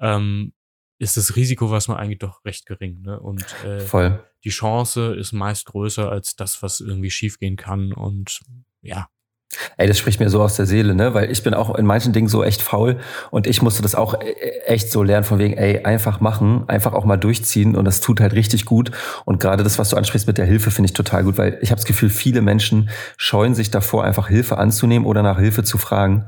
ähm, 0.00 0.52
ist 0.98 1.16
das 1.16 1.34
Risiko, 1.34 1.70
was 1.70 1.88
man 1.88 1.96
eigentlich 1.96 2.18
doch 2.18 2.44
recht 2.44 2.66
gering. 2.66 3.00
Ne? 3.02 3.18
Und 3.18 3.44
äh, 3.64 3.80
Voll. 3.80 4.22
die 4.44 4.50
Chance 4.50 5.14
ist 5.14 5.32
meist 5.32 5.66
größer 5.66 6.10
als 6.10 6.36
das, 6.36 6.62
was 6.62 6.80
irgendwie 6.80 7.10
schiefgehen 7.10 7.56
kann. 7.56 7.92
Und 7.92 8.40
ja. 8.82 9.08
Ey, 9.78 9.88
das 9.88 9.98
spricht 9.98 10.20
mir 10.20 10.30
so 10.30 10.40
aus 10.42 10.54
der 10.54 10.66
Seele, 10.66 10.94
ne? 10.94 11.12
Weil 11.12 11.30
ich 11.32 11.42
bin 11.42 11.54
auch 11.54 11.74
in 11.74 11.84
manchen 11.84 12.12
Dingen 12.12 12.28
so 12.28 12.44
echt 12.44 12.62
faul 12.62 13.00
und 13.32 13.48
ich 13.48 13.62
musste 13.62 13.82
das 13.82 13.96
auch 13.96 14.14
e-, 14.14 14.32
echt 14.64 14.92
so 14.92 15.02
lernen, 15.02 15.24
von 15.24 15.40
wegen, 15.40 15.54
ey, 15.54 15.82
einfach 15.84 16.20
machen, 16.20 16.68
einfach 16.68 16.92
auch 16.92 17.04
mal 17.04 17.16
durchziehen 17.16 17.74
und 17.74 17.84
das 17.84 18.00
tut 18.00 18.20
halt 18.20 18.34
richtig 18.34 18.64
gut. 18.64 18.92
Und 19.24 19.40
gerade 19.40 19.64
das, 19.64 19.76
was 19.76 19.88
du 19.88 19.96
ansprichst 19.96 20.28
mit 20.28 20.38
der 20.38 20.46
Hilfe, 20.46 20.70
finde 20.70 20.86
ich 20.86 20.92
total 20.92 21.24
gut, 21.24 21.36
weil 21.36 21.58
ich 21.62 21.72
habe 21.72 21.80
das 21.80 21.86
Gefühl, 21.86 22.10
viele 22.10 22.42
Menschen 22.42 22.90
scheuen 23.16 23.56
sich 23.56 23.72
davor, 23.72 24.04
einfach 24.04 24.28
Hilfe 24.28 24.56
anzunehmen 24.56 25.06
oder 25.06 25.22
nach 25.24 25.40
Hilfe 25.40 25.64
zu 25.64 25.78
fragen. 25.78 26.26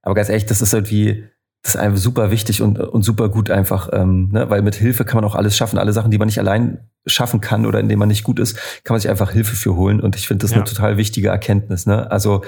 Aber 0.00 0.14
ganz 0.14 0.30
ehrlich, 0.30 0.46
das 0.46 0.62
ist 0.62 0.72
irgendwie, 0.72 1.28
das 1.62 1.76
ist 1.76 1.80
einfach 1.80 1.98
super 1.98 2.30
wichtig 2.32 2.60
und, 2.60 2.78
und 2.78 3.02
super 3.02 3.28
gut 3.28 3.48
einfach, 3.48 3.88
ähm, 3.92 4.30
ne? 4.32 4.50
weil 4.50 4.62
mit 4.62 4.74
Hilfe 4.74 5.04
kann 5.04 5.20
man 5.20 5.24
auch 5.24 5.36
alles 5.36 5.56
schaffen. 5.56 5.78
Alle 5.78 5.92
Sachen, 5.92 6.10
die 6.10 6.18
man 6.18 6.26
nicht 6.26 6.40
allein 6.40 6.88
schaffen 7.06 7.40
kann 7.40 7.66
oder 7.66 7.78
in 7.78 7.88
denen 7.88 8.00
man 8.00 8.08
nicht 8.08 8.24
gut 8.24 8.40
ist, 8.40 8.56
kann 8.82 8.94
man 8.94 9.00
sich 9.00 9.10
einfach 9.10 9.30
Hilfe 9.30 9.54
für 9.54 9.76
holen. 9.76 10.00
Und 10.00 10.16
ich 10.16 10.26
finde 10.26 10.42
das 10.42 10.50
ja. 10.50 10.56
eine 10.56 10.64
total 10.64 10.96
wichtige 10.96 11.28
Erkenntnis. 11.28 11.86
Ne? 11.86 12.10
Also 12.10 12.42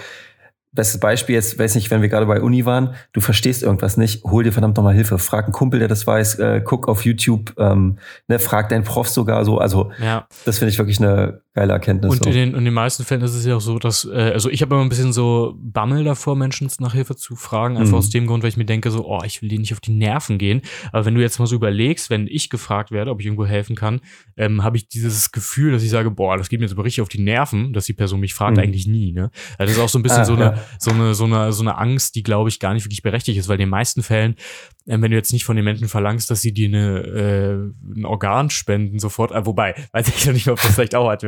bestes 0.73 0.99
Beispiel 0.99 1.37
jetzt, 1.37 1.57
weiß 1.57 1.77
nicht, 1.77 1.93
wenn 1.93 2.03
wir 2.03 2.09
gerade 2.09 2.27
bei 2.27 2.41
Uni 2.41 2.67
waren, 2.67 2.97
du 3.13 3.21
verstehst 3.21 3.63
irgendwas 3.63 3.97
nicht, 3.97 4.25
hol 4.25 4.43
dir 4.43 4.53
verdammt 4.53 4.77
nochmal 4.77 4.95
Hilfe. 4.95 5.19
Frag 5.19 5.45
einen 5.45 5.53
Kumpel, 5.53 5.79
der 5.79 5.89
das 5.89 6.07
weiß, 6.09 6.41
äh, 6.41 6.61
guck 6.65 6.89
auf 6.89 7.05
YouTube, 7.05 7.55
ähm, 7.59 7.99
ne, 8.27 8.41
frag 8.41 8.69
deinen 8.69 8.83
Prof 8.83 9.09
sogar 9.09 9.45
so. 9.45 9.59
Also 9.59 9.93
ja. 10.03 10.27
das 10.45 10.59
finde 10.59 10.71
ich 10.73 10.79
wirklich 10.79 10.99
eine 10.99 11.44
geile 11.55 11.73
Erkenntnis. 11.73 12.13
Und 12.13 12.27
in 12.27 12.33
den, 12.33 12.55
in 12.55 12.65
den 12.65 12.75
meisten 12.75 13.05
Fällen 13.05 13.23
ist 13.23 13.35
es 13.35 13.47
ja 13.47 13.55
auch 13.57 13.61
so, 13.61 13.79
dass, 13.79 14.05
äh, 14.05 14.33
also 14.35 14.51
ich 14.51 14.61
habe 14.61 14.75
immer 14.75 14.83
ein 14.83 14.89
bisschen 14.89 15.13
so 15.13 15.55
Bammel 15.57 16.03
davor, 16.03 16.35
Menschen 16.35 16.69
nach 16.81 16.95
Hilfe 16.95 17.15
zu 17.15 17.37
fragen, 17.37 17.77
einfach 17.77 17.93
mhm. 17.93 17.99
aus 17.99 18.11
dem 18.11 18.27
Grund, 18.27 18.43
weil 18.43 18.49
ich 18.49 18.57
mir 18.57 18.65
denke, 18.65 18.91
so, 18.91 19.07
oh, 19.07 19.21
ich 19.25 19.41
will 19.41 19.49
dir 19.49 19.61
nicht 19.61 19.73
auf 19.73 19.79
die 19.79 19.93
Nerven 19.93 20.39
gehen. 20.39 20.63
Aber 20.91 21.05
wenn 21.05 21.15
du 21.15 21.21
jetzt 21.21 21.39
mal 21.39 21.47
so 21.47 21.55
überlegst, 21.55 22.11
wenn 22.11 22.27
ich 22.27 22.51
gefragt 22.51 22.91
werde, 22.91 23.13
ob 23.13 23.21
ich 23.21 23.27
irgendwo 23.27 23.47
helfen 23.47 23.77
kann, 23.77 24.01
ähm, 24.37 24.65
habe 24.65 24.77
ich 24.77 24.89
dieses 24.89 25.31
Gefühl, 25.31 25.71
dass 25.71 25.85
ich 25.85 25.91
sage, 25.91 26.11
boah, 26.11 26.37
das 26.37 26.49
geht 26.49 26.59
mir 26.59 26.67
jetzt 26.67 26.73
aber 26.73 26.85
richtig 26.85 27.03
auf 27.03 27.09
die 27.09 27.23
Nerven, 27.23 27.73
dass 27.73 27.87
die 27.87 27.93
Person 27.93 28.19
mich 28.19 28.35
fragt, 28.35 28.57
mhm. 28.57 28.65
eigentlich 28.65 28.89
nie. 28.89 29.13
Ne? 29.13 29.31
Also 29.57 29.71
das 29.71 29.73
ist 29.73 29.79
auch 29.79 29.89
so 29.89 30.01
ein 30.01 30.03
bisschen 30.03 30.23
ah, 30.23 30.25
so, 30.25 30.35
eine, 30.35 30.45
ja. 30.45 30.65
so, 30.81 30.91
eine, 30.91 31.15
so, 31.15 31.25
eine, 31.25 31.53
so 31.53 31.63
eine 31.63 31.79
Angst, 31.79 32.17
die, 32.17 32.25
glaube 32.25 32.49
ich, 32.49 32.59
gar 32.59 32.75
nicht 32.75 32.85
wirklich 32.85 33.03
berechtigt 33.03 33.39
ist, 33.39 33.49
weil 33.49 33.57
in 33.57 33.67
den 33.67 33.69
meisten 33.69 34.03
Fällen 34.03 34.35
wenn 34.87 35.11
du 35.11 35.17
jetzt 35.17 35.33
nicht 35.33 35.45
von 35.45 35.57
den 35.57 35.65
Menschen 35.65 35.89
verlangst, 35.89 36.31
dass 36.31 36.43
sie 36.43 36.53
dir 36.53 36.69
eine, 36.69 37.01
äh, 37.01 37.99
ein 37.99 38.05
Organ 38.05 38.51
spenden 38.51 38.99
sofort, 38.99 39.33
äh, 39.33 39.47
wobei, 39.47 39.75
weiß 39.93 40.09
ich 40.09 40.27
noch 40.27 40.35
nicht, 40.35 40.49
ob 40.49 40.61
das 40.61 40.75
vielleicht 40.75 40.95
auch 40.95 41.09
hat. 41.11 41.23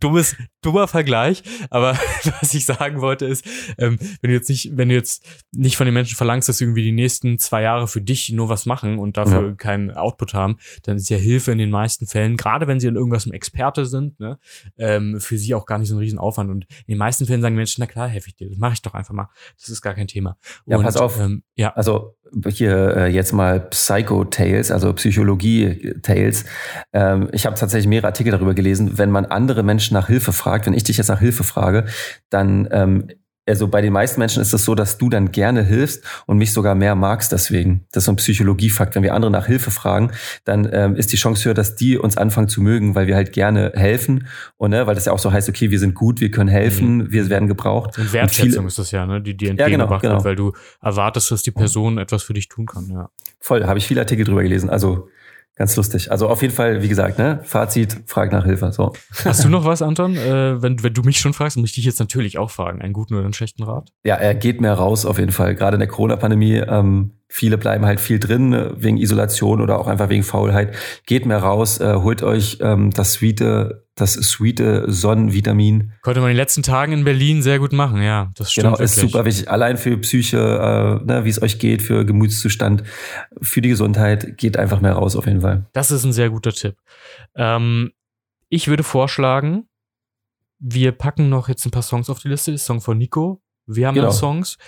Dummes, 0.00 0.36
dummer 0.62 0.86
Vergleich, 0.86 1.42
aber 1.70 1.92
was 2.40 2.54
ich 2.54 2.64
sagen 2.64 3.00
wollte 3.00 3.26
ist, 3.26 3.44
ähm, 3.78 3.98
wenn 4.20 4.30
du 4.30 4.36
jetzt 4.36 4.48
nicht, 4.48 4.76
wenn 4.76 4.88
du 4.88 4.94
jetzt 4.94 5.24
nicht 5.52 5.76
von 5.76 5.86
den 5.86 5.94
Menschen 5.94 6.16
verlangst, 6.16 6.48
dass 6.48 6.58
sie 6.58 6.64
irgendwie 6.64 6.82
die 6.82 6.92
nächsten 6.92 7.38
zwei 7.38 7.62
Jahre 7.62 7.88
für 7.88 8.00
dich 8.00 8.30
nur 8.30 8.48
was 8.48 8.66
machen 8.66 8.98
und 8.98 9.16
dafür 9.16 9.48
ja. 9.48 9.54
keinen 9.54 9.90
Output 9.90 10.34
haben, 10.34 10.58
dann 10.84 10.96
ist 10.96 11.08
ja 11.08 11.16
Hilfe 11.16 11.52
in 11.52 11.58
den 11.58 11.70
meisten 11.70 12.06
Fällen, 12.06 12.36
gerade 12.36 12.66
wenn 12.68 12.78
sie 12.78 12.86
in 12.86 12.96
irgendwas 12.96 13.26
ein 13.26 13.32
Experte 13.32 13.84
sind, 13.86 14.20
ne, 14.20 14.38
ähm, 14.78 15.20
für 15.20 15.38
sie 15.38 15.54
auch 15.54 15.66
gar 15.66 15.78
nicht 15.78 15.88
so 15.88 15.96
ein 15.96 15.98
Riesenaufwand. 15.98 16.50
Und 16.50 16.66
in 16.86 16.94
den 16.94 16.98
meisten 16.98 17.26
Fällen 17.26 17.42
sagen 17.42 17.54
die 17.54 17.58
Menschen, 17.58 17.80
na 17.80 17.86
klar, 17.86 18.08
helfe 18.08 18.28
ich 18.28 18.36
dir, 18.36 18.48
das 18.48 18.58
mache 18.58 18.74
ich 18.74 18.82
doch 18.82 18.94
einfach 18.94 19.14
mal. 19.14 19.28
Das 19.58 19.68
ist 19.68 19.82
gar 19.82 19.94
kein 19.94 20.06
Thema. 20.06 20.36
Ja, 20.66 20.78
pass 20.78 20.96
auf. 20.96 21.18
Ähm, 21.18 21.42
ja. 21.56 21.72
Also 21.72 22.14
hier 22.48 22.75
äh, 22.76 23.06
jetzt 23.06 23.32
mal 23.32 23.60
Psycho-Tales, 23.60 24.70
also 24.70 24.92
Psychologie-Tales. 24.92 26.44
Ähm, 26.92 27.28
ich 27.32 27.46
habe 27.46 27.56
tatsächlich 27.56 27.88
mehrere 27.88 28.08
Artikel 28.08 28.30
darüber 28.30 28.54
gelesen. 28.54 28.98
Wenn 28.98 29.10
man 29.10 29.26
andere 29.26 29.62
Menschen 29.62 29.94
nach 29.94 30.06
Hilfe 30.06 30.32
fragt, 30.32 30.66
wenn 30.66 30.74
ich 30.74 30.84
dich 30.84 30.96
jetzt 30.96 31.08
nach 31.08 31.20
Hilfe 31.20 31.44
frage, 31.44 31.86
dann 32.30 32.68
ähm, 32.70 33.08
also 33.46 33.68
bei 33.68 33.80
den 33.80 33.92
meisten 33.92 34.18
Menschen 34.18 34.40
ist 34.40 34.48
es 34.48 34.52
das 34.52 34.64
so, 34.64 34.74
dass 34.74 34.98
du 34.98 35.08
dann 35.08 35.30
gerne 35.30 35.62
hilfst 35.62 36.04
und 36.26 36.38
mich 36.38 36.52
sogar 36.52 36.74
mehr 36.74 36.94
magst 36.94 37.32
deswegen. 37.32 37.86
Das 37.92 38.02
ist 38.02 38.06
so 38.06 38.12
ein 38.12 38.16
Psychologiefakt. 38.16 38.94
Wenn 38.94 39.02
wir 39.02 39.14
andere 39.14 39.30
nach 39.30 39.46
Hilfe 39.46 39.70
fragen, 39.70 40.10
dann 40.44 40.68
ähm, 40.72 40.96
ist 40.96 41.12
die 41.12 41.16
Chance 41.16 41.44
höher, 41.44 41.54
dass 41.54 41.76
die 41.76 41.96
uns 41.96 42.16
anfangen 42.16 42.48
zu 42.48 42.60
mögen, 42.60 42.94
weil 42.94 43.06
wir 43.06 43.14
halt 43.14 43.32
gerne 43.32 43.72
helfen 43.74 44.26
und 44.56 44.70
ne, 44.70 44.86
weil 44.86 44.94
das 44.94 45.04
ja 45.04 45.12
auch 45.12 45.18
so 45.18 45.32
heißt, 45.32 45.48
okay, 45.48 45.70
wir 45.70 45.78
sind 45.78 45.94
gut, 45.94 46.20
wir 46.20 46.30
können 46.30 46.48
helfen, 46.48 46.98
mhm. 46.98 47.12
wir 47.12 47.28
werden 47.28 47.48
gebraucht. 47.48 47.98
Und 47.98 48.12
Wertschätzung 48.12 48.46
und 48.46 48.52
viele, 48.54 48.66
ist 48.66 48.78
das 48.78 48.90
ja, 48.90 49.06
ne, 49.06 49.20
die 49.20 49.36
dir 49.36 49.50
entgegengebracht 49.50 50.02
ja, 50.02 50.10
genau, 50.10 50.22
genau. 50.22 50.24
wird, 50.24 50.24
weil 50.24 50.36
du 50.36 50.52
erwartest, 50.82 51.30
dass 51.30 51.42
die 51.42 51.52
Person 51.52 51.98
etwas 51.98 52.22
für 52.22 52.34
dich 52.34 52.48
tun 52.48 52.66
kann. 52.66 52.88
Ja. 52.90 53.10
Voll, 53.38 53.64
habe 53.64 53.78
ich 53.78 53.86
viele 53.86 54.00
Artikel 54.00 54.24
drüber 54.24 54.42
gelesen. 54.42 54.70
Also 54.70 55.08
Ganz 55.56 55.74
lustig. 55.74 56.12
Also 56.12 56.28
auf 56.28 56.42
jeden 56.42 56.52
Fall, 56.52 56.82
wie 56.82 56.88
gesagt, 56.88 57.18
ne? 57.18 57.40
Fazit, 57.42 57.96
frag 58.04 58.30
nach 58.30 58.44
Hilfe. 58.44 58.72
So. 58.72 58.92
Hast 59.24 59.42
du 59.42 59.48
noch 59.50 59.64
was, 59.64 59.80
Anton? 59.80 60.14
Äh, 60.14 60.60
wenn, 60.60 60.82
wenn 60.82 60.92
du 60.92 61.00
mich 61.00 61.18
schon 61.18 61.32
fragst, 61.32 61.56
muss 61.56 61.70
ich 61.70 61.74
dich 61.74 61.86
jetzt 61.86 61.98
natürlich 61.98 62.36
auch 62.36 62.50
fragen. 62.50 62.82
Einen 62.82 62.92
guten 62.92 63.14
oder 63.14 63.24
einen 63.24 63.32
schlechten 63.32 63.62
Rat? 63.62 63.88
Ja, 64.04 64.16
er 64.16 64.34
geht 64.34 64.60
mehr 64.60 64.74
raus 64.74 65.06
auf 65.06 65.18
jeden 65.18 65.32
Fall. 65.32 65.54
Gerade 65.54 65.76
in 65.76 65.80
der 65.80 65.88
Corona-Pandemie. 65.88 66.56
Ähm, 66.56 67.12
viele 67.28 67.56
bleiben 67.56 67.86
halt 67.86 68.00
viel 68.00 68.18
drin 68.18 68.52
äh, 68.52 68.70
wegen 68.76 68.98
Isolation 68.98 69.62
oder 69.62 69.78
auch 69.78 69.86
einfach 69.86 70.10
wegen 70.10 70.24
Faulheit. 70.24 70.76
Geht 71.06 71.24
mehr 71.24 71.38
raus, 71.38 71.80
äh, 71.80 71.94
holt 71.94 72.22
euch 72.22 72.58
ähm, 72.60 72.90
das 72.90 73.14
sweete 73.14 73.85
das 73.96 74.12
sweete 74.12 74.84
Sonnenvitamin. 74.92 75.94
Konnte 76.02 76.20
man 76.20 76.28
in 76.30 76.34
den 76.34 76.42
letzten 76.42 76.62
Tagen 76.62 76.92
in 76.92 77.04
Berlin 77.04 77.40
sehr 77.40 77.58
gut 77.58 77.72
machen, 77.72 78.02
ja. 78.02 78.30
Das 78.36 78.52
stimmt. 78.52 78.66
Genau, 78.66 78.78
ist 78.78 78.96
super 78.96 79.24
wichtig. 79.24 79.50
Allein 79.50 79.78
für 79.78 79.96
Psyche, 79.96 80.36
äh, 80.36 81.04
ne, 81.04 81.24
wie 81.24 81.30
es 81.30 81.40
euch 81.40 81.58
geht, 81.58 81.80
für 81.80 82.04
Gemütszustand, 82.04 82.84
für 83.40 83.62
die 83.62 83.70
Gesundheit, 83.70 84.36
geht 84.36 84.58
einfach 84.58 84.82
mehr 84.82 84.92
raus 84.92 85.16
auf 85.16 85.26
jeden 85.26 85.40
Fall. 85.40 85.64
Das 85.72 85.90
ist 85.90 86.04
ein 86.04 86.12
sehr 86.12 86.28
guter 86.28 86.52
Tipp. 86.52 86.76
Ähm, 87.34 87.92
ich 88.50 88.68
würde 88.68 88.82
vorschlagen, 88.82 89.66
wir 90.58 90.92
packen 90.92 91.30
noch 91.30 91.48
jetzt 91.48 91.64
ein 91.64 91.70
paar 91.70 91.82
Songs 91.82 92.10
auf 92.10 92.18
die 92.18 92.28
Liste. 92.28 92.56
Song 92.58 92.82
von 92.82 92.98
Nico. 92.98 93.40
Wir 93.66 93.88
haben 93.88 93.94
genau. 93.94 94.10
Songs. 94.10 94.58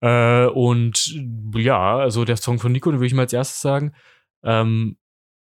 Äh, 0.00 0.46
und 0.46 1.14
ja, 1.54 1.98
also 1.98 2.24
der 2.24 2.36
Song 2.36 2.58
von 2.58 2.72
Nico, 2.72 2.90
den 2.90 2.98
würde 2.98 3.06
ich 3.06 3.14
mal 3.14 3.22
als 3.22 3.32
erstes 3.32 3.60
sagen. 3.60 3.92
Ähm, 4.42 4.96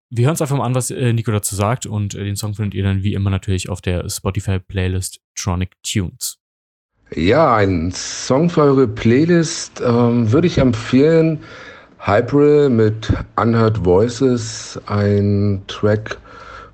wir 0.10 0.26
hören 0.26 0.34
uns 0.34 0.42
einfach 0.42 0.58
mal 0.58 0.66
an, 0.66 0.76
was 0.76 0.92
äh, 0.92 1.14
Nico 1.14 1.32
dazu 1.32 1.56
sagt 1.56 1.86
und 1.86 2.16
äh, 2.16 2.24
den 2.24 2.36
Song 2.36 2.54
findet 2.54 2.74
ihr 2.74 2.84
dann 2.84 3.04
wie 3.04 3.14
immer 3.14 3.30
natürlich 3.30 3.70
auf 3.70 3.82
der 3.82 4.10
Spotify-Playlist 4.10 5.20
Tronic 5.36 5.72
Tunes. 5.84 6.38
Ja, 7.16 7.56
ein 7.56 7.92
Song 7.92 8.50
für 8.50 8.62
eure 8.62 8.88
Playlist 8.88 9.82
ähm, 9.86 10.32
würde 10.32 10.48
ich 10.48 10.58
empfehlen. 10.58 11.40
Hyperil 12.00 12.70
mit 12.70 13.12
Unheard 13.36 13.84
Voices, 13.84 14.80
ein 14.86 15.64
Track 15.68 16.18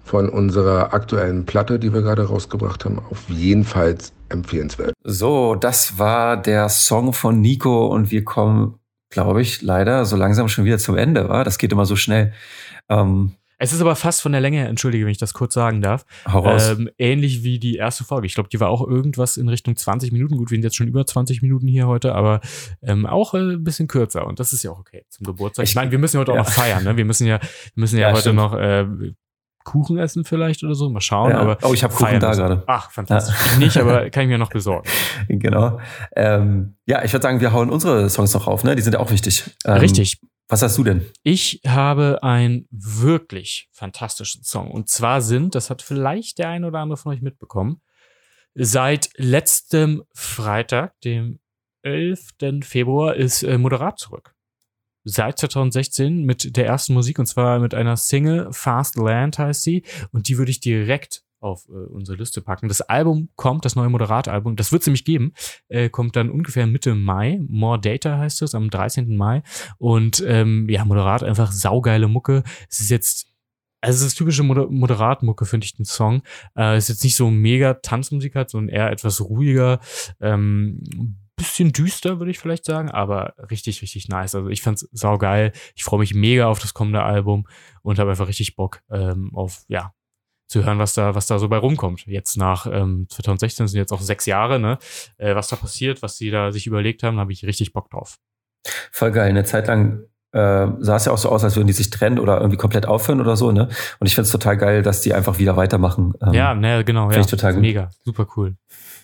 von 0.03 0.29
unserer 0.29 0.93
aktuellen 0.93 1.45
Platte, 1.45 1.79
die 1.79 1.93
wir 1.93 2.01
gerade 2.01 2.27
rausgebracht 2.27 2.85
haben. 2.85 2.99
Auf 3.09 3.29
jeden 3.29 3.63
Fall 3.63 3.97
empfehlenswert. 4.29 4.93
So, 5.03 5.55
das 5.55 5.97
war 5.97 6.37
der 6.37 6.69
Song 6.69 7.13
von 7.13 7.39
Nico 7.41 7.87
und 7.87 8.11
wir 8.11 8.23
kommen, 8.23 8.75
glaube 9.13 9.41
ich, 9.41 9.61
leider 9.61 10.05
so 10.05 10.15
langsam 10.15 10.49
schon 10.49 10.65
wieder 10.65 10.77
zum 10.77 10.97
Ende. 10.97 11.29
Wa? 11.29 11.43
Das 11.43 11.57
geht 11.57 11.71
immer 11.71 11.85
so 11.85 11.95
schnell. 11.95 12.33
Ähm, 12.89 13.33
es 13.59 13.71
ist 13.71 13.79
aber 13.79 13.95
fast 13.95 14.21
von 14.21 14.33
der 14.33 14.41
Länge, 14.41 14.67
entschuldige, 14.67 15.05
wenn 15.05 15.11
ich 15.11 15.19
das 15.19 15.33
kurz 15.33 15.53
sagen 15.53 15.81
darf. 15.81 16.05
Ähm, 16.27 16.89
ähnlich 16.97 17.43
wie 17.43 17.59
die 17.59 17.77
erste 17.77 18.03
Folge. 18.03 18.27
Ich 18.27 18.33
glaube, 18.33 18.49
die 18.49 18.59
war 18.59 18.69
auch 18.69 18.85
irgendwas 18.85 19.37
in 19.37 19.47
Richtung 19.47 19.77
20 19.77 20.11
Minuten. 20.11 20.35
Gut, 20.35 20.51
wir 20.51 20.55
sind 20.55 20.63
jetzt 20.63 20.75
schon 20.75 20.89
über 20.89 21.05
20 21.05 21.41
Minuten 21.41 21.67
hier 21.67 21.87
heute, 21.87 22.13
aber 22.13 22.41
ähm, 22.81 23.05
auch 23.05 23.33
äh, 23.33 23.53
ein 23.53 23.63
bisschen 23.63 23.87
kürzer. 23.87 24.27
Und 24.27 24.41
das 24.41 24.51
ist 24.51 24.63
ja 24.63 24.71
auch 24.71 24.79
okay 24.79 25.05
zum 25.07 25.25
Geburtstag. 25.25 25.65
Ich 25.65 25.75
meine, 25.75 25.91
wir 25.91 25.99
müssen 25.99 26.17
ja 26.17 26.21
heute 26.21 26.33
ja. 26.33 26.41
auch 26.41 26.45
noch 26.45 26.51
feiern. 26.51 26.83
Ne? 26.83 26.97
Wir 26.97 27.05
müssen 27.05 27.25
ja, 27.25 27.39
wir 27.39 27.49
müssen 27.75 27.97
ja, 27.97 28.07
ja 28.07 28.11
heute 28.11 28.21
stimmt. 28.21 28.35
noch 28.35 28.53
äh, 28.53 28.85
Kuchen 29.63 29.97
essen 29.97 30.25
vielleicht 30.25 30.63
oder 30.63 30.75
so. 30.75 30.89
Mal 30.89 31.01
schauen. 31.01 31.31
Ja. 31.31 31.39
Aber 31.39 31.57
oh, 31.63 31.73
ich 31.73 31.83
habe 31.83 31.93
Kuchen 31.93 32.19
da 32.19 32.33
gerade. 32.33 32.63
Ach, 32.67 32.91
fantastisch. 32.91 33.35
Ja. 33.45 33.51
Ich 33.53 33.57
nicht, 33.59 33.77
aber 33.77 34.09
kann 34.11 34.23
ich 34.23 34.29
mir 34.29 34.37
noch 34.37 34.49
besorgen. 34.49 34.87
Genau. 35.27 35.79
Ähm, 36.15 36.75
ja, 36.85 37.03
ich 37.03 37.13
würde 37.13 37.23
sagen, 37.23 37.39
wir 37.39 37.51
hauen 37.53 37.69
unsere 37.69 38.09
Songs 38.09 38.33
noch 38.33 38.47
auf. 38.47 38.63
Ne? 38.63 38.75
Die 38.75 38.81
sind 38.81 38.93
ja 38.93 38.99
auch 38.99 39.11
wichtig. 39.11 39.43
Ähm, 39.65 39.77
Richtig. 39.77 40.19
Was 40.47 40.61
hast 40.61 40.77
du 40.77 40.83
denn? 40.83 41.05
Ich 41.23 41.61
habe 41.65 42.19
einen 42.21 42.67
wirklich 42.69 43.69
fantastischen 43.71 44.43
Song. 44.43 44.69
Und 44.69 44.89
zwar 44.89 45.21
sind, 45.21 45.55
das 45.55 45.69
hat 45.69 45.81
vielleicht 45.81 46.37
der 46.37 46.49
eine 46.49 46.67
oder 46.67 46.79
andere 46.79 46.97
von 46.97 47.13
euch 47.13 47.21
mitbekommen, 47.21 47.81
seit 48.53 49.09
letztem 49.15 50.03
Freitag, 50.13 50.99
dem 51.01 51.39
11. 51.81 52.29
Februar, 52.61 53.15
ist 53.15 53.43
äh, 53.43 53.57
Moderat 53.57 53.99
zurück. 53.99 54.32
Seit 55.03 55.39
2016 55.39 56.23
mit 56.23 56.55
der 56.55 56.65
ersten 56.65 56.93
Musik 56.93 57.19
und 57.19 57.25
zwar 57.25 57.59
mit 57.59 57.73
einer 57.73 57.97
Single, 57.97 58.47
Fast 58.51 58.95
Land 58.95 59.39
heißt 59.39 59.61
sie. 59.61 59.83
Und 60.11 60.27
die 60.27 60.37
würde 60.37 60.51
ich 60.51 60.59
direkt 60.59 61.23
auf 61.43 61.67
äh, 61.67 61.73
unsere 61.73 62.17
Liste 62.17 62.41
packen. 62.41 62.69
Das 62.69 62.81
Album 62.81 63.29
kommt, 63.35 63.65
das 63.65 63.75
neue 63.75 63.89
Moderat-Album, 63.89 64.55
das 64.55 64.71
wird 64.71 64.81
es 64.81 64.87
nämlich 64.87 65.05
geben, 65.05 65.33
äh, 65.67 65.89
kommt 65.89 66.15
dann 66.15 66.31
ungefähr 66.31 66.65
Mitte 66.65 66.95
Mai. 66.95 67.39
More 67.47 67.79
Data 67.79 68.17
heißt 68.17 68.41
es, 68.41 68.55
am 68.55 68.69
13. 68.69 69.15
Mai. 69.15 69.43
Und 69.77 70.23
ähm, 70.25 70.67
ja, 70.69 70.85
Moderat 70.85 71.21
einfach 71.21 71.51
saugeile 71.51 72.07
Mucke. 72.07 72.43
Es 72.69 72.79
ist 72.79 72.89
jetzt 72.89 73.27
also 73.81 74.05
es 74.05 74.13
ist 74.13 74.15
typische 74.15 74.43
Moder 74.43 74.69
Moderat-Mucke, 74.69 75.45
finde 75.45 75.65
ich, 75.65 75.75
den 75.75 75.83
Song. 75.83 76.23
Äh, 76.55 76.77
ist 76.77 76.87
jetzt 76.87 77.03
nicht 77.03 77.17
so 77.17 77.29
mega 77.29 77.73
Tanzmusik 77.73 78.33
hat, 78.33 78.49
sondern 78.49 78.73
eher 78.73 78.91
etwas 78.91 79.19
ruhiger, 79.19 79.81
ähm, 80.21 80.81
bisschen 81.35 81.73
düster, 81.73 82.19
würde 82.19 82.31
ich 82.31 82.39
vielleicht 82.39 82.65
sagen, 82.65 82.91
aber 82.91 83.33
richtig, 83.49 83.81
richtig 83.81 84.07
nice. 84.07 84.35
Also 84.35 84.49
ich 84.49 84.61
fand's 84.61 84.87
saugeil. 84.91 85.51
Ich 85.75 85.83
freue 85.83 85.99
mich 85.99 86.13
mega 86.13 86.47
auf 86.47 86.59
das 86.59 86.73
kommende 86.73 87.03
Album 87.03 87.47
und 87.81 87.99
habe 87.99 88.11
einfach 88.11 88.27
richtig 88.27 88.55
Bock 88.55 88.81
ähm, 88.91 89.31
auf, 89.33 89.63
ja, 89.67 89.93
zu 90.47 90.63
hören, 90.63 90.77
was 90.77 90.93
da, 90.93 91.15
was 91.15 91.25
da 91.25 91.39
so 91.39 91.49
bei 91.49 91.57
rumkommt. 91.57 92.05
Jetzt 92.05 92.37
nach 92.37 92.67
ähm, 92.67 93.07
2016 93.09 93.67
sind 93.67 93.77
jetzt 93.79 93.91
auch 93.91 94.01
sechs 94.01 94.25
Jahre, 94.25 94.59
ne? 94.59 94.77
Äh, 95.17 95.35
was 95.35 95.47
da 95.47 95.55
passiert, 95.55 96.01
was 96.01 96.17
sie 96.17 96.29
da 96.29 96.51
sich 96.51 96.67
überlegt 96.67 97.01
haben, 97.01 97.19
habe 97.19 97.31
ich 97.31 97.43
richtig 97.45 97.73
Bock 97.73 97.89
drauf. 97.89 98.19
Voll 98.91 99.11
geil. 99.11 99.29
Eine 99.29 99.43
Zeit 99.45 99.67
lang 99.67 100.03
äh, 100.31 100.67
sah 100.79 100.95
es 100.95 101.05
ja 101.05 101.11
auch 101.11 101.17
so 101.17 101.29
aus, 101.29 101.43
als 101.43 101.55
würden 101.55 101.67
die 101.67 101.73
sich 101.73 101.89
trennen 101.89 102.19
oder 102.19 102.37
irgendwie 102.37 102.57
komplett 102.57 102.87
aufhören 102.87 103.21
oder 103.21 103.35
so, 103.35 103.51
ne? 103.51 103.69
Und 103.99 104.07
ich 104.07 104.15
finde 104.15 104.25
es 104.25 104.31
total 104.31 104.57
geil, 104.57 104.83
dass 104.83 105.01
die 105.01 105.13
einfach 105.13 105.39
wieder 105.39 105.55
weitermachen. 105.55 106.13
Ähm, 106.21 106.33
ja, 106.33 106.53
ne, 106.53 106.83
genau. 106.83 107.11
Ja. 107.11 107.19
Ich 107.19 107.27
total 107.27 107.53
gut. 107.53 107.61
Mega, 107.61 107.89
super 108.03 108.27
cool. 108.35 108.55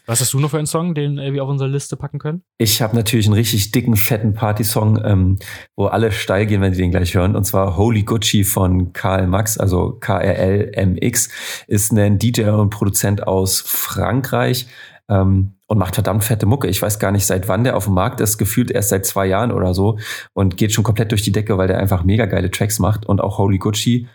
Was 0.10 0.22
hast 0.22 0.34
du 0.34 0.40
noch 0.40 0.50
für 0.50 0.58
einen 0.58 0.66
Song, 0.66 0.96
den 0.96 1.18
wir 1.18 1.44
auf 1.44 1.50
unsere 1.50 1.70
Liste 1.70 1.96
packen 1.96 2.18
können? 2.18 2.42
Ich 2.58 2.82
habe 2.82 2.96
natürlich 2.96 3.28
einen 3.28 3.36
richtig 3.36 3.70
dicken, 3.70 3.96
fetten 3.96 4.34
Party-Song, 4.34 5.00
ähm, 5.06 5.38
wo 5.76 5.86
alle 5.86 6.12
steil 6.12 6.48
gehen, 6.48 6.62
wenn 6.62 6.74
sie 6.74 6.82
den 6.82 6.90
gleich 6.90 7.14
hören. 7.14 7.36
Und 7.36 7.44
zwar 7.44 7.78
Holy 7.78 8.02
Gucci 8.02 8.44
von 8.44 8.92
Karl 8.92 9.28
Max, 9.28 9.60
also 9.60 9.98
K-R-L-M-X, 10.00 11.30
ist 11.68 11.92
ein 11.92 12.18
DJ 12.18 12.46
und 12.46 12.72
Produzent 12.72 13.28
aus 13.28 13.62
Frankreich. 13.62 14.66
Ähm, 15.10 15.54
und 15.68 15.78
macht 15.78 15.94
verdammt 15.94 16.24
fette 16.24 16.48
Mucke. 16.48 16.68
Ich 16.68 16.82
weiß 16.82 16.98
gar 16.98 17.12
nicht, 17.12 17.28
seit 17.28 17.48
wann 17.48 17.64
der 17.64 17.78
auf 17.78 17.86
dem 17.86 17.94
Markt 17.94 18.20
ist, 18.20 18.40
gefühlt 18.40 18.72
erst 18.72 18.90
seit 18.90 19.06
zwei 19.06 19.28
Jahren 19.28 19.52
oder 19.52 19.76
so 19.76 20.00
und 20.34 20.58
geht 20.58 20.72
schon 20.72 20.84
komplett 20.84 21.12
durch 21.12 21.22
die 21.22 21.32
Decke, 21.32 21.60
weil 21.60 21.68
der 21.68 21.78
einfach 21.78 22.04
mega 22.04 22.26
geile 22.26 22.50
Tracks 22.50 22.80
macht 22.80 23.06
und 23.06 23.22
auch 23.22 23.38
Holy 23.38 23.60
Gucci 23.60 24.08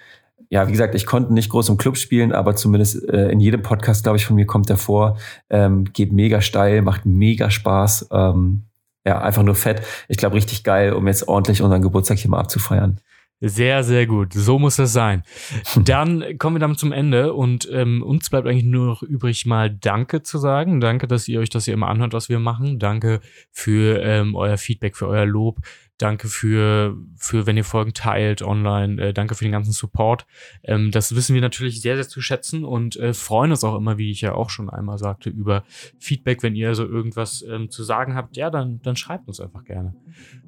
ja, 0.50 0.66
wie 0.68 0.72
gesagt, 0.72 0.94
ich 0.94 1.06
konnte 1.06 1.32
nicht 1.32 1.50
groß 1.50 1.68
im 1.68 1.76
Club 1.76 1.96
spielen, 1.96 2.32
aber 2.32 2.56
zumindest 2.56 3.08
äh, 3.08 3.30
in 3.30 3.40
jedem 3.40 3.62
Podcast, 3.62 4.02
glaube 4.02 4.18
ich, 4.18 4.26
von 4.26 4.36
mir 4.36 4.46
kommt 4.46 4.68
der 4.68 4.76
vor. 4.76 5.18
Ähm, 5.50 5.84
geht 5.92 6.12
mega 6.12 6.40
steil, 6.40 6.82
macht 6.82 7.06
mega 7.06 7.50
Spaß. 7.50 8.08
Ähm, 8.12 8.64
ja, 9.06 9.20
einfach 9.20 9.42
nur 9.42 9.54
fett. 9.54 9.82
Ich 10.08 10.16
glaube, 10.16 10.36
richtig 10.36 10.64
geil, 10.64 10.92
um 10.92 11.06
jetzt 11.06 11.28
ordentlich 11.28 11.62
unseren 11.62 11.82
Geburtstag 11.82 12.18
hier 12.18 12.30
mal 12.30 12.40
abzufeiern. 12.40 13.00
Sehr, 13.46 13.84
sehr 13.84 14.06
gut. 14.06 14.32
So 14.32 14.58
muss 14.58 14.78
es 14.78 14.94
sein. 14.94 15.22
Dann 15.84 16.38
kommen 16.38 16.56
wir 16.56 16.60
damit 16.60 16.78
zum 16.78 16.92
Ende 16.92 17.34
und 17.34 17.68
ähm, 17.70 18.02
uns 18.02 18.30
bleibt 18.30 18.48
eigentlich 18.48 18.64
nur 18.64 18.86
noch 18.86 19.02
übrig, 19.02 19.44
mal 19.44 19.70
Danke 19.70 20.22
zu 20.22 20.38
sagen. 20.38 20.80
Danke, 20.80 21.06
dass 21.06 21.28
ihr 21.28 21.40
euch 21.40 21.50
das 21.50 21.66
hier 21.66 21.74
immer 21.74 21.88
anhört, 21.88 22.14
was 22.14 22.30
wir 22.30 22.38
machen. 22.38 22.78
Danke 22.78 23.20
für 23.52 24.00
ähm, 24.02 24.34
euer 24.34 24.56
Feedback, 24.56 24.96
für 24.96 25.08
euer 25.08 25.26
Lob. 25.26 25.58
Danke 25.98 26.28
für, 26.28 26.96
für 27.16 27.46
wenn 27.46 27.58
ihr 27.58 27.64
Folgen 27.64 27.92
teilt 27.92 28.40
online. 28.40 29.00
Äh, 29.00 29.12
danke 29.12 29.34
für 29.34 29.44
den 29.44 29.52
ganzen 29.52 29.72
Support. 29.72 30.26
Ähm, 30.62 30.90
das 30.90 31.14
wissen 31.14 31.34
wir 31.34 31.42
natürlich 31.42 31.82
sehr, 31.82 31.96
sehr 31.96 32.08
zu 32.08 32.22
schätzen 32.22 32.64
und 32.64 32.96
äh, 32.96 33.12
freuen 33.12 33.50
uns 33.50 33.62
auch 33.62 33.76
immer, 33.76 33.98
wie 33.98 34.10
ich 34.10 34.22
ja 34.22 34.34
auch 34.34 34.48
schon 34.48 34.70
einmal 34.70 34.96
sagte, 34.96 35.28
über 35.28 35.64
Feedback. 35.98 36.42
Wenn 36.42 36.56
ihr 36.56 36.74
so 36.74 36.86
irgendwas 36.86 37.44
ähm, 37.46 37.68
zu 37.68 37.84
sagen 37.84 38.14
habt, 38.14 38.38
ja, 38.38 38.48
dann, 38.48 38.80
dann 38.82 38.96
schreibt 38.96 39.28
uns 39.28 39.38
einfach 39.38 39.64
gerne. 39.64 39.94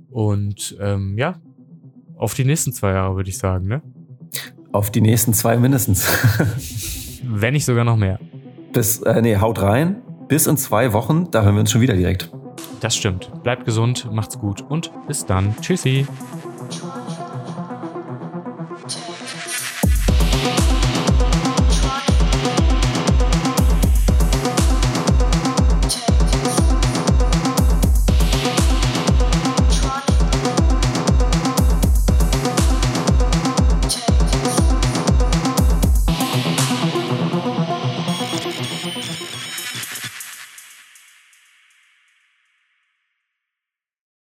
Und 0.09 0.77
ähm, 0.81 1.19
ja, 1.19 1.41
auf 2.17 2.35
die 2.35 2.45
nächsten 2.45 2.73
zwei 2.73 2.93
Jahre, 2.93 3.17
würde 3.17 3.31
ich 3.31 3.39
sagen, 3.39 3.67
ne? 3.67 3.83
Auf 4.73 4.91
die 4.91 5.01
nächsten 5.01 5.33
zwei 5.33 5.57
mindestens. 5.57 6.07
Wenn 7.23 7.55
nicht 7.55 7.65
sogar 7.65 7.85
noch 7.85 7.97
mehr. 7.97 8.19
Bis, 8.73 9.01
äh, 9.03 9.23
nee, 9.23 9.37
haut 9.37 9.61
rein. 9.63 10.03
Bis 10.29 10.47
in 10.47 10.57
zwei 10.57 10.93
Wochen, 10.93 11.31
da 11.31 11.43
hören 11.43 11.55
wir 11.55 11.61
uns 11.61 11.71
schon 11.71 11.81
wieder 11.81 11.95
direkt. 11.95 12.31
Das 12.81 12.97
stimmt. 12.97 13.31
Bleibt 13.43 13.65
gesund, 13.65 14.09
macht's 14.13 14.39
gut 14.39 14.63
und 14.69 14.91
bis 15.07 15.25
dann. 15.25 15.55
Tschüssi. 15.61 16.07